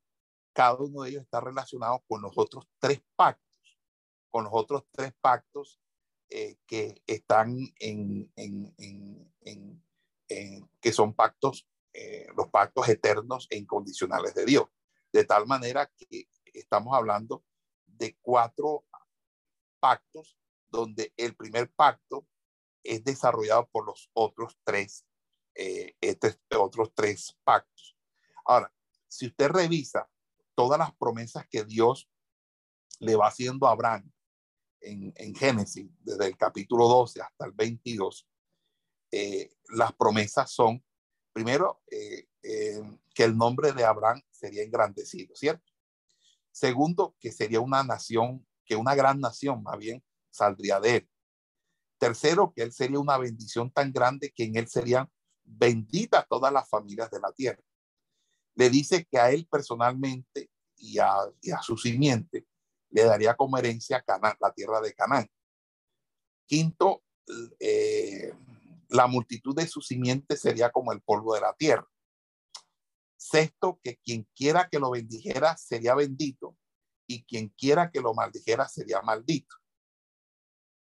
cada 0.53 0.75
uno 0.77 1.03
de 1.03 1.11
ellos 1.11 1.23
está 1.23 1.41
relacionado 1.41 2.03
con 2.07 2.23
los 2.23 2.33
otros 2.37 2.69
tres 2.79 3.03
pactos, 3.17 3.79
con 4.31 4.45
los 4.45 4.53
otros 4.55 4.85
tres 4.93 5.13
pactos 5.21 5.81
eh, 6.31 6.57
que 6.67 7.03
están 7.07 7.59
en, 7.79 8.31
en, 8.37 8.75
en, 8.79 9.33
en, 9.41 9.83
que 10.81 10.93
son 10.93 11.15
pactos, 11.15 11.69
eh, 11.93 12.27
los 12.37 12.49
pactos 12.49 12.89
eternos 12.89 13.47
e 13.51 13.59
incondicionales 13.59 14.35
de 14.35 14.45
Dios. 14.45 14.65
De 15.13 15.25
tal 15.25 15.47
manera 15.47 15.91
que 15.97 16.29
estamos 16.53 16.95
hablando 16.95 17.45
de 17.87 18.17
cuatro 18.23 18.85
pactos 19.81 20.39
donde 20.69 21.13
el 21.17 21.37
primer 21.37 21.71
pacto 21.71 22.27
es 22.83 23.05
desarrollado 23.05 23.69
por 23.69 23.87
los 23.87 24.11
otros 24.15 24.59
tres, 24.65 25.05
eh, 25.55 25.95
este, 26.01 26.39
otros 26.57 26.93
tres 26.95 27.39
pactos. 27.45 27.97
Ahora, 28.45 28.73
si 29.07 29.27
usted 29.27 29.49
revisa 29.49 30.09
todas 30.55 30.79
las 30.79 30.95
promesas 30.97 31.47
que 31.49 31.65
Dios 31.65 32.09
le 33.01 33.17
va 33.17 33.29
haciendo 33.29 33.67
a 33.67 33.73
Abraham 33.73 34.11
en, 34.81 35.13
en 35.17 35.35
Génesis, 35.35 35.91
desde 36.01 36.27
el 36.27 36.37
capítulo 36.37 36.89
12 36.89 37.21
hasta 37.21 37.45
el 37.45 37.53
22, 37.53 38.27
eh, 39.13 39.53
las 39.69 39.93
promesas 39.93 40.51
son, 40.51 40.85
primero, 41.33 41.83
eh, 41.91 42.27
eh, 42.43 42.83
que 43.15 43.25
el 43.25 43.37
nombre 43.37 43.73
de 43.73 43.85
Abraham 43.85 44.23
sería 44.31 44.63
engrandecido, 44.63 45.35
¿cierto? 45.37 45.71
Segundo, 46.51 47.15
que 47.21 47.31
sería 47.31 47.61
una 47.61 47.85
nación, 47.85 48.47
que 48.65 48.77
una 48.77 48.95
gran 48.95 49.21
nación 49.21 49.63
más 49.63 49.79
bien 49.79 50.03
saldría 50.31 50.81
de 50.81 50.97
él. 50.97 51.09
Tercero, 51.99 52.53
que 52.55 52.63
él 52.63 52.73
sería 52.73 52.99
una 52.99 53.17
bendición 53.19 53.71
tan 53.71 53.93
grande 53.93 54.33
que 54.35 54.45
en 54.45 54.57
él 54.57 54.67
serían 54.67 55.09
benditas 55.45 56.27
todas 56.29 56.53
las 56.53 56.69
familias 56.69 57.11
de 57.11 57.21
la 57.21 57.33
tierra 57.33 57.63
le 58.55 58.71
dice 58.71 59.07
que 59.11 59.19
a 59.19 59.31
él 59.31 59.47
personalmente 59.51 60.51
y 60.77 60.99
a, 60.99 61.17
su 61.63 61.77
simiente 61.77 62.47
le 62.91 63.05
daría 63.05 63.35
como 63.35 63.57
herencia 63.57 64.05
la 64.41 64.53
tierra 64.53 64.81
de 64.81 64.93
Canaán. 64.93 65.29
Quinto, 66.47 67.03
eh, 67.59 68.35
la 68.93 69.07
multitud 69.07 69.57
de 69.57 69.67
su 69.67 69.81
simiente 69.81 70.37
sería 70.37 70.71
como 70.71 70.93
el 70.93 71.01
polvo 71.01 71.35
de 71.35 71.41
la 71.41 71.55
tierra. 71.55 71.89
Sexto, 73.17 73.81
que 73.83 73.97
quien 73.97 74.29
quiera 74.35 74.69
que 74.69 74.79
lo 74.79 74.91
bendijera 74.91 75.57
sería 75.57 75.95
bendito 75.95 76.57
y 77.07 77.25
quien 77.25 77.49
quiera 77.51 77.91
que 77.91 78.01
lo 78.01 78.15
maldijera 78.15 78.69
sería 78.69 79.01
maldito. 79.01 79.57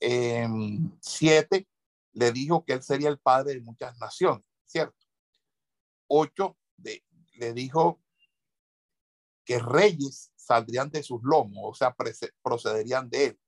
Em, 0.01 0.91
siete, 1.01 1.69
le 2.13 2.33
dijo 2.33 2.65
que 2.65 2.73
él 2.73 2.83
sería 2.83 3.09
el 3.09 3.19
padre 3.19 3.55
de 3.55 3.61
muchas 3.61 3.97
naciones, 3.99 4.45
¿cierto? 4.67 4.97
Ocho, 6.09 6.59
de, 6.77 7.05
le 7.35 7.53
dijo 7.53 8.03
que 9.45 9.59
reyes 9.59 10.33
saldrían 10.37 10.91
de 10.91 11.03
sus 11.03 11.23
lomos, 11.23 11.63
o 11.65 11.75
sea, 11.75 11.95
procederían 12.43 13.09
de 13.09 13.27
él. 13.27 13.41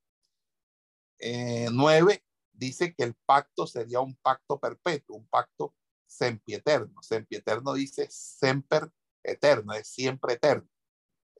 Eh, 1.19 1.69
nueve, 1.73 2.25
dice 2.55 2.95
que 2.95 3.05
el 3.05 3.15
pacto 3.15 3.67
sería 3.67 4.01
un 4.01 4.17
pacto 4.17 4.59
perpetuo, 4.59 5.17
un 5.17 5.27
pacto 5.27 5.75
sempieterno. 6.07 7.03
Sempieterno 7.03 7.75
dice 7.75 8.09
semper 8.11 8.91
eterno, 9.23 9.73
es 9.75 9.89
siempre 9.89 10.35
eterno. 10.35 10.69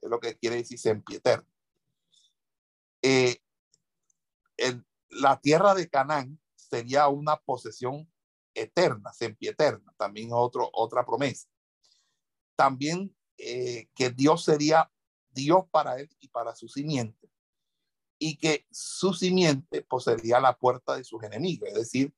Es 0.01 0.09
lo 0.09 0.19
que 0.19 0.37
quiere 0.37 0.57
decir 0.57 0.77
sempieterno. 0.77 1.47
Eh, 3.01 3.39
la 5.09 5.39
tierra 5.39 5.73
de 5.73 5.89
Canaán 5.89 6.39
sería 6.55 7.07
una 7.07 7.37
posesión 7.37 8.11
eterna, 8.53 9.13
sempieterna, 9.13 9.93
también 9.97 10.29
otro, 10.31 10.69
otra 10.73 11.05
promesa. 11.05 11.47
También 12.55 13.15
eh, 13.37 13.89
que 13.95 14.09
Dios 14.09 14.43
sería 14.43 14.91
Dios 15.29 15.65
para 15.69 15.99
él 15.99 16.09
y 16.19 16.29
para 16.29 16.55
su 16.55 16.67
simiente, 16.67 17.29
y 18.27 18.37
que 18.37 18.65
su 18.71 19.13
simiente 19.13 19.83
poseería 19.83 20.39
la 20.39 20.57
puerta 20.57 20.95
de 20.95 21.03
sus 21.03 21.21
enemigos, 21.21 21.69
es 21.69 21.75
decir, 21.75 22.11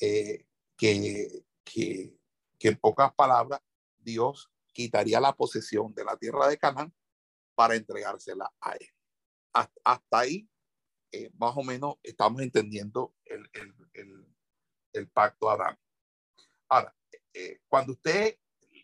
eh, 0.00 0.46
que, 0.74 1.44
que, 1.62 2.18
en 2.60 2.78
pocas 2.78 3.12
palabras, 3.14 3.60
Dios 3.98 4.50
quitaría 4.72 5.20
la 5.20 5.36
posesión 5.36 5.92
de 5.94 6.02
la 6.02 6.16
tierra 6.16 6.48
de 6.48 6.56
Canaán 6.56 6.94
para 7.54 7.74
entregársela 7.74 8.50
a 8.58 8.72
él. 8.72 8.88
Hasta, 9.52 10.00
ahí, 10.12 10.48
eh, 11.12 11.30
más 11.34 11.54
o 11.54 11.62
menos, 11.62 11.96
estamos 12.02 12.40
entendiendo 12.40 13.14
el, 13.26 13.46
el, 13.92 14.26
el, 14.94 15.08
pacto 15.10 15.50
Abraham. 15.50 15.76
Ahora, 16.70 16.96
cuando 17.68 17.92
usted 17.92 18.38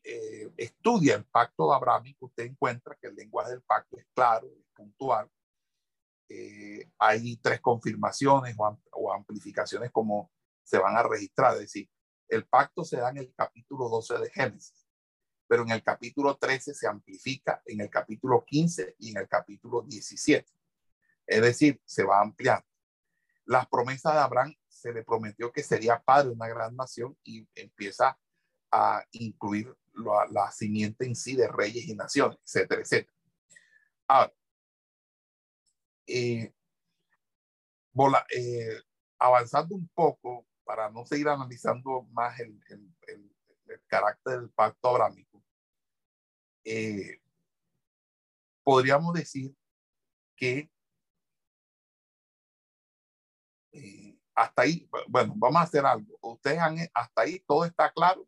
eh, 0.05 0.53
estudia 0.59 1.15
el 1.15 1.25
pacto 1.25 1.73
abrámico, 1.73 2.27
usted 2.27 2.45
encuentra 2.45 2.99
que 3.01 3.07
el 3.07 3.15
lenguaje 3.15 3.53
del 3.53 3.63
pacto 3.63 3.97
es 3.97 4.05
claro, 4.13 4.47
es 4.47 4.67
puntual. 4.75 5.27
Eh, 6.33 6.89
hay 6.97 7.37
tres 7.39 7.61
confirmaciones 7.61 8.55
o, 8.93 9.13
amplificaciones 9.13 9.91
como 9.91 10.31
se 10.63 10.79
van 10.79 10.97
a 10.97 11.03
registrar. 11.03 11.55
Es 11.55 11.63
decir, 11.63 11.91
el 12.29 12.47
pacto 12.47 12.85
se 12.85 12.99
da 12.99 13.11
en 13.11 13.17
el 13.17 13.35
capítulo 13.35 13.89
12 13.89 14.19
de 14.19 14.31
Génesis, 14.31 14.87
pero 15.49 15.63
en 15.63 15.71
el 15.71 15.83
capítulo 15.83 16.37
13 16.37 16.73
se 16.73 16.87
amplifica, 16.87 17.61
en 17.67 17.81
el 17.81 17.91
capítulo 17.91 18.45
15 18.47 18.95
y 19.01 19.11
en 19.11 19.17
el 19.17 19.29
capítulo 19.29 19.83
17. 19.83 20.49
Es 21.27 21.43
decir, 21.43 21.83
se 21.85 22.05
va 22.05 22.21
ampliando. 22.21 22.67
Las 23.47 23.67
promesas 23.67 24.13
de 24.13 24.21
Abraham 24.21 24.55
se 24.69 24.93
le 24.93 25.03
prometió 25.03 25.51
que 25.51 25.65
sería 25.65 26.01
padre 26.01 26.29
de 26.29 26.35
una 26.35 26.47
gran 26.47 26.77
nación 26.77 27.19
y 27.25 27.45
empieza 27.57 28.17
a 28.71 29.05
incluir 29.11 29.77
la, 29.95 30.29
la 30.31 30.53
simiente 30.53 31.07
en 31.07 31.17
sí 31.17 31.35
de 31.35 31.49
reyes 31.49 31.89
y 31.89 31.97
naciones, 31.97 32.39
etcétera, 32.45 32.83
etcétera. 32.83 33.17
Ahora, 34.07 34.33
eh, 36.07 36.53
eh, 38.37 38.83
avanzando 39.19 39.75
un 39.75 39.89
poco, 39.89 40.47
para 40.65 40.91
no 40.91 41.05
seguir 41.05 41.29
analizando 41.29 42.03
más 42.13 42.39
el, 42.41 42.61
carácter 43.87 44.41
del 44.41 44.51
pacto 44.51 44.89
abrámico, 44.89 45.43
eh, 46.65 47.21
podríamos 48.63 49.15
decir 49.15 49.55
que 50.37 50.71
hasta 54.35 54.63
ahí, 54.63 54.89
bueno, 55.09 55.35
vamos 55.37 55.61
a 55.61 55.65
hacer 55.65 55.85
algo. 55.85 56.19
Ustedes 56.21 56.59
han, 56.59 56.79
hasta 56.95 57.23
ahí 57.23 57.41
todo 57.47 57.65
está 57.65 57.91
claro 57.93 58.27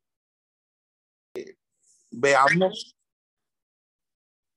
veamos 2.13 2.97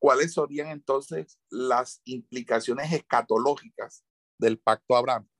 cuáles 0.06 0.36
serían 0.36 0.68
entonces 0.68 1.40
las 1.50 2.00
implicaciones 2.06 2.94
escatológicas 2.94 4.06
del 4.38 4.60
pacto 4.60 4.96
abrámico. 4.96 5.34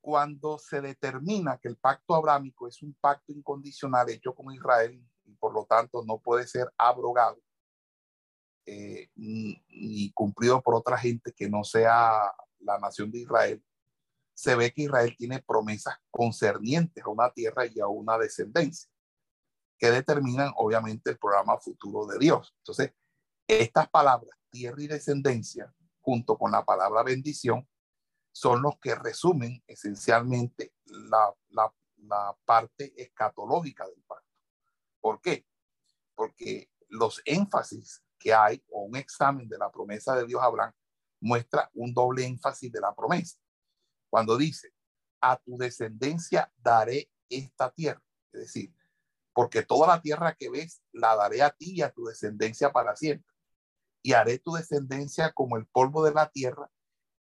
Cuando 0.00 0.60
se 0.60 0.80
determina 0.80 1.58
que 1.58 1.66
el 1.66 1.76
pacto 1.76 2.14
abrámico 2.14 2.68
es 2.68 2.80
un 2.84 2.94
pacto 3.00 3.32
incondicional 3.32 4.08
hecho 4.10 4.32
con 4.32 4.54
Israel 4.54 5.04
y 5.24 5.34
por 5.34 5.54
lo 5.54 5.64
tanto 5.64 6.04
no 6.04 6.20
puede 6.20 6.46
ser 6.46 6.72
abrogado 6.78 7.42
eh, 8.64 9.10
ni 9.16 10.12
cumplido 10.12 10.62
por 10.62 10.76
otra 10.76 10.96
gente 10.96 11.32
que 11.32 11.50
no 11.50 11.64
sea 11.64 12.32
la 12.60 12.78
nación 12.78 13.10
de 13.10 13.18
Israel, 13.18 13.60
se 14.34 14.54
ve 14.54 14.72
que 14.72 14.82
Israel 14.82 15.16
tiene 15.18 15.42
promesas 15.42 15.96
concernientes 16.12 17.02
a 17.02 17.08
una 17.08 17.28
tierra 17.32 17.66
y 17.66 17.80
a 17.80 17.88
una 17.88 18.16
descendencia 18.18 18.88
que 19.78 19.90
determinan 19.90 20.52
obviamente 20.56 21.10
el 21.10 21.18
programa 21.18 21.58
futuro 21.58 22.06
de 22.06 22.18
Dios. 22.18 22.54
Entonces, 22.58 22.92
estas 23.46 23.88
palabras, 23.88 24.36
tierra 24.50 24.82
y 24.82 24.88
descendencia, 24.88 25.72
junto 26.00 26.36
con 26.36 26.50
la 26.50 26.64
palabra 26.64 27.02
bendición, 27.02 27.66
son 28.32 28.62
los 28.62 28.78
que 28.78 28.94
resumen 28.94 29.62
esencialmente 29.66 30.74
la, 30.86 31.34
la, 31.50 31.72
parte 32.44 32.94
escatológica 32.96 33.86
del 33.86 34.00
pacto. 34.06 34.30
¿Por 35.00 35.20
qué? 35.20 35.44
Porque 36.14 36.70
los 36.88 37.20
énfasis 37.24 38.02
que 38.18 38.32
hay 38.32 38.62
o 38.70 38.82
un 38.82 38.96
examen 38.96 39.48
de 39.48 39.58
la 39.58 39.70
promesa 39.70 40.14
de 40.16 40.24
Dios 40.24 40.40
a 40.40 40.46
Abraham 40.46 40.72
muestra 41.20 41.68
un 41.74 41.92
doble 41.92 42.24
énfasis 42.24 42.70
de 42.70 42.80
la 42.80 42.94
promesa. 42.94 43.38
Cuando 44.08 44.36
dice, 44.38 44.72
a 45.20 45.36
tu 45.36 45.58
descendencia 45.58 46.50
daré 46.56 47.10
esta 47.28 47.70
tierra. 47.70 48.02
Es 48.32 48.40
decir, 48.40 48.72
porque 49.38 49.62
toda 49.62 49.86
la 49.86 50.02
tierra 50.02 50.34
que 50.34 50.50
ves 50.50 50.82
la 50.90 51.14
daré 51.14 51.42
a 51.42 51.50
ti 51.50 51.74
y 51.76 51.82
a 51.82 51.92
tu 51.92 52.06
descendencia 52.06 52.72
para 52.72 52.96
siempre. 52.96 53.32
Y 54.02 54.14
haré 54.14 54.40
tu 54.40 54.54
descendencia 54.54 55.32
como 55.32 55.56
el 55.56 55.64
polvo 55.66 56.04
de 56.04 56.12
la 56.12 56.28
tierra, 56.28 56.68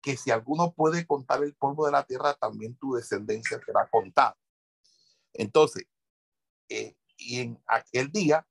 que 0.02 0.18
si 0.18 0.30
alguno 0.30 0.74
puede 0.74 1.08
contar 1.08 1.42
el 1.46 1.56
polvo 1.56 1.86
de 1.86 1.94
la 1.94 2.04
tierra, 2.04 2.34
también 2.34 2.76
tu 2.76 2.96
descendencia 2.96 3.58
será 3.66 3.88
contada. 3.90 4.38
Entonces, 5.32 5.86
eh, 6.68 6.98
y 7.16 7.40
en 7.40 7.64
aquel 7.68 8.12
día 8.12 8.46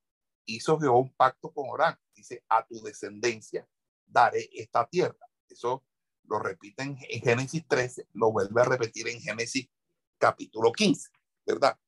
hizo 0.47 0.81
Jehová 0.81 0.97
un 0.97 1.15
pacto 1.15 1.53
con 1.53 1.69
Orán. 1.69 1.99
Dice, 2.15 2.43
a 2.49 2.67
tu 2.67 2.83
descendencia 2.83 3.69
daré 4.07 4.49
esta 4.55 4.87
tierra. 4.87 5.29
Eso 5.47 5.85
lo 6.25 6.39
repite 6.39 6.85
en, 6.85 6.97
en 7.07 7.21
Génesis 7.21 7.69
13, 7.69 8.09
lo 8.15 8.33
vuelve 8.33 8.63
a 8.63 8.65
repetir 8.65 9.09
en 9.09 9.21
Génesis 9.21 9.69
capítulo 10.17 10.73
15, 10.73 11.11
¿verdad? 11.45 11.79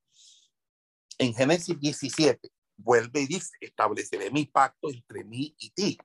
En 1.18 1.34
Génesis 1.34 1.78
17 1.78 2.50
vuelve 2.76 3.22
y 3.22 3.26
dice, 3.26 3.50
estableceré 3.60 4.30
mi 4.30 4.46
pacto 4.46 4.90
entre 4.90 5.24
mí 5.24 5.54
y 5.58 5.70
ti 5.70 5.98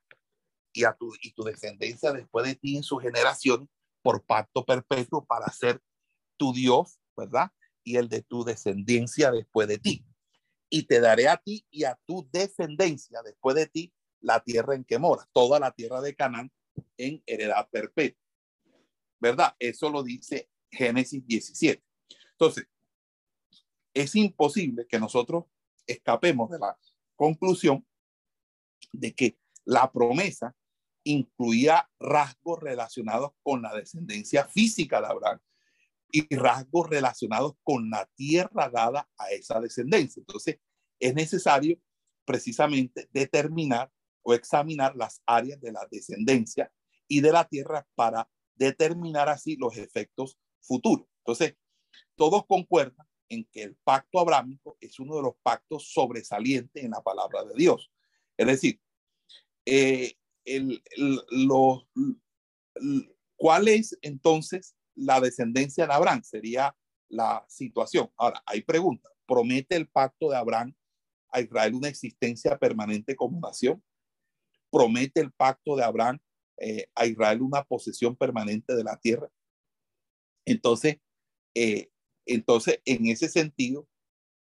y 0.73 0.83
a 0.83 0.93
tu, 0.93 1.11
y 1.21 1.31
tu 1.33 1.43
descendencia 1.43 2.11
después 2.11 2.45
de 2.45 2.55
ti 2.55 2.77
en 2.77 2.83
su 2.83 2.97
generación 2.97 3.69
por 4.01 4.23
pacto 4.23 4.65
perpetuo 4.65 5.25
para 5.25 5.51
ser 5.51 5.81
tu 6.37 6.53
Dios, 6.53 6.99
¿verdad? 7.17 7.51
Y 7.83 7.97
el 7.97 8.07
de 8.07 8.21
tu 8.21 8.43
descendencia 8.43 9.31
después 9.31 9.67
de 9.67 9.79
ti. 9.79 10.05
Y 10.69 10.83
te 10.83 10.99
daré 10.99 11.27
a 11.27 11.37
ti 11.37 11.65
y 11.71 11.83
a 11.83 11.99
tu 12.05 12.29
descendencia 12.31 13.21
después 13.23 13.55
de 13.55 13.67
ti 13.67 13.93
la 14.21 14.39
tierra 14.41 14.75
en 14.75 14.83
que 14.83 14.99
moras, 14.99 15.27
toda 15.33 15.59
la 15.59 15.71
tierra 15.71 16.01
de 16.01 16.15
Canaán 16.15 16.51
en 16.97 17.23
heredad 17.25 17.67
perpetua. 17.69 18.21
¿Verdad? 19.19 19.55
Eso 19.59 19.89
lo 19.89 20.03
dice 20.03 20.49
Génesis 20.71 21.25
17. 21.25 21.83
Entonces, 22.31 22.67
es 23.93 24.15
imposible 24.15 24.85
que 24.87 24.99
nosotros 24.99 25.45
escapemos 25.87 26.49
de 26.49 26.59
la 26.59 26.77
conclusión 27.15 27.85
de 28.91 29.13
que 29.13 29.37
la 29.65 29.91
promesa 29.91 30.55
incluía 31.03 31.89
rasgos 31.99 32.59
relacionados 32.59 33.31
con 33.43 33.61
la 33.61 33.73
descendencia 33.73 34.45
física 34.45 35.01
de 35.01 35.07
Abraham 35.07 35.39
y 36.11 36.35
rasgos 36.35 36.89
relacionados 36.89 37.53
con 37.63 37.89
la 37.89 38.09
tierra 38.15 38.69
dada 38.69 39.09
a 39.17 39.29
esa 39.31 39.59
descendencia. 39.59 40.21
Entonces, 40.21 40.59
es 40.99 41.13
necesario 41.13 41.79
precisamente 42.25 43.09
determinar 43.11 43.91
o 44.21 44.33
examinar 44.33 44.95
las 44.95 45.21
áreas 45.25 45.59
de 45.61 45.71
la 45.71 45.87
descendencia 45.89 46.71
y 47.07 47.21
de 47.21 47.31
la 47.31 47.47
tierra 47.47 47.87
para 47.95 48.29
determinar 48.55 49.29
así 49.29 49.55
los 49.55 49.77
efectos 49.77 50.37
futuros. 50.61 51.07
Entonces, 51.19 51.55
todos 52.15 52.45
concuerdan 52.45 53.07
en 53.29 53.45
que 53.45 53.63
el 53.63 53.75
pacto 53.83 54.19
abrámico 54.19 54.77
es 54.81 54.99
uno 54.99 55.15
de 55.15 55.21
los 55.21 55.35
pactos 55.41 55.91
sobresalientes 55.93 56.83
en 56.83 56.91
la 56.91 57.01
palabra 57.01 57.43
de 57.45 57.53
Dios. 57.55 57.91
Es 58.37 58.47
decir, 58.47 58.81
eh, 59.65 60.13
el, 60.43 60.83
lo, 61.29 61.87
¿cuál 63.35 63.67
es 63.67 63.97
entonces 64.01 64.75
la 64.95 65.21
descendencia 65.21 65.85
de 65.85 65.93
Abraham? 65.93 66.23
Sería 66.23 66.75
la 67.07 67.45
situación. 67.47 68.11
Ahora, 68.17 68.41
hay 68.45 68.61
preguntas. 68.61 69.11
¿Promete 69.25 69.75
el 69.75 69.87
pacto 69.87 70.29
de 70.29 70.37
Abraham 70.37 70.75
a 71.31 71.41
Israel 71.41 71.75
una 71.75 71.87
existencia 71.87 72.57
permanente 72.57 73.15
como 73.15 73.39
nación? 73.39 73.83
¿Promete 74.71 75.21
el 75.21 75.31
pacto 75.31 75.75
de 75.75 75.83
Abraham 75.83 76.19
eh, 76.57 76.87
a 76.95 77.05
Israel 77.05 77.41
una 77.41 77.63
posesión 77.63 78.15
permanente 78.15 78.75
de 78.75 78.83
la 78.83 78.97
tierra? 78.97 79.29
Entonces, 80.45 80.97
Eh, 81.55 81.88
entonces, 82.33 82.79
en 82.85 83.07
ese 83.07 83.29
sentido, 83.29 83.87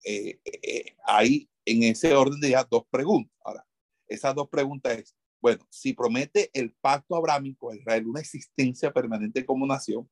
eh, 0.04 0.40
eh, 0.44 0.96
hay 1.04 1.48
en 1.64 1.82
ese 1.82 2.14
orden 2.14 2.40
de 2.40 2.48
ideas 2.48 2.66
dos 2.70 2.84
preguntas. 2.90 3.34
Ahora, 3.44 3.66
esas 4.06 4.34
dos 4.34 4.48
preguntas 4.48 4.98
es, 4.98 5.16
bueno, 5.40 5.66
si 5.70 5.92
promete 5.92 6.50
el 6.54 6.72
pacto 6.72 7.16
abrámico 7.16 7.70
a 7.70 7.76
Israel 7.76 8.06
una 8.06 8.20
existencia 8.20 8.92
permanente 8.92 9.44
como 9.44 9.66
nación, 9.66 10.10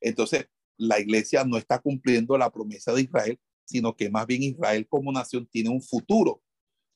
entonces 0.00 0.48
la 0.76 0.98
iglesia 0.98 1.44
no 1.44 1.56
está 1.58 1.78
cumpliendo 1.78 2.36
la 2.38 2.50
promesa 2.50 2.92
de 2.92 3.02
Israel, 3.02 3.38
sino 3.64 3.94
que 3.94 4.10
más 4.10 4.26
bien 4.26 4.42
Israel 4.42 4.86
como 4.88 5.12
nación 5.12 5.46
tiene 5.46 5.70
un 5.70 5.82
futuro 5.82 6.42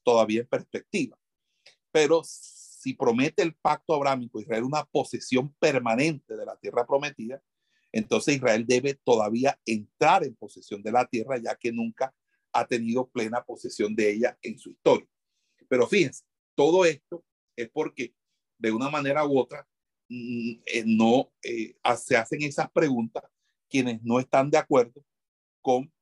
todavía 0.02 0.40
en 0.40 0.48
perspectiva. 0.48 1.18
Pero 1.92 2.22
si 2.24 2.94
promete 2.94 3.42
el 3.42 3.54
pacto 3.54 3.94
abrámico 3.94 4.40
Israel 4.40 4.64
una 4.64 4.84
posesión 4.84 5.54
permanente 5.58 6.36
de 6.36 6.46
la 6.46 6.56
tierra 6.56 6.86
prometida, 6.86 7.42
entonces 7.92 8.36
Israel 8.36 8.66
debe 8.66 8.94
todavía 8.94 9.58
entrar 9.64 10.24
en 10.24 10.34
posesión 10.34 10.82
de 10.82 10.92
la 10.92 11.06
tierra, 11.06 11.38
ya 11.38 11.54
que 11.56 11.72
nunca 11.72 12.14
ha 12.52 12.66
tenido 12.66 13.08
plena 13.08 13.44
posesión 13.44 13.94
de 13.94 14.10
ella 14.10 14.38
en 14.42 14.58
su 14.58 14.70
historia. 14.70 15.08
Pero 15.68 15.86
fíjense, 15.86 16.24
todo 16.54 16.84
esto 16.84 17.24
es 17.56 17.68
porque 17.70 18.14
de 18.58 18.72
una 18.72 18.90
manera 18.90 19.26
u 19.26 19.38
otra 19.38 19.66
mm, 20.08 20.52
eh, 20.66 20.84
no 20.86 21.32
eh, 21.42 21.76
se 21.96 22.16
hacen 22.16 22.42
esas 22.42 22.70
preguntas 22.70 23.24
quienes 23.68 24.02
no 24.02 24.18
están 24.18 24.50
de 24.50 24.58
acuerdo 24.58 25.04
con 25.60 25.92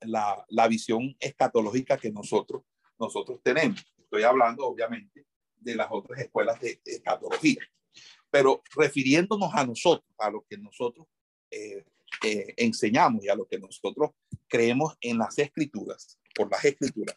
la, 0.00 0.44
la 0.48 0.68
visión 0.68 1.16
escatológica 1.18 1.98
que 1.98 2.10
nosotros, 2.10 2.62
nosotros 2.98 3.40
tenemos. 3.42 3.84
Estoy 3.98 4.22
hablando, 4.22 4.66
obviamente, 4.66 5.26
de 5.56 5.74
las 5.74 5.88
otras 5.90 6.20
escuelas 6.20 6.60
de, 6.60 6.80
escatología. 6.84 7.60
Pero 8.30 8.62
refiriéndonos 8.76 9.50
a 9.54 9.66
nosotros, 9.66 10.08
a 10.18 10.30
lo 10.30 10.44
que 10.48 10.56
nosotros 10.56 11.06
eh, 11.50 11.84
eh, 12.22 12.54
enseñamos 12.56 13.24
y 13.24 13.28
a 13.28 13.34
lo 13.34 13.46
que 13.46 13.58
nosotros 13.58 14.10
creemos 14.46 14.96
en 15.00 15.18
las 15.18 15.38
escrituras, 15.38 16.18
por 16.34 16.50
las 16.50 16.64
escrituras, 16.64 17.16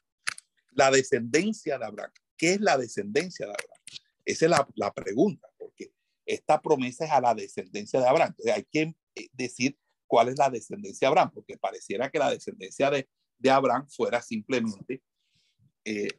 la 0.72 0.90
descendencia 0.90 1.78
de 1.78 1.86
Abraham. 1.86 2.12
¿Qué 2.36 2.54
es 2.54 2.62
la 2.62 2.78
descendencia 2.78 3.46
de 3.46 3.52
Abraham? 3.52 3.82
Esa 4.26 4.46
es 4.46 4.52
la, 4.52 4.68
la 4.76 4.94
pregunta, 4.94 5.48
porque 5.58 5.94
esta 6.26 6.60
promesa 6.62 7.06
es 7.06 7.12
a 7.12 7.22
la 7.22 7.36
descendencia 7.36 8.00
de 8.00 8.08
Abraham. 8.08 8.30
Entonces 8.30 8.54
hay 8.56 8.66
que 8.72 8.96
eh, 9.16 9.30
decir 9.34 9.78
cuál 10.08 10.30
es 10.30 10.38
la 10.38 10.50
descendencia 10.50 11.08
de 11.08 11.10
Abraham, 11.10 11.32
porque 11.34 11.58
pareciera 11.58 12.10
que 12.10 12.20
la 12.20 12.32
descendencia 12.32 12.90
de, 12.90 13.08
de 13.38 13.50
Abraham 13.50 13.88
fuera 13.90 14.22
simplemente 14.22 15.02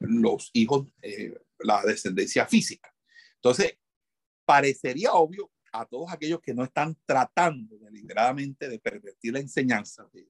los 0.00 0.50
hijos, 0.52 0.88
la 1.60 1.82
descendencia 1.82 2.46
física. 2.46 2.94
Entonces, 3.36 3.78
parecería 4.44 5.12
obvio 5.12 5.50
a 5.72 5.86
todos 5.86 6.12
aquellos 6.12 6.40
que 6.40 6.54
no 6.54 6.64
están 6.64 6.96
tratando 7.04 7.76
deliberadamente 7.78 8.68
de 8.68 8.78
pervertir 8.78 9.32
la 9.32 9.40
enseñanza 9.40 10.08
de, 10.12 10.28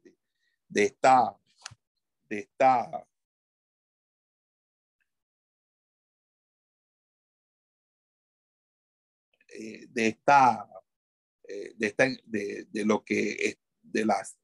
de, 0.69 0.83
esta, 0.85 1.37
de 2.29 2.39
esta 2.39 3.07
eh, 9.49 9.87
de 9.91 10.07
esta 10.09 10.69
de, 11.77 11.87
esta, 11.87 12.05
de, 12.25 12.85
lo 12.87 13.05
que 13.05 13.33
es 13.33 13.59
de 13.83 14.07
las 14.07 14.39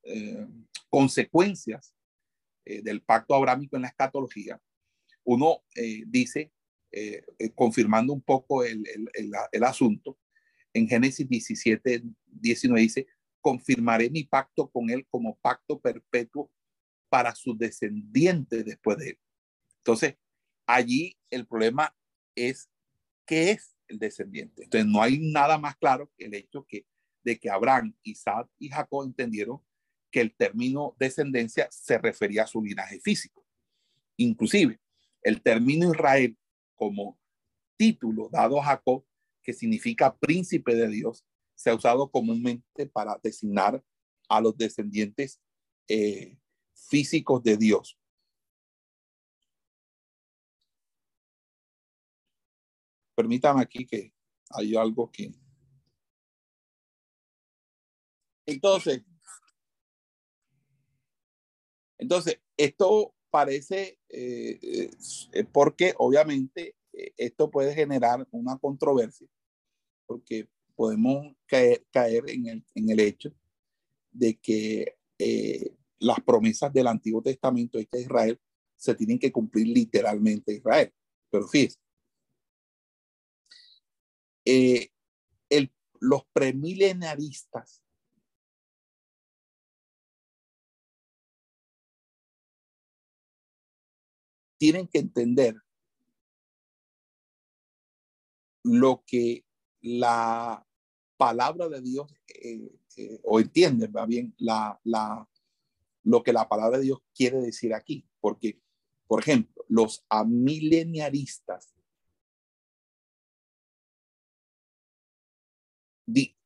consecuencias 0.91 1.95
del 2.65 3.03
pacto 3.03 3.35
abrámico 3.35 3.77
en 3.77 3.83
la 3.83 3.89
escatología, 3.89 4.61
uno 5.25 5.63
eh, 5.75 6.05
dice, 6.07 6.53
eh, 6.93 7.25
eh, 7.39 7.51
confirmando 7.55 8.13
un 8.13 8.21
poco 8.21 8.65
el, 8.65 8.85
el, 9.15 9.33
el, 9.53 9.65
asunto, 9.65 10.19
en 10.73 10.89
Génesis 10.89 11.29
17, 11.29 12.03
19 12.27 12.81
dice, 12.81 13.07
confirmaré 13.41 14.11
mi 14.11 14.25
pacto 14.25 14.69
con 14.71 14.91
él 14.91 15.07
como 15.09 15.39
pacto 15.39 15.81
perpetuo 15.81 16.51
para 17.09 17.35
su 17.35 17.57
descendiente 17.57 18.65
después 18.65 18.99
de 18.99 19.11
él. 19.11 19.19
Entonces, 19.79 20.17
allí 20.67 21.17
el 21.31 21.47
problema 21.47 21.95
es 22.35 22.71
qué 23.27 23.53
es 23.53 23.77
el 23.89 23.99
descendiente. 23.99 24.65
Entonces, 24.65 24.91
no 24.91 25.03
hay 25.03 25.19
nada 25.19 25.59
más 25.59 25.77
claro 25.77 26.11
que 26.17 26.27
el 26.27 26.35
hecho 26.35 26.67
que, 26.69 26.87
de 27.23 27.39
que 27.39 27.51
Abraham, 27.51 27.95
Isaac 28.03 28.49
y 28.59 28.69
Jacob 28.69 29.05
entendieron 29.05 29.61
que 30.11 30.21
el 30.21 30.35
término 30.35 30.97
descendencia 30.99 31.69
se 31.71 31.99
refería 31.99 32.45
a 32.45 32.49
su 32.49 32.63
linaje 32.63 33.01
físico. 33.01 33.45
Inclusive, 34.17 34.81
el 35.23 35.43
término 35.43 35.93
Israel 35.93 36.37
como 36.81 37.21
título 37.77 38.31
dado 38.33 38.59
a 38.59 38.65
Jacob, 38.65 39.05
que 39.43 39.53
significa 39.53 40.17
príncipe 40.17 40.75
de 40.75 40.89
Dios, 40.89 41.27
se 41.55 41.69
ha 41.69 41.75
usado 41.75 42.11
comúnmente 42.11 42.87
para 42.87 43.21
designar 43.23 43.85
a 44.31 44.41
los 44.41 44.57
descendientes 44.57 45.43
eh, 45.89 46.39
físicos 46.75 47.43
de 47.43 47.59
Dios. 47.59 47.99
Permítame 53.15 53.61
aquí 53.61 53.85
que 53.87 54.15
hay 54.49 54.75
algo 54.75 55.11
que... 55.11 55.31
Entonces, 58.47 59.05
entonces, 61.99 62.41
esto 62.57 63.15
parece, 63.31 63.99
eh, 64.09 64.59
eh, 65.33 65.45
porque 65.53 65.95
obviamente 65.99 66.75
eh, 66.93 67.13
esto 67.17 67.51
puede 67.51 67.75
generar 67.75 68.27
una 68.31 68.59
controversia, 68.59 69.29
porque 70.07 70.49
podemos 70.75 71.35
caer, 71.47 71.85
caer 71.91 72.29
en, 72.29 72.47
el, 72.47 72.65
en, 72.75 72.91
el, 72.91 73.01
hecho 73.01 73.33
de 74.11 74.39
que 74.39 74.97
las 75.99 76.21
promesas 76.21 76.73
del 76.73 76.87
Antiguo 76.87 77.23
Testamento 77.23 77.79
de 77.79 77.87
Israel 77.93 78.41
se 78.77 78.95
tienen 78.95 79.19
que 79.19 79.31
cumplir 79.31 79.69
literalmente 79.69 80.55
Israel. 80.55 80.93
Pero 81.31 81.47
fíjense, 81.47 81.79
los 86.01 86.23
premilenaristas 86.33 87.83
tienen 94.61 94.87
que 94.89 94.99
entender 94.99 95.57
lo 98.63 99.03
que 99.07 99.47
la 99.81 100.67
palabra 101.17 101.67
de 101.71 101.81
Dios, 101.81 102.13
eh, 102.29 102.71
eh, 102.99 103.21
o 103.25 103.41
entienden, 103.41 103.91
va 103.97 104.05
bien, 104.05 104.35
la, 104.37 104.79
la, 104.85 105.27
lo 106.05 106.23
que 106.23 106.35
la 106.35 106.47
palabra 106.47 106.77
de 106.77 106.85
Dios 106.85 106.99
quiere 107.15 107.41
decir 107.41 107.73
aquí. 107.73 108.07
Porque, 108.21 108.61
por 109.07 109.21
ejemplo, 109.21 109.65
los 109.67 110.05
amileniaristas 110.11 111.73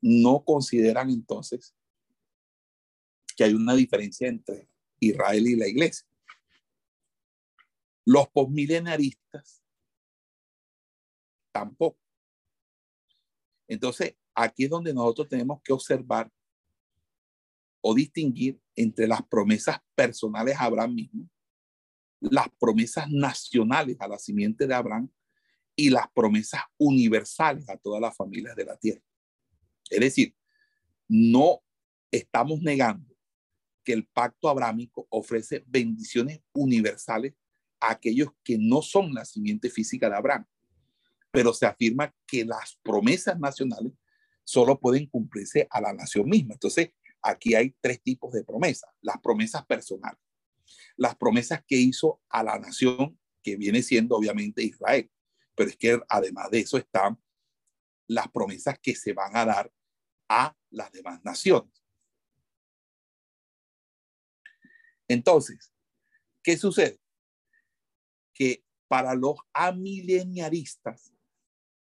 no 0.01 0.45
consideran 0.45 1.11
entonces 1.11 1.75
que 3.37 3.43
hay 3.43 3.55
una 3.55 3.75
diferencia 3.75 4.29
entre 4.29 4.69
Israel 5.01 5.49
y 5.49 5.57
la 5.57 5.67
iglesia. 5.67 6.07
Los 8.05 8.29
posmilenaristas 8.29 9.63
tampoco. 11.53 11.99
Entonces, 13.69 14.17
aquí 14.35 14.65
es 14.65 14.71
donde 14.71 14.93
nosotros 14.93 15.29
tenemos 15.29 15.61
que 15.63 15.73
observar 15.73 16.31
o 17.81 17.95
distinguir 17.95 18.61
entre 18.75 19.07
las 19.07 19.23
promesas 19.27 19.79
personales 19.95 20.57
a 20.57 20.65
Abraham 20.65 20.95
mismo, 20.95 21.31
las 22.21 22.49
promesas 22.59 23.09
nacionales 23.11 23.97
a 24.01 24.09
la 24.09 24.19
simiente 24.19 24.67
de 24.67 24.75
Abraham 24.75 25.11
y 25.77 25.91
las 25.91 26.07
promesas 26.13 26.63
universales 26.79 27.69
a 27.69 27.77
todas 27.77 28.01
las 28.01 28.17
familias 28.17 28.57
de 28.57 28.65
la 28.65 28.77
tierra. 28.77 29.03
Es 29.91 30.01
decir, 30.01 30.35
no 31.09 31.63
estamos 32.11 32.61
negando 32.61 33.15
que 33.85 33.93
el 33.93 34.07
pacto 34.07 34.49
abrámico 34.49 35.07
ofrece 35.11 35.63
bendiciones 35.67 36.41
universales 36.53 37.35
aquellos 37.91 38.29
que 38.43 38.59
no 38.59 38.83
son 38.83 39.13
la 39.15 39.25
simiente 39.25 39.71
física 39.71 40.09
de 40.09 40.17
Abraham. 40.17 40.47
Pero 41.31 41.53
se 41.53 41.67
afirma 41.67 42.15
que 42.27 42.45
las 42.45 42.79
promesas 42.83 43.39
nacionales 43.39 43.93
solo 44.45 44.79
pueden 44.79 45.07
cumplirse 45.07 45.67
a 45.71 45.81
la 45.81 45.93
nación 45.93 46.29
misma. 46.29 46.55
Entonces, 46.55 46.91
aquí 47.23 47.55
hay 47.55 47.75
tres 47.81 48.03
tipos 48.03 48.33
de 48.33 48.45
promesas. 48.45 48.91
Las 49.01 49.19
promesas 49.21 49.65
personales, 49.67 50.21
las 50.97 51.17
promesas 51.17 51.63
que 51.67 51.77
hizo 51.77 52.21
a 52.29 52.43
la 52.43 52.59
nación, 52.59 53.19
que 53.43 53.57
viene 53.57 53.83
siendo 53.83 54.17
obviamente 54.17 54.63
Israel. 54.63 55.11
Pero 55.55 55.71
es 55.71 55.77
que 55.77 56.01
además 56.09 56.51
de 56.51 56.61
eso 56.61 56.79
están 56.79 57.21
las 58.07 58.29
promesas 58.29 58.79
que 58.79 58.95
se 58.95 59.13
van 59.13 59.37
a 59.37 59.45
dar 59.45 59.73
a 60.29 60.57
las 60.71 60.93
demás 60.93 61.25
naciones. 61.25 61.71
Entonces, 65.09 65.73
¿qué 66.43 66.57
sucede? 66.57 66.99
Que 68.35 68.65
para 68.89 69.15
los 69.15 69.37
amileniaristas 69.53 71.15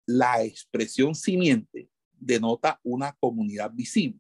la 0.06 0.44
expresión 0.44 1.14
simiente 1.14 1.90
denota 2.14 2.80
una 2.84 3.14
comunidad 3.20 3.72
visible. 3.72 4.20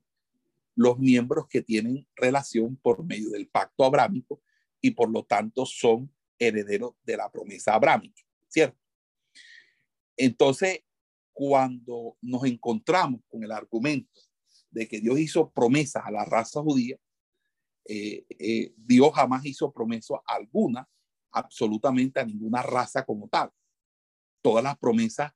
los 0.75 0.99
miembros 0.99 1.47
que 1.47 1.63
tienen 1.63 2.07
relación 2.15 2.75
por 2.75 3.03
medio 3.03 3.32
del 3.32 3.47
pacto 3.47 3.84
abrámico 3.84 4.43
y 4.80 4.91
por 4.91 5.09
lo 5.09 5.23
tanto 5.23 5.65
son 5.65 6.13
herederos 6.38 6.93
de 7.03 7.17
la 7.17 7.32
promesa 7.32 7.73
abrámica, 7.73 8.21
¿cierto? 8.47 8.78
Entonces, 10.15 10.82
cuando 11.34 12.17
nos 12.21 12.43
encontramos 12.43 13.21
con 13.28 13.43
el 13.43 13.51
argumento 13.51 14.21
de 14.69 14.88
que 14.88 14.99
Dios 14.99 15.19
hizo 15.19 15.51
promesas 15.51 16.03
a 16.05 16.11
la 16.11 16.25
raza 16.25 16.61
judía, 16.61 16.97
eh, 17.86 18.25
eh, 18.38 18.73
Dios 18.75 19.11
jamás 19.13 19.45
hizo 19.45 19.71
promesa 19.71 20.15
alguna, 20.25 20.88
absolutamente 21.38 22.19
a 22.19 22.25
ninguna 22.25 22.61
raza 22.61 23.05
como 23.05 23.27
tal. 23.27 23.51
Todas 24.41 24.63
las 24.63 24.77
promesas 24.77 25.31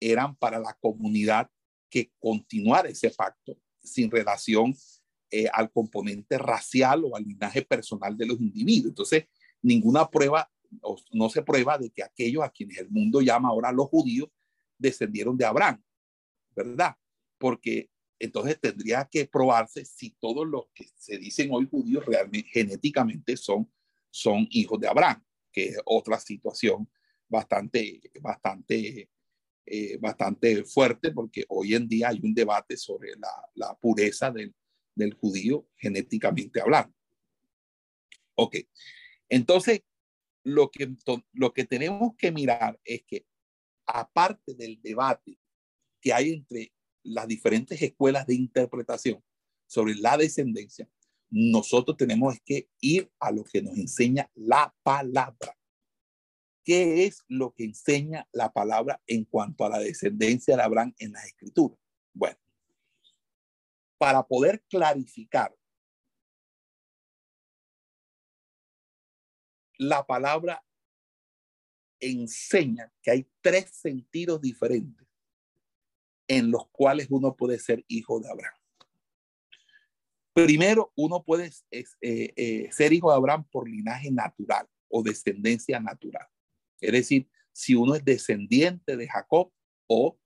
eran 0.00 0.36
para 0.36 0.58
la 0.58 0.74
comunidad 0.80 1.50
que 1.88 2.12
continuara 2.18 2.88
ese 2.88 3.10
pacto 3.10 3.56
sin 3.82 4.10
relación 4.10 4.74
eh, 5.30 5.48
al 5.52 5.70
componente 5.70 6.38
racial 6.38 7.04
o 7.04 7.16
al 7.16 7.24
linaje 7.24 7.62
personal 7.62 8.16
de 8.16 8.26
los 8.26 8.40
individuos. 8.40 8.90
Entonces, 8.90 9.24
ninguna 9.62 10.08
prueba, 10.10 10.50
no 11.12 11.28
se 11.28 11.42
prueba 11.42 11.78
de 11.78 11.90
que 11.90 12.02
aquellos 12.02 12.42
a 12.42 12.50
quienes 12.50 12.78
el 12.78 12.90
mundo 12.90 13.20
llama 13.20 13.48
ahora 13.48 13.72
los 13.72 13.88
judíos 13.88 14.28
descendieron 14.78 15.36
de 15.36 15.44
Abraham, 15.44 15.82
¿verdad? 16.54 16.96
Porque 17.38 17.90
entonces 18.18 18.60
tendría 18.60 19.08
que 19.10 19.26
probarse 19.26 19.84
si 19.84 20.10
todos 20.10 20.46
los 20.46 20.66
que 20.74 20.86
se 20.96 21.18
dicen 21.18 21.48
hoy 21.52 21.66
judíos 21.68 22.04
realmente 22.06 22.48
genéticamente 22.50 23.36
son, 23.36 23.70
son 24.10 24.46
hijos 24.50 24.78
de 24.80 24.88
Abraham, 24.88 25.22
que 25.52 25.66
es 25.66 25.78
otra 25.84 26.18
situación 26.18 26.88
bastante, 27.28 28.00
bastante, 28.20 29.08
eh, 29.66 29.96
bastante 29.98 30.64
fuerte, 30.64 31.12
porque 31.12 31.44
hoy 31.48 31.74
en 31.74 31.88
día 31.88 32.08
hay 32.08 32.20
un 32.22 32.34
debate 32.34 32.76
sobre 32.76 33.12
la, 33.54 33.74
pureza 33.80 34.30
del, 34.30 34.54
del 34.94 35.14
judío 35.14 35.68
genéticamente 35.76 36.60
hablando. 36.60 36.94
Ok, 38.34 38.56
entonces 39.28 39.82
lo 40.44 40.70
que, 40.70 40.94
lo 41.32 41.52
que 41.52 41.64
tenemos 41.64 42.14
que 42.16 42.32
mirar 42.32 42.78
es 42.84 43.02
que 43.04 43.26
aparte 43.86 44.54
del 44.54 44.80
debate 44.82 45.38
que 46.00 46.12
hay 46.12 46.32
entre 46.32 46.72
las 47.02 47.28
diferentes 47.28 47.80
escuelas 47.80 48.26
de 48.26 48.34
interpretación 48.34 49.22
sobre 49.66 49.94
la 49.94 50.16
descendencia, 50.16 50.88
nosotros 51.34 51.96
tenemos 51.96 52.38
que 52.44 52.68
ir 52.80 53.10
a 53.18 53.32
lo 53.32 53.42
que 53.42 53.62
nos 53.62 53.76
enseña 53.78 54.30
la 54.34 54.74
palabra. 54.82 55.58
¿Qué 56.62 57.06
es 57.06 57.24
lo 57.26 57.54
que 57.54 57.64
enseña 57.64 58.28
la 58.32 58.52
palabra 58.52 59.02
en 59.06 59.24
cuanto 59.24 59.64
a 59.64 59.70
la 59.70 59.78
descendencia 59.78 60.54
de 60.56 60.62
Abraham 60.62 60.94
en 60.98 61.12
las 61.12 61.24
escrituras? 61.24 61.78
Bueno, 62.12 62.36
para 63.98 64.22
poder 64.22 64.62
clarificar 64.68 65.56
la 69.78 70.04
palabra 70.06 70.62
enseña 71.98 72.92
que 73.00 73.10
hay 73.10 73.30
tres 73.40 73.70
sentidos 73.70 74.42
diferentes 74.42 75.08
en 76.28 76.50
los 76.50 76.68
cuales 76.68 77.06
uno 77.10 77.34
puede 77.34 77.58
ser 77.58 77.84
hijo 77.88 78.20
de 78.20 78.28
Abraham. 78.28 78.61
Primero, 80.32 80.92
uno 80.96 81.22
puede 81.22 81.50
eh, 81.70 81.84
eh, 82.00 82.68
ser 82.72 82.92
hijo 82.92 83.10
de 83.10 83.16
Abraham 83.16 83.46
por 83.50 83.68
linaje 83.68 84.10
natural 84.10 84.66
o 84.88 85.02
descendencia 85.02 85.78
natural. 85.78 86.26
Es 86.80 86.92
decir, 86.92 87.28
si 87.52 87.74
uno 87.74 87.94
es 87.94 88.04
descendiente 88.04 88.96
de 88.96 89.08
Jacob 89.08 89.52
o 89.86 90.18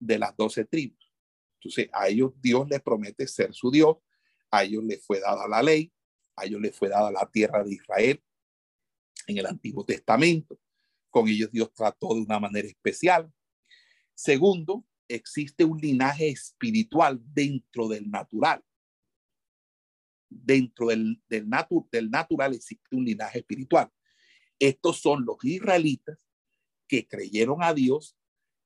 de 0.00 0.18
las 0.18 0.36
doce 0.36 0.64
tribus. 0.64 1.12
Entonces, 1.60 1.88
a 1.92 2.08
ellos 2.08 2.32
Dios 2.40 2.68
les 2.68 2.82
promete 2.82 3.26
ser 3.28 3.54
su 3.54 3.70
Dios, 3.70 3.98
a 4.50 4.64
ellos 4.64 4.82
les 4.82 5.04
fue 5.04 5.20
dada 5.20 5.46
la 5.46 5.62
ley, 5.62 5.92
a 6.36 6.44
ellos 6.44 6.60
les 6.60 6.76
fue 6.76 6.88
dada 6.88 7.12
la 7.12 7.30
tierra 7.30 7.62
de 7.62 7.74
Israel 7.74 8.22
en 9.28 9.38
el 9.38 9.46
Antiguo 9.46 9.84
Testamento. 9.84 10.58
Con 11.08 11.28
ellos 11.28 11.52
Dios 11.52 11.72
trató 11.72 12.14
de 12.14 12.22
una 12.22 12.40
manera 12.40 12.66
especial. 12.66 13.32
Segundo, 14.14 14.84
existe 15.08 15.64
un 15.64 15.78
linaje 15.78 16.28
espiritual 16.28 17.20
dentro 17.22 17.86
del 17.88 18.10
natural. 18.10 18.62
Dentro 20.42 20.88
del, 20.88 21.20
del, 21.28 21.48
del 21.90 22.10
natural 22.10 22.54
existe 22.54 22.96
un 22.96 23.04
linaje 23.04 23.40
espiritual. 23.40 23.90
Estos 24.58 24.98
son 25.00 25.24
los 25.24 25.36
israelitas 25.44 26.18
que 26.86 27.06
creyeron 27.06 27.62
a 27.62 27.74
Dios, 27.74 28.16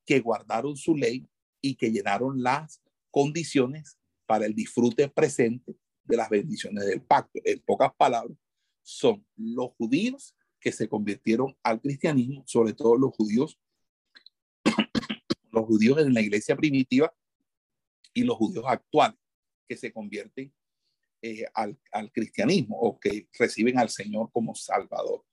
que 0.05 0.21
guardaron 0.21 0.77
su 0.77 0.97
ley 0.97 1.29
y 1.61 1.77
que 1.77 1.91
llenaron 1.91 2.43
las 2.43 2.83
condiciones 3.11 3.99
para 4.27 4.47
el 4.47 4.55
disfrute 4.55 5.09
presente 5.09 5.77
de 6.05 6.17
las 6.17 6.29
bendiciones 6.29 6.85
del 6.87 7.03
pacto. 7.03 7.41
En 7.45 7.61
pocas 7.61 7.93
palabras, 7.97 8.37
son 8.83 9.27
los 9.37 9.73
judíos 9.73 10.37
que 10.61 10.73
se 10.73 10.89
convirtieron 10.89 11.57
al 11.63 11.81
cristianismo, 11.81 12.45
sobre 12.47 12.73
todo 12.73 12.97
los 12.97 13.15
judíos 13.15 13.59
los 15.57 15.65
judíos 15.65 15.99
en 15.99 16.13
la 16.13 16.21
iglesia 16.21 16.55
primitiva 16.55 17.13
y 18.13 18.23
los 18.23 18.37
judíos 18.37 18.65
actuales 18.69 19.19
que 19.67 19.77
se 19.77 19.91
convierten 19.91 20.53
eh, 21.23 21.45
al, 21.55 21.79
cristianismo 22.13 22.79
o 22.79 23.01
que 23.01 23.29
reciben 23.39 23.79
al 23.79 23.89
Señor 23.89 24.31
como 24.33 24.55
Salvador. 24.55 25.25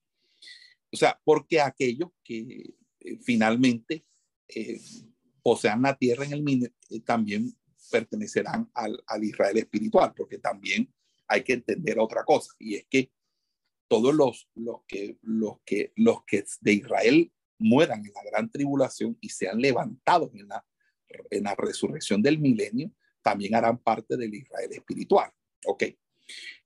O 0.91 0.95
sea, 0.95 1.19
porque 1.23 1.59
aquellos 1.59 2.09
que 2.23 2.75
eh, 2.99 3.17
finalmente 3.21 4.05
eh, 4.47 4.79
posean 5.41 5.81
la 5.81 5.97
tierra 5.97 6.25
en 6.25 6.33
el 6.33 6.73
también 7.03 7.55
pertenecerán 7.91 8.69
al, 8.73 9.03
al, 9.07 9.23
Israel 9.23 9.57
espiritual, 9.57 10.13
porque 10.15 10.37
también 10.37 10.91
hay 11.27 11.43
que 11.43 11.53
entender 11.53 11.99
otra 11.99 12.23
cosa, 12.23 12.53
y 12.59 12.75
es 12.75 12.85
que 12.89 13.11
todos 13.87 14.15
los, 14.15 14.49
los, 14.55 14.81
que, 14.87 15.17
los, 15.21 15.59
que, 15.65 15.93
los 15.95 16.23
que 16.25 16.43
de 16.61 16.73
Israel 16.73 17.31
mueran 17.59 18.05
en 18.05 18.13
la 18.13 18.23
gran 18.23 18.49
tribulación 18.49 19.17
y 19.21 19.29
sean 19.29 19.59
levantados 19.59 20.33
en 20.33 20.47
la, 20.47 20.65
en 21.29 21.43
la 21.43 21.55
resurrección 21.55 22.21
del 22.21 22.39
milenio, 22.39 22.91
también 23.21 23.55
harán 23.55 23.77
parte 23.77 24.17
del 24.17 24.33
Israel 24.33 24.71
espiritual. 24.71 25.31
Ok. 25.65 25.83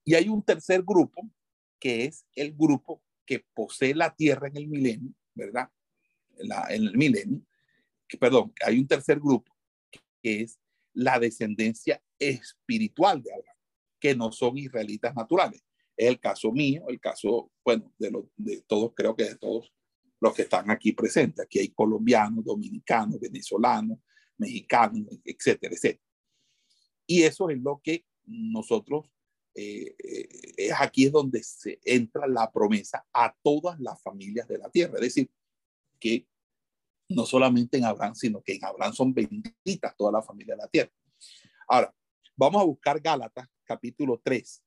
Y 0.04 0.14
hay 0.14 0.28
un 0.28 0.42
tercer 0.42 0.82
grupo, 0.82 1.30
que 1.78 2.04
es 2.04 2.24
el 2.34 2.54
grupo 2.54 3.02
que 3.26 3.44
posee 3.54 3.94
la 3.94 4.14
tierra 4.14 4.48
en 4.48 4.56
el 4.56 4.68
milenio, 4.68 5.12
¿verdad? 5.34 5.70
En, 6.38 6.82
el 6.82 6.96
milenio. 6.96 7.42
Perdón, 8.18 8.52
hay 8.64 8.78
un 8.78 8.86
tercer 8.86 9.20
grupo 9.20 9.54
que 10.22 10.42
es 10.42 10.58
la 10.94 11.18
descendencia 11.18 12.02
espiritual 12.18 13.22
de 13.22 13.32
Abraham, 13.32 13.56
que 14.00 14.14
no 14.14 14.32
son 14.32 14.56
israelitas 14.56 15.14
naturales. 15.14 15.62
Es 15.96 16.08
el 16.08 16.18
caso 16.18 16.52
mío, 16.52 16.84
el 16.88 17.00
caso, 17.00 17.52
bueno, 17.64 17.92
de 17.98 18.62
todos, 18.66 18.92
creo 18.94 19.14
que 19.14 19.24
de 19.24 19.36
todos 19.36 19.72
los 20.20 20.34
que 20.34 20.42
están 20.42 20.70
aquí 20.70 20.92
presentes. 20.92 21.44
Aquí 21.44 21.58
hay 21.58 21.68
colombianos, 21.68 22.44
dominicanos, 22.44 23.20
venezolanos, 23.20 23.98
mexicanos, 24.36 25.06
etcétera, 25.24 25.74
etcétera. 25.74 26.04
Y 27.06 27.22
eso 27.22 27.50
es 27.50 27.58
lo 27.58 27.80
que 27.82 28.04
nosotros, 28.28 29.10
eh, 29.54 29.96
eh, 29.98 30.70
aquí 30.78 31.06
es 31.06 31.12
donde 31.12 31.42
se 31.42 31.80
entra 31.84 32.26
la 32.26 32.50
promesa 32.52 33.06
a 33.12 33.34
todas 33.42 33.80
las 33.80 34.00
familias 34.02 34.46
de 34.46 34.58
la 34.58 34.70
tierra. 34.70 34.94
Es 34.94 35.00
decir, 35.00 35.30
que 35.98 36.26
no 37.08 37.26
solamente 37.26 37.78
en 37.78 37.84
Abraham, 37.84 38.14
sino 38.14 38.42
que 38.42 38.54
en 38.54 38.64
Abraham 38.64 38.92
son 38.92 39.14
benditas 39.14 39.96
todas 39.96 40.12
las 40.12 40.26
familias 40.26 40.56
de 40.56 40.62
la 40.62 40.68
tierra. 40.68 40.92
Ahora, 41.66 41.94
vamos 42.36 42.62
a 42.62 42.64
buscar 42.64 43.00
Gálatas 43.00 43.48
capítulo 43.64 44.20
3. 44.22 44.62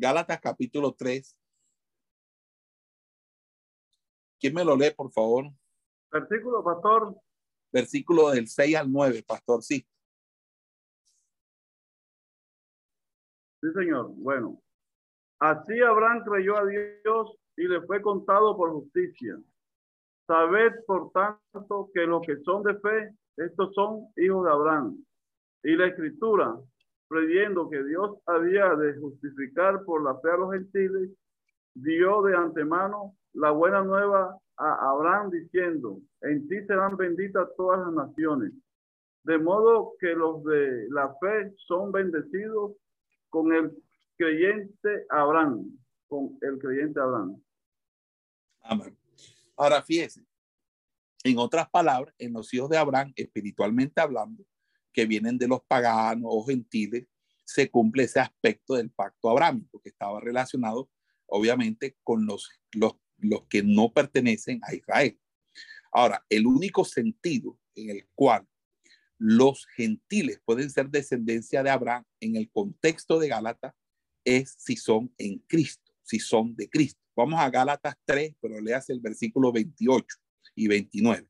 Gálatas 0.00 0.40
capítulo 0.40 0.94
3. 0.94 1.36
¿Quién 4.40 4.54
me 4.54 4.64
lo 4.64 4.74
lee, 4.74 4.94
por 4.96 5.12
favor? 5.12 5.52
Versículo, 6.10 6.64
pastor. 6.64 7.14
Versículo 7.70 8.30
del 8.30 8.48
6 8.48 8.76
al 8.76 8.90
9, 8.90 9.22
pastor, 9.28 9.62
sí. 9.62 9.86
Sí, 13.60 13.68
señor. 13.74 14.12
Bueno, 14.14 14.62
así 15.38 15.78
Abraham 15.82 16.24
creyó 16.24 16.56
a 16.56 16.64
Dios 16.64 17.36
y 17.58 17.68
le 17.68 17.82
fue 17.82 18.00
contado 18.00 18.56
por 18.56 18.72
justicia. 18.72 19.38
Sabed, 20.26 20.82
por 20.86 21.12
tanto, 21.12 21.90
que 21.92 22.06
los 22.06 22.26
que 22.26 22.38
son 22.42 22.62
de 22.62 22.74
fe, 22.80 23.14
estos 23.36 23.74
son 23.74 24.10
hijos 24.16 24.46
de 24.46 24.50
Abraham. 24.50 25.04
Y 25.62 25.76
la 25.76 25.88
escritura, 25.88 26.58
creyendo 27.10 27.68
que 27.68 27.82
Dios 27.82 28.18
había 28.24 28.76
de 28.76 28.96
justificar 29.00 29.84
por 29.84 30.04
la 30.04 30.18
fe 30.20 30.30
a 30.30 30.36
los 30.36 30.52
gentiles, 30.52 31.10
dio 31.74 32.22
de 32.22 32.36
antemano 32.36 33.16
la 33.32 33.50
buena 33.50 33.82
nueva 33.82 34.38
a 34.56 34.90
Abraham 34.90 35.30
diciendo, 35.30 35.98
en 36.20 36.46
ti 36.46 36.64
serán 36.66 36.96
benditas 36.96 37.48
todas 37.56 37.80
las 37.80 37.92
naciones. 37.92 38.52
De 39.24 39.38
modo 39.38 39.94
que 39.98 40.14
los 40.14 40.44
de 40.44 40.86
la 40.90 41.12
fe 41.20 41.52
son 41.66 41.90
bendecidos 41.90 42.76
con 43.28 43.52
el 43.52 43.72
creyente 44.16 45.06
Abraham, 45.10 45.66
con 46.06 46.38
el 46.42 46.58
creyente 46.58 47.00
Abraham. 47.00 47.42
Amén. 48.62 48.96
Ahora 49.56 49.82
fíjese, 49.82 50.24
en 51.24 51.38
otras 51.38 51.68
palabras, 51.68 52.14
en 52.18 52.32
los 52.32 52.54
hijos 52.54 52.70
de 52.70 52.78
Abraham, 52.78 53.12
espiritualmente 53.16 54.00
hablando, 54.00 54.44
que 54.92 55.06
vienen 55.06 55.38
de 55.38 55.48
los 55.48 55.62
paganos 55.62 56.30
o 56.30 56.44
gentiles, 56.44 57.06
se 57.44 57.70
cumple 57.70 58.04
ese 58.04 58.20
aspecto 58.20 58.74
del 58.74 58.90
pacto 58.90 59.28
abrámico 59.28 59.80
que 59.80 59.88
estaba 59.88 60.20
relacionado, 60.20 60.90
obviamente, 61.26 61.96
con 62.04 62.26
los, 62.26 62.48
los, 62.72 62.94
los 63.18 63.46
que 63.46 63.62
no 63.62 63.92
pertenecen 63.92 64.60
a 64.62 64.74
Israel. 64.74 65.18
Ahora, 65.92 66.24
el 66.28 66.46
único 66.46 66.84
sentido 66.84 67.58
en 67.74 67.90
el 67.90 68.08
cual 68.14 68.46
los 69.18 69.66
gentiles 69.76 70.40
pueden 70.44 70.70
ser 70.70 70.88
descendencia 70.88 71.62
de 71.62 71.70
Abraham 71.70 72.04
en 72.20 72.36
el 72.36 72.50
contexto 72.50 73.18
de 73.18 73.28
Gálatas 73.28 73.74
es 74.24 74.54
si 74.58 74.76
son 74.76 75.12
en 75.18 75.38
Cristo, 75.40 75.92
si 76.02 76.18
son 76.18 76.54
de 76.56 76.70
Cristo. 76.70 77.00
Vamos 77.16 77.38
a 77.40 77.50
Gálatas 77.50 77.96
3, 78.04 78.34
pero 78.40 78.60
leas 78.60 78.88
el 78.90 79.00
versículo 79.00 79.52
28 79.52 80.16
y 80.54 80.68
29. 80.68 81.29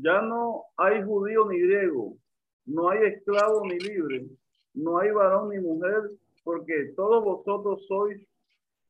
Ya 0.00 0.22
no 0.22 0.66
hay 0.76 1.02
judío 1.02 1.48
ni 1.48 1.58
griego, 1.58 2.16
no 2.66 2.88
hay 2.88 3.00
esclavo 3.04 3.66
ni 3.66 3.80
libre, 3.80 4.28
no 4.74 4.98
hay 4.98 5.10
varón 5.10 5.50
ni 5.50 5.58
mujer, 5.58 6.12
porque 6.44 6.92
todos 6.94 7.24
vosotros 7.24 7.84
sois 7.88 8.24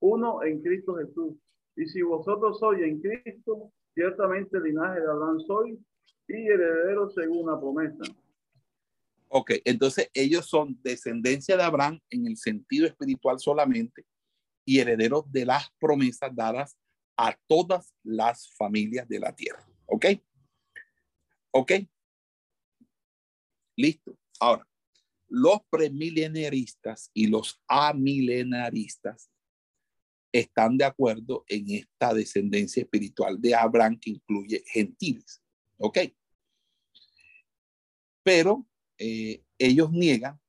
uno 0.01 0.43
en 0.43 0.61
Cristo 0.61 0.97
Jesús. 0.97 1.35
Y 1.77 1.87
si 1.87 2.03
vosotros 2.03 2.59
sois 2.59 2.83
en 2.83 3.01
Cristo, 3.01 3.73
ciertamente 3.95 4.61
linaje 4.61 5.01
de 5.01 5.11
Abraham 5.11 5.41
sois 5.47 5.79
y 6.29 6.47
herederos 6.47 7.15
según 7.15 7.47
la 7.47 7.59
promesa. 7.59 8.05
Ok, 9.29 9.53
entonces 9.65 10.11
ellos 10.13 10.47
son 10.47 10.79
descendencia 10.83 11.57
de 11.57 11.63
Abraham 11.63 12.01
en 12.11 12.27
el 12.27 12.37
sentido 12.37 12.87
espiritual 12.87 13.39
solamente 13.39 14.05
y 14.67 14.79
herederos 14.79 15.25
de 15.33 15.47
las 15.47 15.71
promesas 15.81 16.35
dadas 16.35 16.77
a 17.17 17.35
todas 17.47 17.95
las 18.03 18.55
familias 18.57 19.09
de 19.09 19.21
la 19.21 19.35
tierra. 19.35 19.67
¿Ok? 19.87 20.05
¿Ok? 21.51 21.73
Listo. 23.77 24.19
Ahora, 24.41 24.67
los 25.29 25.61
premilenaristas 25.71 27.11
y 27.13 27.27
los 27.27 27.61
amilenaristas 27.69 29.31
están 30.33 30.77
de 30.77 30.85
acuerdo 30.85 31.45
en 31.49 31.71
esta 31.71 32.13
descendencia 32.13 32.83
espiritual 32.83 33.41
de 33.41 33.55
Abraham 33.55 33.99
que 34.01 34.11
incluye 34.11 34.63
gentiles. 34.67 35.43
¿Ok? 35.79 35.99
Pero 38.23 38.67
eh, 38.99 39.43
ellos 39.59 39.91
niegan 39.93 40.41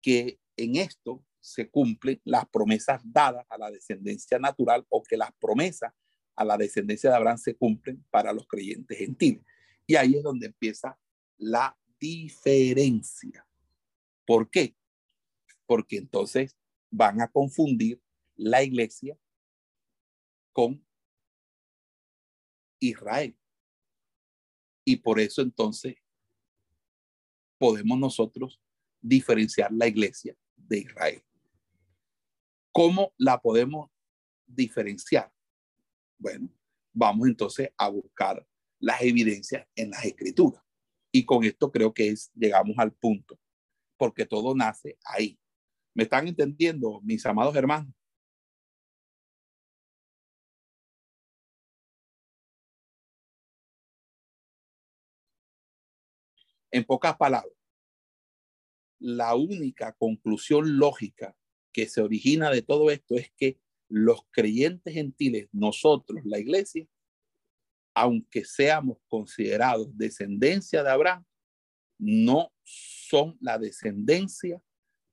que 0.00 0.38
en 0.56 0.76
esto 0.76 1.24
se 1.40 1.68
cumplen 1.68 2.20
las 2.24 2.48
promesas 2.48 3.02
dadas 3.04 3.46
a 3.48 3.58
la 3.58 3.70
descendencia 3.70 4.38
natural 4.38 4.84
o 4.88 5.02
que 5.02 5.16
las 5.16 5.30
promesas 5.38 5.92
a 6.36 6.44
la 6.44 6.56
descendencia 6.56 7.10
de 7.10 7.16
Abraham 7.16 7.38
se 7.38 7.56
cumplen 7.56 8.04
para 8.10 8.32
los 8.32 8.46
creyentes 8.46 8.98
gentiles. 8.98 9.42
Y 9.86 9.96
ahí 9.96 10.16
es 10.16 10.22
donde 10.22 10.46
empieza 10.46 10.98
la 11.38 11.76
diferencia. 11.98 13.46
¿Por 14.26 14.50
qué? 14.50 14.76
Porque 15.66 15.96
entonces 15.96 16.56
van 16.90 17.20
a 17.20 17.28
confundir 17.28 18.00
la 18.36 18.62
iglesia 18.62 19.18
con 20.52 20.84
Israel. 22.80 23.36
Y 24.84 24.96
por 24.96 25.18
eso 25.18 25.42
entonces 25.42 25.96
podemos 27.58 27.98
nosotros 27.98 28.60
diferenciar 29.00 29.72
la 29.72 29.86
iglesia 29.86 30.36
de 30.56 30.78
Israel. 30.78 31.22
¿Cómo 32.72 33.14
la 33.16 33.40
podemos 33.40 33.90
diferenciar? 34.46 35.32
Bueno, 36.18 36.48
vamos 36.92 37.28
entonces 37.28 37.70
a 37.76 37.88
buscar 37.88 38.46
las 38.78 39.02
evidencias 39.02 39.66
en 39.74 39.90
las 39.90 40.04
escrituras. 40.04 40.62
Y 41.12 41.24
con 41.24 41.44
esto 41.44 41.70
creo 41.70 41.92
que 41.94 42.08
es, 42.08 42.30
llegamos 42.34 42.76
al 42.78 42.92
punto, 42.92 43.38
porque 43.96 44.26
todo 44.26 44.54
nace 44.54 44.98
ahí. 45.04 45.38
¿Me 45.94 46.04
están 46.04 46.28
entendiendo, 46.28 47.00
mis 47.02 47.24
amados 47.26 47.56
hermanos? 47.56 47.92
En 56.70 56.84
pocas 56.84 57.16
palabras, 57.16 57.56
la 58.98 59.34
única 59.34 59.92
conclusión 59.92 60.78
lógica 60.78 61.34
que 61.72 61.88
se 61.88 62.02
origina 62.02 62.50
de 62.50 62.62
todo 62.62 62.90
esto 62.90 63.14
es 63.16 63.30
que 63.36 63.58
los 63.88 64.20
creyentes 64.30 64.94
gentiles, 64.94 65.48
nosotros, 65.52 66.20
la 66.24 66.38
iglesia, 66.38 66.86
aunque 67.94 68.44
seamos 68.44 68.98
considerados 69.08 69.88
descendencia 69.96 70.82
de 70.82 70.90
Abraham, 70.90 71.24
no 71.98 72.52
son 72.62 73.38
la 73.40 73.58
descendencia 73.58 74.60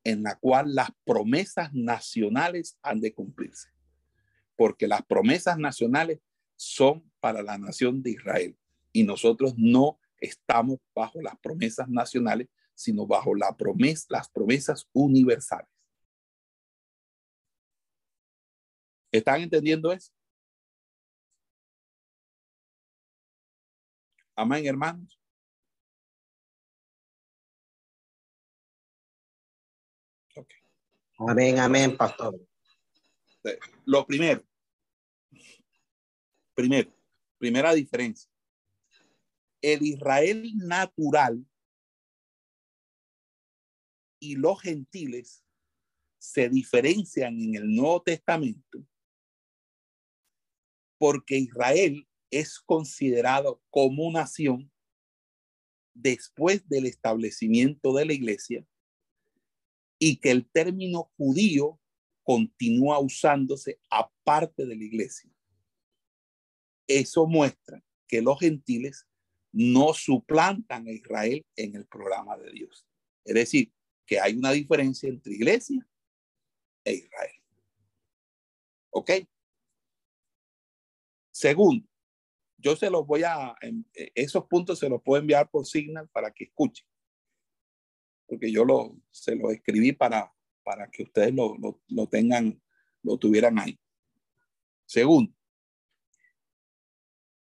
en 0.04 0.24
la 0.24 0.36
cual 0.38 0.76
las 0.76 0.90
promesas 1.06 1.74
nacionales 1.74 2.78
han 2.82 3.00
de 3.00 3.14
cumplirse. 3.14 3.70
Porque 4.56 4.88
las 4.88 5.04
promesas 5.04 5.58
nacionales 5.58 6.20
son 6.56 7.10
para 7.20 7.42
la 7.42 7.58
nación 7.58 8.04
de 8.04 8.12
Israel 8.12 8.58
y 8.92 9.04
nosotros 9.04 9.54
no 9.58 10.00
estamos 10.18 10.80
bajo 10.94 11.22
las 11.22 11.38
promesas 11.40 11.88
nacionales, 11.90 12.48
sino 12.76 13.08
bajo 13.08 13.34
las 13.36 13.56
promesas 14.32 14.90
universales. 14.94 15.73
¿Están 19.14 19.42
entendiendo 19.42 19.92
eso? 19.92 20.12
Amén, 24.36 24.66
hermanos. 24.66 25.20
Amén, 31.20 31.60
amén, 31.60 31.96
pastor. 31.96 32.42
Lo 33.86 34.04
primero, 34.08 34.44
primero, 36.56 36.92
primera 37.38 37.72
diferencia. 37.76 38.32
El 39.62 39.84
Israel 39.84 40.58
natural 40.58 41.46
y 44.20 44.36
los 44.38 44.60
gentiles 44.60 45.46
se 46.18 46.50
diferencian 46.50 47.40
en 47.40 47.56
el 47.56 47.76
Nuevo 47.76 48.02
Testamento 48.02 48.84
porque 51.04 51.38
Israel 51.38 52.08
es 52.32 52.62
considerado 52.62 53.62
como 53.70 54.10
nación 54.10 54.72
después 55.94 56.66
del 56.70 56.86
establecimiento 56.86 57.94
de 57.94 58.06
la 58.06 58.14
iglesia 58.14 58.66
y 60.00 60.22
que 60.22 60.32
el 60.32 60.50
término 60.50 61.12
judío 61.18 61.78
continúa 62.24 63.00
usándose 63.00 63.82
aparte 63.90 64.66
de 64.66 64.78
la 64.78 64.84
iglesia. 64.86 65.30
Eso 66.88 67.28
muestra 67.28 67.84
que 68.08 68.22
los 68.22 68.40
gentiles 68.40 69.06
no 69.52 69.94
suplantan 69.94 70.88
a 70.88 70.92
Israel 70.94 71.46
en 71.58 71.76
el 71.76 71.86
programa 71.86 72.38
de 72.38 72.50
Dios. 72.50 72.88
Es 73.26 73.34
decir, 73.34 73.74
que 74.06 74.22
hay 74.22 74.38
una 74.38 74.54
diferencia 74.54 75.10
entre 75.10 75.34
iglesia 75.34 75.86
e 76.86 76.94
Israel. 76.94 77.36
¿Ok? 78.92 79.12
Segundo, 81.34 81.88
yo 82.58 82.76
se 82.76 82.90
los 82.92 83.08
voy 83.08 83.24
a, 83.24 83.56
eh, 83.62 84.12
esos 84.14 84.46
puntos 84.46 84.78
se 84.80 84.88
los 84.88 85.02
puedo 85.02 85.20
enviar 85.20 85.50
por 85.50 85.66
Signal 85.66 86.08
para 86.10 86.32
que 86.32 86.46
escuchen. 86.46 86.86
Porque 88.28 88.52
yo 88.52 88.64
lo, 88.64 88.96
se 89.10 89.36
los 89.36 89.52
escribí 89.52 89.92
para, 89.94 90.32
para 90.64 90.90
que 90.90 91.04
ustedes 91.04 91.34
lo, 91.34 91.58
lo, 91.58 91.82
lo 91.88 92.08
tengan, 92.08 92.62
lo 93.02 93.18
tuvieran 93.18 93.58
ahí. 93.58 93.80
Segundo, 94.86 95.34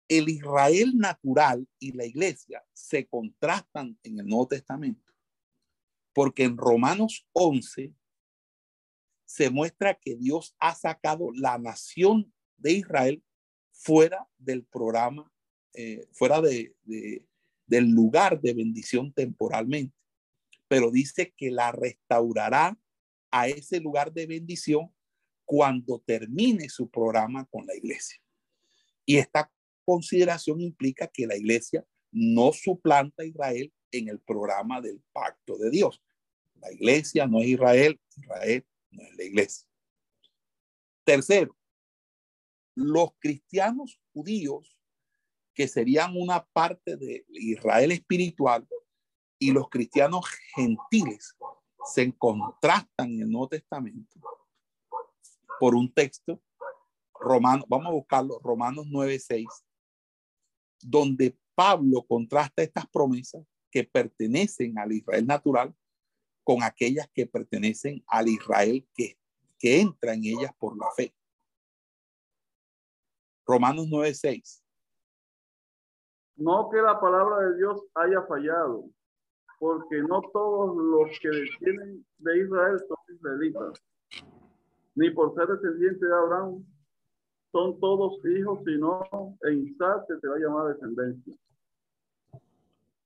el 0.07 0.27
Israel 0.27 0.97
natural 0.97 1.67
y 1.79 1.91
la 1.91 2.05
iglesia 2.05 2.65
se 2.73 3.07
contrastan 3.07 3.97
en 4.01 4.19
el 4.19 4.25
Nuevo 4.25 4.47
Testamento. 4.47 5.13
Porque 6.13 6.45
en 6.45 6.57
Romanos 6.57 7.27
11 7.33 7.93
se 9.25 9.49
muestra 9.51 9.93
que 9.93 10.15
Dios 10.15 10.55
ha 10.57 10.73
sacado 10.73 11.29
la 11.33 11.59
nación 11.59 12.33
de 12.57 12.71
Israel 12.71 13.23
fuera 13.77 14.27
del 14.37 14.63
programa, 14.65 15.31
eh, 15.73 16.07
fuera 16.11 16.41
de, 16.41 16.75
del 17.65 17.89
lugar 17.89 18.41
de 18.41 18.53
bendición 18.53 19.13
temporalmente, 19.13 19.95
pero 20.67 20.91
dice 20.91 21.33
que 21.37 21.51
la 21.51 21.71
restaurará 21.71 22.77
a 23.31 23.47
ese 23.47 23.79
lugar 23.79 24.11
de 24.11 24.25
bendición 24.25 24.93
cuando 25.45 25.99
termine 25.99 26.67
su 26.69 26.89
programa 26.89 27.45
con 27.45 27.65
la 27.65 27.75
iglesia. 27.75 28.19
Y 29.05 29.17
esta 29.17 29.49
consideración 29.85 30.59
implica 30.59 31.07
que 31.07 31.27
la 31.27 31.37
iglesia 31.37 31.85
no 32.11 32.51
suplanta 32.51 33.23
a 33.23 33.25
Israel 33.25 33.71
en 33.91 34.09
el 34.09 34.19
programa 34.19 34.81
del 34.81 35.01
pacto 35.13 35.57
de 35.57 35.69
Dios. 35.69 36.01
La 36.55 36.71
iglesia 36.71 37.27
no 37.27 37.39
es 37.41 37.47
Israel, 37.47 37.99
Israel 38.17 38.65
no 38.91 39.03
es 39.03 39.17
la 39.17 39.23
iglesia. 39.23 39.67
Tercero, 41.05 41.55
los 42.77 43.09
cristianos 43.17 43.99
judíos, 44.13 44.79
que 45.55 45.67
serían 45.67 46.15
una 46.15 46.45
parte 46.45 46.95
de 46.95 47.25
Israel 47.29 47.91
espiritual, 47.91 48.67
y 49.39 49.51
los 49.51 49.67
cristianos 49.69 50.25
gentiles 50.55 51.35
se 51.85 52.15
contrastan 52.15 53.13
en 53.13 53.21
el 53.21 53.31
Nuevo 53.31 53.49
Testamento 53.49 54.19
por 55.59 55.73
un 55.73 55.91
texto, 55.91 56.39
Romano, 57.19 57.65
vamos 57.67 57.87
a 57.87 57.91
buscarlo, 57.91 58.39
Romanos 58.43 58.85
9:6, 58.85 59.47
donde 60.81 61.35
Pablo 61.55 62.03
contrasta 62.03 62.61
estas 62.61 62.87
promesas 62.87 63.43
que 63.71 63.83
pertenecen 63.83 64.77
al 64.77 64.91
Israel 64.91 65.25
natural 65.25 65.75
con 66.43 66.61
aquellas 66.61 67.09
que 67.11 67.25
pertenecen 67.25 68.03
al 68.05 68.27
Israel 68.29 68.87
que, 68.93 69.17
que 69.57 69.81
entra 69.81 70.13
en 70.13 70.25
ellas 70.25 70.51
por 70.59 70.77
la 70.77 70.91
fe. 70.95 71.15
Romanos 73.47 73.87
9:6. 73.87 74.61
No 76.35 76.69
que 76.69 76.77
la 76.81 76.99
palabra 76.99 77.47
de 77.47 77.57
Dios 77.57 77.81
haya 77.95 78.21
fallado, 78.23 78.83
porque 79.57 80.01
no 80.03 80.21
todos 80.33 80.75
los 80.75 81.19
que 81.19 81.29
descienden 81.29 82.05
de 82.17 82.43
Israel 82.43 82.79
son 82.87 83.15
israelitas, 83.15 83.81
ni 84.95 85.09
por 85.11 85.33
ser 85.33 85.47
descendiente 85.47 86.05
de 86.05 86.13
Abraham 86.13 86.65
son 87.51 87.79
todos 87.79 88.19
hijos, 88.25 88.59
sino 88.65 89.37
en 89.43 89.67
Isaac 89.67 90.05
se 90.07 90.27
va 90.27 90.35
a 90.35 90.39
llamar 90.39 90.73
descendencia. 90.73 91.33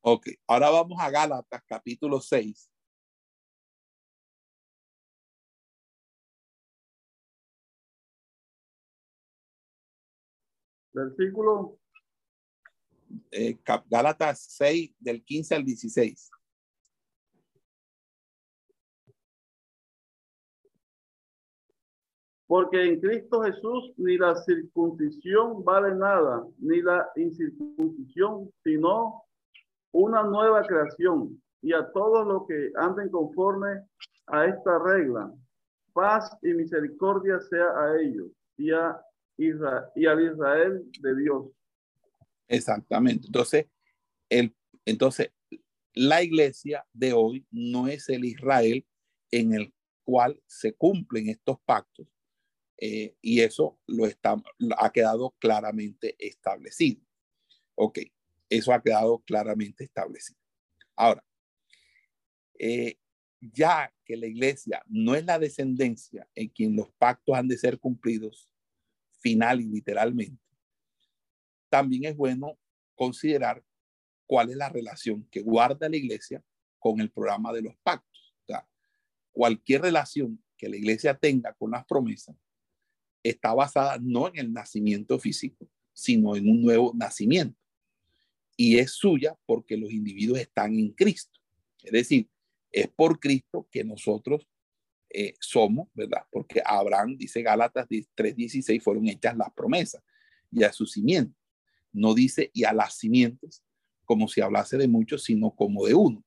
Ok, 0.02 0.28
ahora 0.48 0.72
vamos 0.72 1.00
a 1.00 1.12
Gálatas 1.12 1.62
capítulo 1.68 2.20
6. 2.20 2.71
Versículo. 10.94 11.78
Eh, 13.32 13.58
Gálatas 13.90 14.46
6 14.58 14.96
del 15.00 15.24
15 15.24 15.56
al 15.56 15.66
16. 15.66 16.32
Porque 22.52 22.84
en 22.84 23.00
Cristo 23.00 23.42
Jesús 23.44 23.94
ni 23.96 24.18
la 24.18 24.36
circuncisión 24.44 25.64
vale 25.64 25.96
nada, 25.96 26.46
ni 26.58 26.82
la 26.82 27.10
incircuncisión, 27.16 28.52
sino 28.62 29.24
una 29.94 30.24
nueva 30.24 30.62
creación. 30.64 31.42
Y 31.62 31.72
a 31.72 31.90
todos 31.94 32.28
los 32.28 32.46
que 32.48 32.72
anden 32.76 33.10
conforme 33.10 33.86
a 34.28 34.46
esta 34.48 34.80
regla, 34.80 35.32
paz 35.94 36.38
y 36.42 36.54
misericordia 36.54 37.40
sea 37.40 37.68
a 37.68 38.02
ellos 38.02 38.28
y, 38.58 38.72
a 38.72 39.00
Israel, 39.38 39.86
y 39.96 40.06
al 40.06 40.22
Israel 40.22 40.92
de 41.00 41.16
Dios. 41.16 41.48
Exactamente. 42.48 43.28
Entonces, 43.28 43.68
el, 44.30 44.56
entonces, 44.86 45.32
la 45.94 46.24
iglesia 46.24 46.86
de 46.94 47.14
hoy 47.14 47.46
no 47.52 47.88
es 47.88 48.10
el 48.10 48.26
Israel 48.26 48.86
en 49.32 49.54
el 49.54 49.74
cual 50.04 50.42
se 50.46 50.74
cumplen 50.74 51.30
estos 51.30 51.60
pactos, 51.62 52.08
eh, 52.78 53.16
y 53.22 53.42
eso 53.42 53.80
lo 53.88 54.06
está, 54.08 54.36
ha 54.78 54.92
quedado 54.92 55.36
claramente 55.40 56.16
establecido. 56.18 57.02
Ok, 57.76 58.00
eso 58.50 58.74
ha 58.74 58.82
quedado 58.82 59.20
claramente 59.20 59.84
establecido. 59.84 60.40
Ahora, 60.96 61.24
eh, 62.58 62.98
ya 63.40 63.94
que 64.06 64.18
la 64.18 64.28
iglesia 64.28 64.84
no 64.88 65.16
es 65.16 65.26
la 65.26 65.40
descendencia 65.40 66.28
en 66.36 66.50
quien 66.50 66.76
los 66.76 66.92
pactos 66.94 67.36
han 67.36 67.48
de 67.48 67.58
ser 67.58 67.80
cumplidos 67.80 68.51
final 69.22 69.62
y 69.62 69.66
literalmente, 69.66 70.42
también 71.70 72.06
es 72.06 72.18
bueno 72.18 72.58
considerar 72.96 73.64
cuál 74.26 74.50
es 74.50 74.58
la 74.58 74.70
relación 74.70 75.28
que 75.32 75.42
guarda 75.42 75.90
la 75.90 75.98
iglesia 75.98 76.44
con 76.80 77.00
el 77.00 77.12
programa 77.12 77.54
de 77.54 77.62
los 77.62 77.76
pactos. 77.84 78.34
O 78.44 78.46
sea, 78.48 78.68
cualquier 79.32 79.82
relación 79.82 80.44
que 80.58 80.70
la 80.70 80.78
iglesia 80.78 81.18
tenga 81.18 81.54
con 81.54 81.72
las 81.72 81.86
promesas 81.86 82.36
está 83.24 83.54
basada 83.54 83.98
no 84.02 84.28
en 84.28 84.38
el 84.38 84.54
nacimiento 84.54 85.20
físico, 85.20 85.70
sino 85.94 86.36
en 86.36 86.50
un 86.50 86.62
nuevo 86.62 86.92
nacimiento. 86.96 87.58
Y 88.58 88.78
es 88.78 88.92
suya 88.92 89.38
porque 89.46 89.78
los 89.78 89.92
individuos 89.92 90.40
están 90.40 90.76
en 90.76 90.92
Cristo. 90.92 91.40
Es 91.84 91.92
decir, 91.92 92.30
es 92.72 92.88
por 92.88 93.20
Cristo 93.20 93.68
que 93.72 93.84
nosotros 93.84 94.48
eh, 95.14 95.36
somos, 95.40 95.88
¿verdad? 95.94 96.24
Porque 96.32 96.62
Abraham, 96.64 97.18
dice 97.18 97.42
Gálatas 97.42 97.88
3:16, 97.90 98.82
fueron 98.82 99.08
hechas 99.08 99.36
las 99.38 99.52
promesas 99.54 100.02
y 100.52 100.64
a 100.64 100.72
su 100.72 100.86
simiente. 100.86 101.36
No 101.94 102.14
dice 102.14 102.50
y 102.54 102.64
a 102.64 102.74
las 102.74 102.96
simientes, 102.96 103.64
como 104.06 104.28
si 104.28 104.42
hablase 104.42 104.78
de 104.78 104.88
muchos, 104.88 105.24
sino 105.24 105.56
como 105.56 105.86
de 105.86 105.94
uno. 105.94 106.24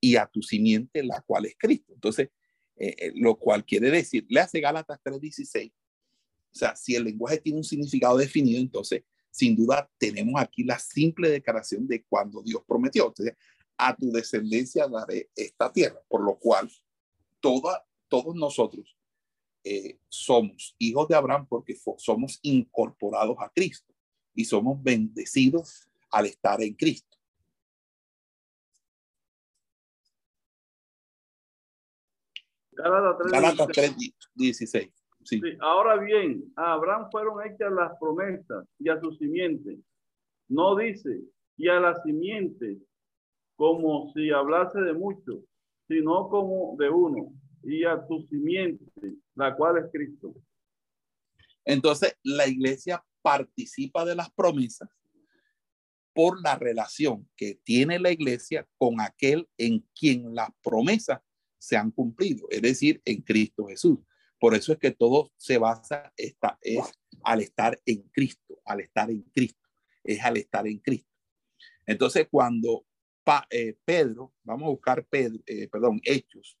Y 0.00 0.16
a 0.16 0.26
tu 0.26 0.42
simiente, 0.42 1.02
la 1.02 1.20
cual 1.20 1.46
es 1.46 1.54
Cristo. 1.58 1.92
Entonces, 1.94 2.30
eh, 2.76 2.94
eh, 2.98 3.12
lo 3.14 3.36
cual 3.36 3.64
quiere 3.64 3.90
decir, 3.90 4.26
le 4.28 4.40
hace 4.40 4.60
Gálatas 4.60 4.98
3:16, 5.02 5.72
o 6.52 6.54
sea, 6.54 6.76
si 6.76 6.94
el 6.94 7.04
lenguaje 7.04 7.38
tiene 7.38 7.58
un 7.58 7.64
significado 7.64 8.16
definido, 8.16 8.60
entonces, 8.60 9.04
sin 9.30 9.56
duda, 9.56 9.90
tenemos 9.98 10.40
aquí 10.40 10.64
la 10.64 10.78
simple 10.78 11.30
declaración 11.30 11.86
de 11.86 12.04
cuando 12.04 12.42
Dios 12.42 12.62
prometió. 12.66 13.06
Entonces, 13.06 13.34
a 13.78 13.96
tu 13.96 14.12
descendencia 14.12 14.86
daré 14.86 15.30
esta 15.34 15.72
tierra, 15.72 16.00
por 16.08 16.22
lo 16.22 16.38
cual 16.38 16.70
toda, 17.40 17.84
todos 18.12 18.34
nosotros 18.34 18.94
eh, 19.64 19.98
somos 20.06 20.76
hijos 20.78 21.08
de 21.08 21.14
Abraham 21.14 21.46
porque 21.48 21.74
somos 21.96 22.38
incorporados 22.42 23.38
a 23.40 23.48
Cristo 23.48 23.94
y 24.34 24.44
somos 24.44 24.82
bendecidos 24.82 25.88
al 26.10 26.26
estar 26.26 26.60
en 26.60 26.74
Cristo. 26.74 27.16
Gálatas 32.72 33.68
3, 33.72 33.96
16. 34.34 34.90
Sí. 35.24 35.40
Ahora 35.60 35.96
bien, 35.96 36.52
a 36.56 36.74
Abraham 36.74 37.08
fueron 37.10 37.46
hechas 37.46 37.72
las 37.72 37.96
promesas 37.98 38.66
y 38.78 38.90
a 38.90 39.00
su 39.00 39.12
simiente. 39.12 39.78
No 40.48 40.76
dice, 40.76 41.22
y 41.56 41.68
a 41.68 41.80
la 41.80 41.94
simiente, 42.02 42.76
como 43.56 44.12
si 44.12 44.30
hablase 44.30 44.80
de 44.82 44.92
muchos, 44.92 45.38
sino 45.88 46.28
como 46.28 46.76
de 46.76 46.90
uno, 46.90 47.32
y 47.64 47.84
a 47.84 48.04
tu 48.06 48.26
simiente, 48.28 48.84
la 49.34 49.54
cual 49.56 49.78
es 49.78 49.90
Cristo. 49.92 50.34
Entonces, 51.64 52.16
la 52.22 52.46
iglesia 52.46 53.04
participa 53.22 54.04
de 54.04 54.16
las 54.16 54.30
promesas 54.30 54.88
por 56.14 56.42
la 56.42 56.56
relación 56.56 57.28
que 57.36 57.54
tiene 57.62 57.98
la 57.98 58.10
iglesia 58.10 58.68
con 58.76 59.00
aquel 59.00 59.48
en 59.56 59.86
quien 59.98 60.34
las 60.34 60.50
promesas 60.62 61.20
se 61.58 61.76
han 61.76 61.90
cumplido, 61.90 62.46
es 62.50 62.62
decir, 62.62 63.00
en 63.04 63.22
Cristo 63.22 63.66
Jesús. 63.66 63.98
Por 64.38 64.54
eso 64.54 64.72
es 64.72 64.78
que 64.78 64.90
todo 64.90 65.32
se 65.36 65.58
basa 65.58 66.12
esta, 66.16 66.58
es 66.60 66.82
al 67.22 67.40
estar 67.40 67.80
en 67.86 68.02
Cristo, 68.08 68.60
al 68.64 68.80
estar 68.80 69.10
en 69.10 69.22
Cristo, 69.32 69.68
es 70.02 70.20
al 70.22 70.36
estar 70.36 70.66
en 70.66 70.80
Cristo. 70.80 71.08
Entonces, 71.86 72.26
cuando 72.28 72.84
eh, 73.50 73.76
Pedro, 73.84 74.34
vamos 74.42 74.66
a 74.66 74.70
buscar 74.70 75.06
Pedro, 75.06 75.38
eh, 75.46 75.68
perdón, 75.68 76.00
Hechos, 76.02 76.58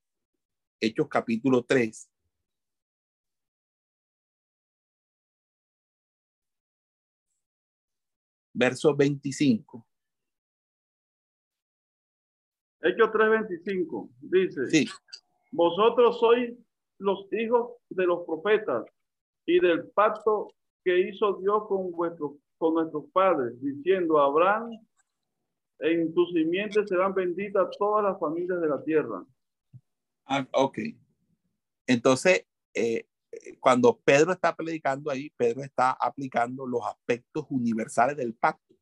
Hechos 0.82 1.06
capítulo 1.08 1.62
3. 1.62 2.10
Verso 8.52 8.96
25. 8.96 9.86
Hechos 12.80 13.10
3:25 13.12 14.10
dice, 14.20 14.66
sí. 14.66 14.88
vosotros 15.52 16.18
sois 16.18 16.52
los 16.98 17.32
hijos 17.32 17.76
de 17.88 18.04
los 18.04 18.26
profetas 18.26 18.84
y 19.46 19.60
del 19.60 19.88
pacto 19.90 20.48
que 20.84 20.98
hizo 20.98 21.34
Dios 21.34 21.62
con, 21.68 21.92
vuestros, 21.92 22.32
con 22.58 22.74
nuestros 22.74 23.04
padres, 23.12 23.54
diciendo 23.62 24.18
a 24.18 24.26
Abraham, 24.26 24.72
en 25.78 26.12
tu 26.12 26.26
simiente 26.26 26.84
serán 26.88 27.14
benditas 27.14 27.70
todas 27.78 28.02
las 28.02 28.18
familias 28.18 28.60
de 28.60 28.68
la 28.68 28.82
tierra. 28.82 29.24
Ah, 30.26 30.46
ok. 30.52 30.78
Entonces, 31.86 32.46
eh, 32.74 33.06
cuando 33.60 33.98
Pedro 33.98 34.32
está 34.32 34.54
predicando 34.54 35.10
ahí, 35.10 35.30
Pedro 35.36 35.62
está 35.62 35.92
aplicando 35.92 36.66
los 36.66 36.82
aspectos 36.86 37.46
universales 37.48 38.16
del 38.16 38.34
pacto, 38.34 38.74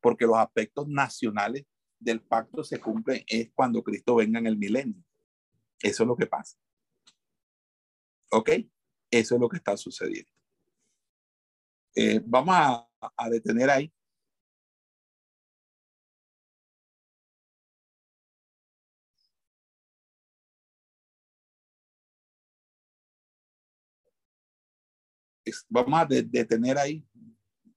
porque 0.00 0.26
los 0.26 0.36
aspectos 0.36 0.86
nacionales 0.88 1.64
del 1.98 2.20
pacto 2.20 2.62
se 2.62 2.78
cumplen 2.78 3.24
es 3.26 3.50
cuando 3.54 3.82
Cristo 3.82 4.16
venga 4.16 4.38
en 4.38 4.46
el 4.46 4.56
milenio. 4.56 5.02
Eso 5.80 6.02
es 6.02 6.06
lo 6.06 6.16
que 6.16 6.26
pasa. 6.26 6.56
¿Ok? 8.30 8.50
Eso 9.10 9.34
es 9.34 9.40
lo 9.40 9.48
que 9.48 9.56
está 9.56 9.76
sucediendo. 9.76 10.30
Eh, 11.94 12.20
vamos 12.24 12.54
a, 12.54 12.88
a 13.16 13.30
detener 13.30 13.70
ahí. 13.70 13.92
Vamos 25.68 26.00
a 26.00 26.04
de, 26.06 26.22
detener 26.22 26.78
ahí. 26.78 27.04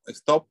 Stop. 0.08 0.50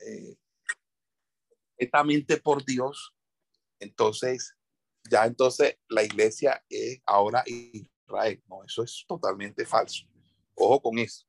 eh, 0.00 0.36
por 2.42 2.64
Dios, 2.64 3.14
entonces 3.80 4.56
ya 5.10 5.26
entonces 5.26 5.76
la 5.88 6.02
iglesia 6.02 6.64
es 6.68 7.00
ahora 7.06 7.44
Israel. 8.08 8.42
No, 8.48 8.64
eso 8.64 8.82
es 8.82 9.04
totalmente 9.06 9.64
falso. 9.66 10.06
Ojo 10.54 10.80
con 10.80 10.98
eso. 10.98 11.26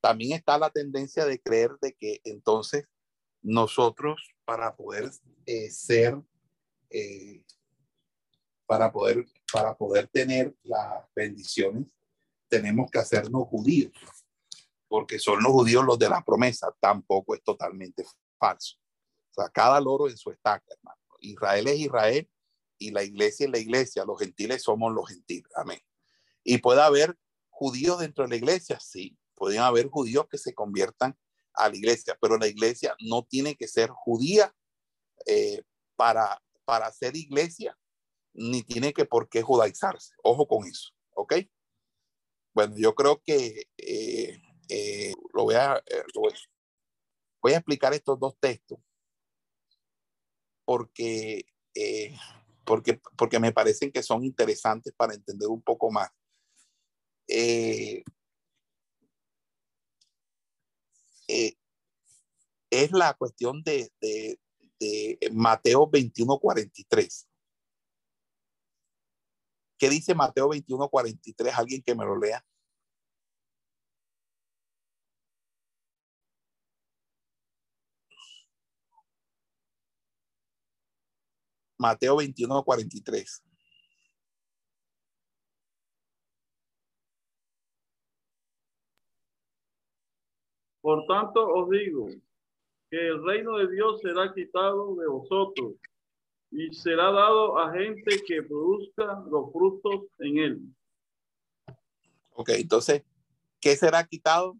También 0.00 0.32
está 0.32 0.58
la 0.58 0.70
tendencia 0.70 1.24
de 1.24 1.40
creer 1.40 1.72
de 1.80 1.94
que 1.94 2.20
entonces 2.24 2.84
nosotros 3.42 4.30
para 4.44 4.76
poder 4.76 5.10
eh, 5.46 5.70
ser, 5.70 6.20
eh, 6.90 7.42
para 8.66 8.92
poder, 8.92 9.24
para 9.52 9.76
poder 9.76 10.08
tener 10.08 10.54
las 10.62 11.04
bendiciones, 11.14 11.86
tenemos 12.48 12.90
que 12.90 12.98
hacernos 12.98 13.48
judíos 13.48 13.92
porque 14.90 15.20
son 15.20 15.40
los 15.40 15.52
judíos 15.52 15.84
los 15.84 16.00
de 16.00 16.08
la 16.08 16.20
promesa, 16.24 16.74
tampoco 16.80 17.36
es 17.36 17.42
totalmente 17.44 18.04
falso. 18.36 18.76
O 19.30 19.34
sea, 19.34 19.48
cada 19.48 19.80
loro 19.80 20.08
en 20.08 20.16
su 20.16 20.32
estaca, 20.32 20.66
hermano. 20.68 20.98
Israel 21.20 21.68
es 21.68 21.78
Israel 21.78 22.28
y 22.76 22.90
la 22.90 23.04
iglesia 23.04 23.46
es 23.46 23.52
la 23.52 23.58
iglesia, 23.58 24.04
los 24.04 24.18
gentiles 24.18 24.64
somos 24.64 24.92
los 24.92 25.08
gentiles. 25.08 25.48
Amén. 25.54 25.78
Y 26.44 26.58
puede 26.58 26.82
haber 26.82 27.16
judíos 27.48 28.00
dentro 28.00 28.24
de 28.24 28.30
la 28.30 28.36
iglesia, 28.36 28.80
sí. 28.80 29.18
Pueden 29.34 29.60
haber 29.60 29.88
judíos 29.88 30.26
que 30.30 30.38
se 30.38 30.54
conviertan 30.54 31.16
a 31.54 31.68
la 31.68 31.76
iglesia, 31.76 32.16
pero 32.20 32.38
la 32.38 32.46
iglesia 32.46 32.94
no 33.00 33.24
tiene 33.24 33.56
que 33.56 33.68
ser 33.68 33.90
judía 33.90 34.54
eh, 35.26 35.62
para, 35.96 36.42
para 36.64 36.90
ser 36.92 37.16
iglesia, 37.16 37.76
ni 38.32 38.62
tiene 38.62 38.92
que 38.92 39.04
por 39.04 39.28
qué 39.28 39.42
judaizarse. 39.42 40.14
Ojo 40.22 40.46
con 40.46 40.66
eso, 40.66 40.90
¿ok? 41.10 41.34
Bueno, 42.54 42.74
yo 42.76 42.94
creo 42.94 43.20
que 43.24 43.64
eh, 43.76 44.40
eh, 44.68 45.12
lo 45.34 45.44
voy 45.44 45.54
a, 45.54 45.82
voy, 47.42 47.52
a 47.52 47.56
explicar 47.56 47.92
estos 47.94 48.18
dos 48.18 48.36
textos 48.40 48.78
porque, 50.64 51.44
porque, 52.64 53.00
porque 53.16 53.40
me 53.40 53.52
parecen 53.52 53.92
que 53.92 54.02
son 54.02 54.24
interesantes 54.24 54.92
para 54.96 55.14
entender 55.14 55.48
un 55.48 55.62
poco 55.62 55.90
más. 55.90 56.10
Es 62.70 62.92
la 62.92 63.14
cuestión 63.14 63.62
de, 63.62 63.92
de, 64.00 64.38
de 64.80 65.18
Mateo 65.32 65.88
21, 65.88 66.38
43. 66.38 67.28
¿Qué 69.78 69.88
dice 69.88 70.14
Mateo 70.14 70.48
21, 70.48 70.88
43? 70.88 71.54
Alguien 71.54 71.82
que 71.82 71.94
me 71.94 72.04
lo 72.04 72.18
lea. 72.18 72.44
Mateo 81.78 82.16
21, 82.16 82.62
43. 82.62 83.42
Por 90.80 91.06
tanto 91.06 91.46
os 91.46 91.68
digo 91.70 92.08
que 92.90 93.08
el 93.08 93.24
reino 93.24 93.58
de 93.58 93.70
Dios 93.70 94.00
será 94.00 94.32
quitado 94.34 94.94
de 94.96 95.06
vosotros 95.06 95.74
y 96.50 96.72
será 96.74 97.12
dado 97.12 97.58
a 97.58 97.72
gente 97.72 98.22
que 98.26 98.42
produzca 98.42 99.22
los 99.30 99.52
frutos 99.52 100.06
en 100.18 100.38
él. 100.38 100.60
Ok, 102.30 102.50
entonces, 102.50 103.04
¿qué 103.60 103.76
será 103.76 104.04
quitado? 104.04 104.56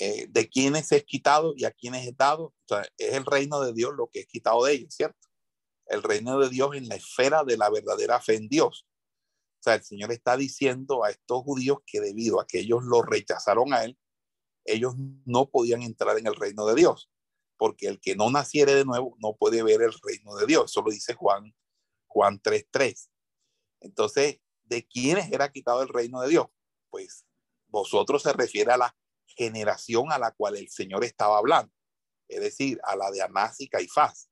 Eh, 0.00 0.28
de 0.28 0.48
quienes 0.48 0.92
es 0.92 1.04
quitado 1.04 1.54
y 1.56 1.64
a 1.64 1.72
quienes 1.72 2.06
es 2.06 2.16
dado. 2.16 2.44
O 2.44 2.54
sea, 2.68 2.82
es 2.96 3.14
el 3.14 3.26
reino 3.26 3.60
de 3.60 3.72
Dios 3.72 3.92
lo 3.96 4.08
que 4.08 4.20
es 4.20 4.26
quitado 4.26 4.64
de 4.64 4.74
ellos, 4.74 4.94
¿cierto? 4.94 5.28
El 5.86 6.02
reino 6.02 6.38
de 6.38 6.48
Dios 6.48 6.76
en 6.76 6.88
la 6.88 6.94
esfera 6.94 7.42
de 7.42 7.56
la 7.56 7.68
verdadera 7.68 8.20
fe 8.20 8.36
en 8.36 8.48
Dios. 8.48 8.86
O 9.58 9.62
sea, 9.62 9.74
el 9.74 9.82
Señor 9.82 10.12
está 10.12 10.36
diciendo 10.36 11.04
a 11.04 11.10
estos 11.10 11.42
judíos 11.42 11.78
que 11.84 12.00
debido 12.00 12.40
a 12.40 12.46
que 12.46 12.60
ellos 12.60 12.84
lo 12.84 13.02
rechazaron 13.02 13.72
a 13.72 13.84
Él, 13.84 13.98
ellos 14.64 14.94
no 15.24 15.50
podían 15.50 15.82
entrar 15.82 16.16
en 16.18 16.26
el 16.26 16.36
reino 16.36 16.66
de 16.66 16.74
Dios, 16.74 17.10
porque 17.56 17.88
el 17.88 18.00
que 18.00 18.14
no 18.14 18.30
naciere 18.30 18.74
de 18.74 18.84
nuevo 18.84 19.16
no 19.18 19.34
puede 19.36 19.62
ver 19.62 19.82
el 19.82 19.92
reino 20.02 20.36
de 20.36 20.46
Dios. 20.46 20.70
Eso 20.70 20.82
lo 20.82 20.90
dice 20.90 21.14
Juan, 21.14 21.54
Juan 22.06 22.40
3.3. 22.40 23.08
Entonces, 23.80 24.40
¿de 24.64 24.86
quiénes 24.86 25.32
era 25.32 25.50
quitado 25.50 25.82
el 25.82 25.88
reino 25.88 26.20
de 26.20 26.28
Dios? 26.28 26.46
Pues 26.90 27.24
vosotros 27.66 28.22
se 28.22 28.32
refiere 28.32 28.72
a 28.72 28.76
la 28.76 28.96
generación 29.26 30.12
a 30.12 30.18
la 30.18 30.32
cual 30.32 30.56
el 30.56 30.68
Señor 30.68 31.04
estaba 31.04 31.38
hablando, 31.38 31.72
es 32.28 32.40
decir, 32.40 32.78
a 32.84 32.96
la 32.96 33.10
de 33.10 33.22
Anás 33.22 33.60
y 33.60 33.68
Caifás. 33.68 34.30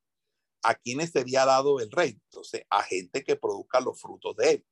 ¿A 0.62 0.74
quienes 0.74 1.10
sería 1.10 1.44
dado 1.44 1.80
el 1.80 1.90
reino? 1.90 2.20
Entonces, 2.30 2.62
a 2.70 2.82
gente 2.82 3.22
que 3.22 3.36
produzca 3.36 3.80
los 3.80 4.00
frutos 4.00 4.34
de 4.36 4.50
él. 4.50 4.66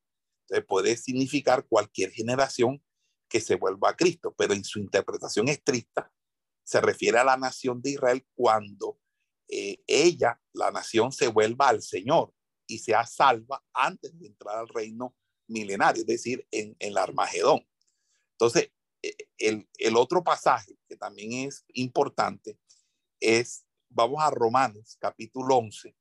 Puede 0.67 0.97
significar 0.97 1.67
cualquier 1.67 2.11
generación 2.11 2.83
que 3.29 3.41
se 3.41 3.57
vuelva 3.57 3.91
a 3.91 3.97
Cristo, 3.97 4.35
pero 4.37 4.55
en 4.55 4.65
su 4.65 4.79
interpretación 4.79 5.49
estricta 5.49 6.13
se 6.65 6.81
refiere 6.81 7.19
a 7.19 7.25
la 7.25 7.37
nación 7.37 7.83
de 7.83 7.91
Israel 7.91 8.27
cuando 8.35 8.99
eh, 9.49 9.83
ella, 9.87 10.41
la 10.53 10.71
nación, 10.71 11.13
se 11.13 11.29
vuelva 11.29 11.69
al 11.69 11.83
Señor 11.83 12.33
y 12.67 12.79
sea 12.79 13.05
salva 13.07 13.63
antes 13.73 14.19
de 14.19 14.29
entrar 14.29 14.59
al 14.59 14.69
reino 14.69 15.15
milenario, 15.49 16.03
es 16.03 16.07
decir, 16.07 16.47
en, 16.51 16.75
el 16.79 16.97
Armagedón. 16.97 17.67
Entonces, 18.33 18.71
el, 19.39 19.69
el, 19.79 19.97
otro 19.97 20.25
pasaje 20.25 20.79
que 20.89 20.97
también 20.97 21.49
es 21.49 21.65
importante 21.75 22.59
es, 23.21 23.67
vamos 23.91 24.23
a 24.23 24.31
Romanos 24.31 24.97
capítulo 24.99 25.57
11. 25.57 25.95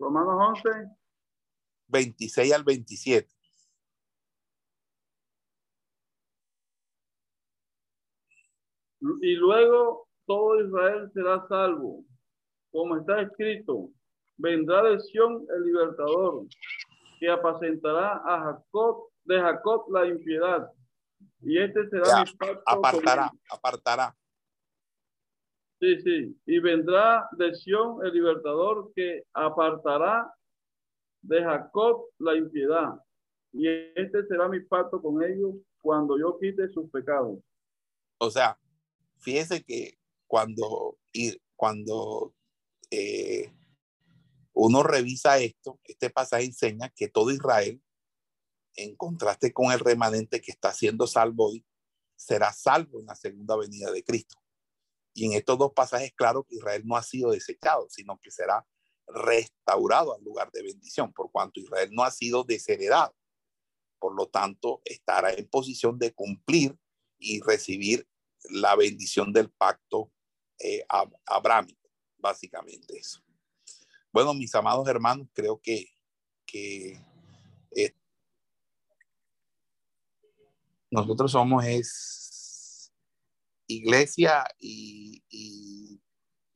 Romanos 0.00 0.58
11. 0.64 0.88
26 1.88 2.52
al 2.54 2.64
27. 2.64 3.30
Y 9.22 9.34
luego 9.36 10.08
todo 10.26 10.64
Israel 10.64 11.10
será 11.12 11.46
salvo. 11.48 12.04
Como 12.72 12.96
está 12.96 13.20
escrito, 13.22 13.90
vendrá 14.36 14.82
de 14.84 15.00
Sión 15.00 15.46
el 15.54 15.64
libertador, 15.64 16.46
que 17.18 17.28
apacentará 17.28 18.22
a 18.24 18.40
Jacob, 18.44 19.08
de 19.24 19.40
Jacob 19.40 19.90
la 19.90 20.06
impiedad. 20.06 20.70
Y 21.42 21.58
este 21.58 21.88
será 21.90 22.24
mi 22.24 22.32
pacto 22.36 22.62
Apartará, 22.66 23.30
apartará. 23.50 24.16
Sí, 25.80 25.98
sí. 26.02 26.40
Y 26.44 26.58
vendrá 26.58 27.26
de 27.32 27.54
Sión 27.54 28.04
el 28.04 28.12
libertador 28.12 28.92
que 28.94 29.22
apartará 29.32 30.30
de 31.22 31.42
Jacob 31.42 32.04
la 32.18 32.36
impiedad. 32.36 33.00
Y 33.52 33.66
este 33.66 34.26
será 34.26 34.46
mi 34.48 34.60
pacto 34.60 35.00
con 35.00 35.22
ellos 35.22 35.54
cuando 35.80 36.18
yo 36.18 36.38
quite 36.38 36.68
sus 36.68 36.90
pecados. 36.90 37.38
O 38.18 38.30
sea, 38.30 38.58
fíjese 39.20 39.64
que 39.64 39.98
cuando, 40.26 40.98
cuando 41.56 42.34
eh, 42.90 43.50
uno 44.52 44.82
revisa 44.82 45.38
esto, 45.38 45.80
este 45.84 46.10
pasaje 46.10 46.44
enseña 46.44 46.90
que 46.90 47.08
todo 47.08 47.30
Israel, 47.30 47.82
en 48.76 48.94
contraste 48.96 49.52
con 49.52 49.72
el 49.72 49.80
remanente 49.80 50.42
que 50.42 50.52
está 50.52 50.72
siendo 50.74 51.06
salvo 51.06 51.48
hoy, 51.48 51.64
será 52.16 52.52
salvo 52.52 53.00
en 53.00 53.06
la 53.06 53.14
segunda 53.14 53.56
venida 53.56 53.90
de 53.90 54.04
Cristo. 54.04 54.36
Y 55.12 55.26
en 55.26 55.32
estos 55.32 55.58
dos 55.58 55.72
pasajes, 55.72 56.12
claro 56.14 56.44
que 56.44 56.56
Israel 56.56 56.82
no 56.84 56.96
ha 56.96 57.02
sido 57.02 57.30
desechado, 57.30 57.86
sino 57.90 58.18
que 58.18 58.30
será 58.30 58.66
restaurado 59.06 60.14
al 60.14 60.22
lugar 60.22 60.50
de 60.52 60.62
bendición, 60.62 61.12
por 61.12 61.30
cuanto 61.32 61.60
Israel 61.60 61.90
no 61.92 62.04
ha 62.04 62.10
sido 62.10 62.44
desheredado. 62.44 63.14
Por 63.98 64.14
lo 64.14 64.28
tanto, 64.28 64.80
estará 64.84 65.32
en 65.32 65.48
posición 65.48 65.98
de 65.98 66.12
cumplir 66.12 66.76
y 67.18 67.40
recibir 67.40 68.06
la 68.50 68.76
bendición 68.76 69.32
del 69.32 69.50
pacto 69.50 70.10
eh, 70.58 70.84
básicamente 72.18 72.98
eso. 72.98 73.22
Bueno, 74.12 74.34
mis 74.34 74.54
amados 74.54 74.86
hermanos, 74.88 75.28
creo 75.32 75.60
que, 75.60 75.86
que 76.46 77.00
eh, 77.76 77.94
nosotros 80.90 81.32
somos 81.32 81.64
es 81.64 82.92
iglesia 83.66 84.44
y, 84.58 84.99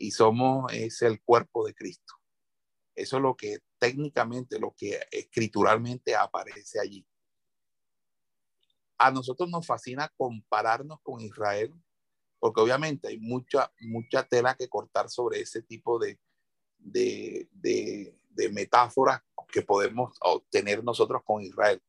y, 0.06 0.10
somos 0.10 0.72
es 0.72 1.02
el 1.02 1.22
cuerpo 1.22 1.66
de 1.66 1.74
Cristo. 1.74 2.14
Eso 2.94 3.16
es 3.16 3.22
lo 3.22 3.36
que 3.36 3.58
técnicamente, 3.78 4.58
lo 4.58 4.74
que 4.76 5.00
escrituralmente 5.10 6.14
aparece 6.14 6.80
allí. 6.80 7.06
A 8.98 9.10
nosotros 9.10 9.50
nos 9.50 9.66
fascina 9.66 10.12
compararnos 10.16 11.00
con 11.02 11.20
Israel, 11.20 11.74
porque 12.38 12.60
obviamente 12.60 13.08
hay 13.08 13.18
mucha, 13.18 13.72
mucha 13.80 14.22
tela 14.22 14.54
que 14.54 14.68
cortar 14.68 15.10
sobre 15.10 15.40
ese 15.40 15.62
tipo 15.62 15.98
de, 15.98 16.18
de, 16.78 17.48
de, 17.52 18.48
metáforas 18.52 19.22
que 19.48 19.62
podemos 19.62 20.16
obtener 20.20 20.84
nosotros 20.84 21.22
con 21.24 21.42
Israel. 21.42 21.82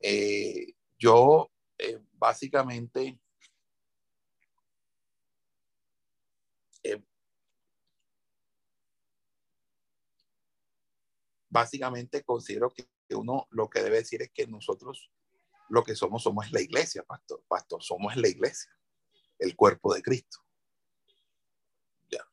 Eh, 0.00 0.74
yo 0.98 1.50
eh, 1.78 1.98
básicamente 2.12 3.18
eh, 6.92 7.04
básicamente 11.48 12.22
considero 12.22 12.70
que 12.70 12.86
uno 13.14 13.46
lo 13.50 13.68
que 13.70 13.82
debe 13.82 13.98
decir 13.98 14.22
es 14.22 14.30
que 14.32 14.46
nosotros 14.46 15.10
lo 15.68 15.82
que 15.82 15.94
somos 15.94 16.22
somos 16.22 16.52
la 16.52 16.60
iglesia, 16.60 17.02
pastor, 17.02 17.42
pastor, 17.48 17.82
somos 17.82 18.16
la 18.16 18.28
iglesia, 18.28 18.70
el 19.38 19.56
cuerpo 19.56 19.94
de 19.94 20.02
Cristo. 20.02 20.38
Ya. 22.10 22.24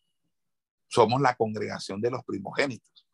Somos 0.87 1.21
la 1.21 1.35
congregación 1.35 2.01
de 2.01 2.11
los 2.11 2.23
primogénitos. 2.23 3.07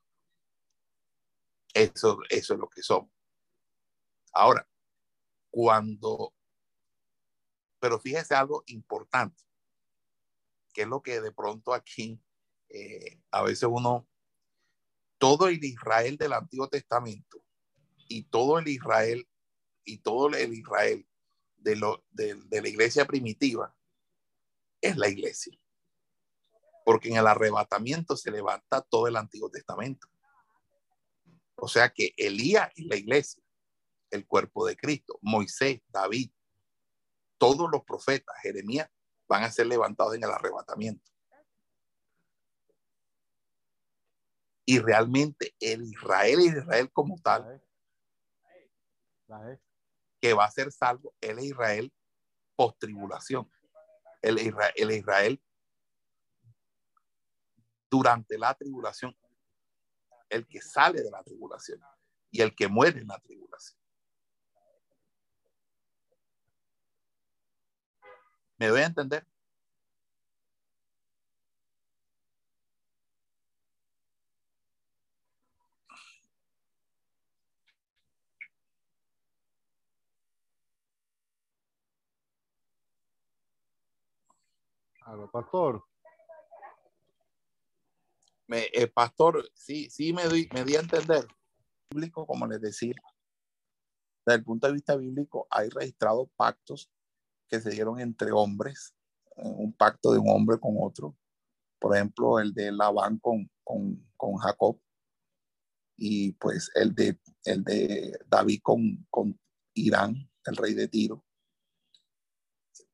Eso, 1.74 2.20
eso 2.30 2.54
es 2.54 2.60
lo 2.60 2.68
que 2.70 2.82
somos. 2.82 3.12
Ahora, 4.34 4.68
cuando, 5.50 6.34
pero 7.80 8.00
fíjese 8.00 8.36
algo 8.36 8.64
importante, 8.68 9.44
es 10.84 10.88
lo 10.88 11.02
que 11.02 11.22
de 11.22 11.32
pronto 11.32 11.74
aquí 11.74 12.22
eh, 12.70 13.22
a 13.32 13.44
veces 13.44 13.68
uno, 13.70 14.08
todo 15.18 15.48
el 15.48 15.64
Israel 15.64 16.18
del 16.18 16.34
Antiguo 16.34 16.70
Testamento 16.70 17.44
y 18.08 18.24
todo 18.24 18.60
el 18.60 18.68
Israel 18.68 19.28
y 19.84 19.98
todo 20.00 20.28
el 20.30 20.54
Israel 20.54 21.08
de, 21.58 21.76
lo, 21.76 22.06
de, 22.12 22.36
de 22.36 22.62
la 22.62 22.70
iglesia 22.70 23.06
primitiva 23.06 23.76
es 24.82 24.96
la 24.98 25.10
iglesia. 25.10 25.58
Porque 26.86 27.10
en 27.10 27.18
el 27.18 27.28
arrebatamiento 27.28 28.16
se 28.16 28.32
levanta 28.32 28.82
todo 28.82 29.08
el 29.08 29.18
Antiguo 29.18 29.50
Testamento. 29.50 30.08
O 31.56 31.68
sea 31.68 31.90
que 31.90 32.14
Elías 32.18 32.72
es 32.76 32.86
la 32.86 32.96
iglesia 32.96 33.44
el 34.12 34.26
cuerpo 34.26 34.66
de 34.66 34.76
Cristo. 34.76 35.20
Moisés, 35.22 35.82
David, 35.88 36.32
todos 37.38 37.70
los 37.72 37.84
profetas, 37.84 38.36
Jeremías, 38.42 38.90
van 39.30 39.44
a 39.44 39.52
ser 39.52 39.68
levantados 39.68 40.16
en 40.16 40.24
el 40.24 40.32
arrebatamiento. 40.32 41.10
Y 44.66 44.80
realmente 44.80 45.56
el 45.60 45.84
Israel, 45.84 46.42
Israel 46.42 46.92
como 46.92 47.20
tal, 47.22 47.64
que 50.20 50.34
va 50.34 50.46
a 50.46 50.52
ser 50.52 50.72
salvo, 50.72 51.16
el 51.22 51.40
Israel 51.40 51.94
post 52.56 52.80
tribulación. 52.80 53.50
El 54.22 54.40
Israel, 54.40 54.74
el 54.76 54.92
Israel 54.92 55.42
durante 57.90 58.38
la 58.38 58.54
tribulación, 58.54 59.18
el 60.30 60.46
que 60.48 60.62
sale 60.62 61.02
de 61.02 61.10
la 61.10 61.24
tribulación 61.24 61.80
y 62.30 62.42
el 62.42 62.56
que 62.56 62.68
muere 62.68 63.00
en 63.00 63.08
la 63.08 63.20
tribulación. 63.20 63.79
¿Me 68.60 68.68
doy 68.68 68.82
a 68.82 68.88
entender? 68.88 69.26
Pastor. 85.32 85.84
Me, 88.48 88.68
eh, 88.74 88.88
pastor, 88.88 89.50
sí, 89.54 89.90
sí 89.90 90.12
me, 90.12 90.24
doy, 90.26 90.50
me 90.54 90.64
di 90.66 90.76
a 90.76 90.82
entender. 90.82 91.26
Bíblico, 91.90 92.28
como 92.28 92.46
les 92.46 92.60
decía, 92.62 92.94
desde 94.26 94.38
el 94.38 94.44
punto 94.44 94.68
de 94.68 94.74
vista 94.74 94.96
bíblico, 94.96 95.48
hay 95.50 95.70
registrados 95.70 96.30
pactos 96.36 96.92
que 97.50 97.60
se 97.60 97.72
dieron 97.72 98.00
entre 98.00 98.32
hombres, 98.32 98.94
eh, 99.38 99.44
un 99.44 99.74
pacto 99.74 100.14
de 100.14 100.20
un 100.20 100.30
hombre 100.30 100.60
con 100.60 100.76
otro. 100.80 101.18
Por 101.80 101.96
ejemplo, 101.96 102.40
el 102.40 102.54
de 102.54 102.72
Labán 102.72 103.20
con, 103.20 103.50
con, 103.64 104.36
Jacob 104.38 104.80
y 105.98 106.34
pues 106.34 106.70
el 106.76 106.94
de, 106.94 107.20
el 107.46 107.64
de 107.64 108.18
David 108.28 108.60
con, 108.62 109.06
con 109.10 109.40
Irán, 109.74 110.30
el 110.46 110.56
rey 110.56 110.74
de 110.74 110.88
Tiro. 110.88 111.26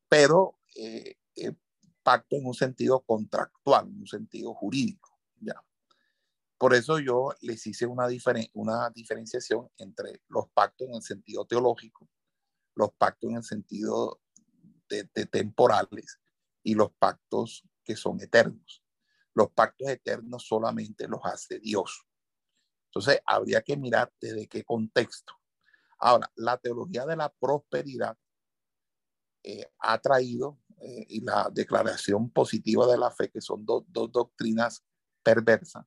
Pero 0.07 0.60
eh, 0.76 1.18
eh, 1.36 1.56
pacto 2.03 2.36
en 2.36 2.45
un 2.45 2.53
sentido 2.53 3.02
contractual, 3.02 3.88
en 3.88 4.02
un 4.02 4.07
sentido 4.07 4.53
jurídico. 4.53 5.18
¿ya? 5.41 5.61
Por 6.57 6.73
eso 6.73 6.99
yo 6.99 7.34
les 7.41 7.65
hice 7.68 7.86
una, 7.86 8.07
una 8.53 8.90
diferenciación 8.91 9.69
entre 9.77 10.22
los 10.30 10.48
pactos 10.49 10.88
en 10.88 10.95
el 10.95 11.02
sentido 11.02 11.45
teológico, 11.45 12.07
los 12.76 12.94
pactos 12.94 13.32
en 13.32 13.38
el 13.38 13.44
sentido 13.44 14.22
de, 14.90 15.06
temporales 15.26 16.20
y 16.64 16.76
los 16.76 16.91
pactos 16.98 17.64
que 17.84 17.95
son 17.95 18.22
eternos. 18.22 18.84
Los 19.34 19.52
pactos 19.52 19.90
eternos 19.90 20.45
solamente 20.48 21.07
los 21.07 21.20
hace 21.24 21.60
Dios. 21.60 22.06
Entonces, 22.88 23.20
habría 23.26 23.62
que 23.62 23.76
mirar 23.76 24.12
desde 24.20 24.48
qué 24.48 24.64
contexto. 24.64 25.34
Ahora, 25.99 26.32
la 26.36 26.57
teología 26.57 27.06
de 27.06 27.16
la 27.16 27.30
prosperidad 27.30 28.18
eh, 29.44 29.70
ha 29.80 29.99
traído, 29.99 30.60
eh, 30.82 31.06
y 31.10 31.22
la 31.22 31.49
declaración 31.52 32.32
positiva 32.32 32.88
de 32.88 32.98
la 32.98 33.12
fe, 33.12 33.30
que 33.30 33.41
son 33.41 33.66
dos 33.66 33.84
doctrinas 33.88 34.84
perversas, 35.22 35.86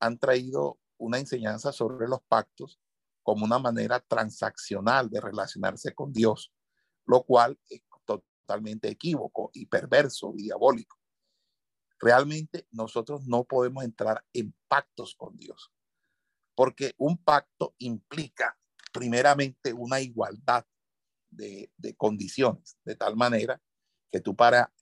han 0.00 0.18
traído 0.18 0.78
una 0.98 1.18
enseñanza 1.18 1.72
sobre 1.72 2.08
los 2.08 2.22
pactos 2.28 2.80
como 3.22 3.44
una 3.44 3.58
manera 3.58 4.00
transaccional 4.00 5.08
de 5.08 5.20
relacionarse 5.20 5.94
con 5.94 6.12
Dios, 6.12 6.52
lo 7.06 7.22
cual 7.24 7.58
es 7.68 7.82
totalmente 8.44 8.88
equívoco 8.88 9.50
y 9.54 9.66
perverso 9.66 10.32
y 10.36 10.44
diabólico. 10.44 10.98
Realmente 11.98 12.66
nosotros 12.70 13.26
no 13.26 13.44
podemos 13.44 13.84
entrar 13.84 14.24
en 14.32 14.54
pactos 14.68 15.14
con 15.14 15.36
Dios, 15.36 15.72
porque 16.54 16.94
un 16.98 17.16
pacto 17.16 17.74
implica 17.78 18.58
primeramente 18.92 19.72
una 19.72 20.00
igualdad 20.00 20.66
de, 21.30 21.70
condiciones, 21.96 22.76
de 22.84 22.94
tal 22.94 23.16
manera 23.16 23.60
que 24.10 24.20
tú 24.20 24.36
para 24.36 24.72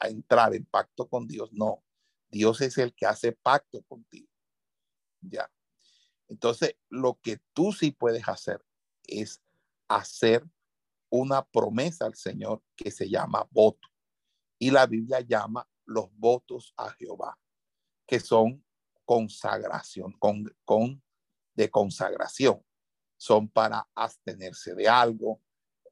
entrar 0.00 0.54
en 0.54 0.64
pacto 0.64 1.08
con 1.08 1.26
Dios, 1.26 1.52
no, 1.52 1.84
Dios 2.30 2.60
es 2.60 2.78
el 2.78 2.94
que 2.94 3.06
hace 3.06 3.32
pacto 3.32 3.82
contigo. 3.82 4.28
Ya. 5.20 5.50
Entonces, 6.28 6.76
lo 6.88 7.18
que 7.20 7.40
tú 7.52 7.72
sí 7.72 7.90
puedes 7.90 8.26
hacer 8.28 8.64
es 9.04 9.42
hacer 9.88 10.46
una 11.10 11.44
promesa 11.44 12.06
al 12.06 12.14
Señor 12.14 12.62
que 12.76 12.90
se 12.90 13.08
llama 13.08 13.46
voto. 13.50 13.88
Y 14.58 14.70
la 14.70 14.86
Biblia 14.86 15.20
llama 15.20 15.68
los 15.84 16.08
votos 16.12 16.74
a 16.76 16.90
Jehová, 16.90 17.38
que 18.06 18.20
son 18.20 18.64
consagración, 19.04 20.12
con, 20.18 20.44
con 20.64 21.02
de 21.54 21.70
consagración. 21.70 22.64
Son 23.16 23.48
para 23.48 23.88
abstenerse 23.94 24.74
de 24.74 24.88
algo, 24.88 25.40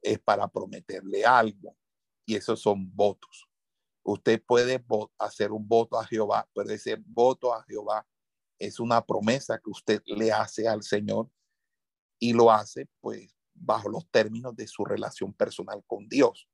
es 0.01 0.19
para 0.19 0.47
prometerle 0.47 1.25
algo. 1.25 1.75
Y 2.25 2.35
esos 2.35 2.61
son 2.61 2.93
votos. 2.95 3.47
Usted 4.03 4.41
puede 4.45 4.83
hacer 5.17 5.51
un 5.51 5.67
voto 5.67 5.99
a 5.99 6.05
Jehová, 6.05 6.47
pero 6.53 6.69
ese 6.69 6.95
voto 7.05 7.53
a 7.53 7.63
Jehová 7.63 8.07
es 8.59 8.79
una 8.79 9.05
promesa 9.05 9.59
que 9.59 9.69
usted 9.69 10.01
le 10.05 10.31
hace 10.31 10.67
al 10.67 10.83
Señor 10.83 11.29
y 12.19 12.33
lo 12.33 12.51
hace 12.51 12.87
pues 13.01 13.36
bajo 13.59 13.89
los 13.89 14.09
términos 14.09 14.55
de 14.55 14.67
su 14.67 14.85
relación 14.85 15.33
personal 15.33 15.83
con 15.85 16.07
Dios. 16.07 16.49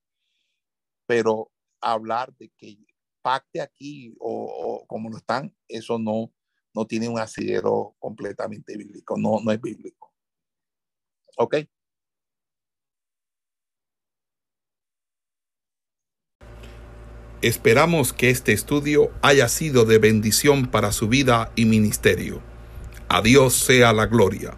Pero 1.06 1.52
hablar 1.82 2.34
de 2.38 2.50
que 2.58 2.78
pacte 3.22 3.62
aquí 3.62 4.16
o, 4.20 4.30
o 4.30 4.88
como 4.88 5.10
lo 5.10 5.18
están, 5.18 5.56
eso 5.68 6.00
no, 6.00 6.32
no 6.74 6.86
tiene 6.88 7.08
un 7.08 7.20
asidero 7.20 7.96
completamente 8.00 8.76
bíblico, 8.78 9.18
no, 9.18 9.40
no 9.42 9.52
es 9.52 9.62
bíblico. 9.62 10.14
¿Ok? 11.38 11.56
Esperamos 17.42 18.14
que 18.14 18.30
este 18.30 18.54
estudio 18.54 19.12
haya 19.22 19.50
sido 19.50 19.84
de 19.84 19.98
bendición 19.98 20.72
para 20.72 20.94
su 20.94 21.10
vida 21.10 21.52
y 21.58 21.66
ministerio. 21.66 22.42
A 23.10 23.22
Dios 23.22 23.54
sea 23.54 23.92
la 23.92 24.06
gloria. 24.06 24.58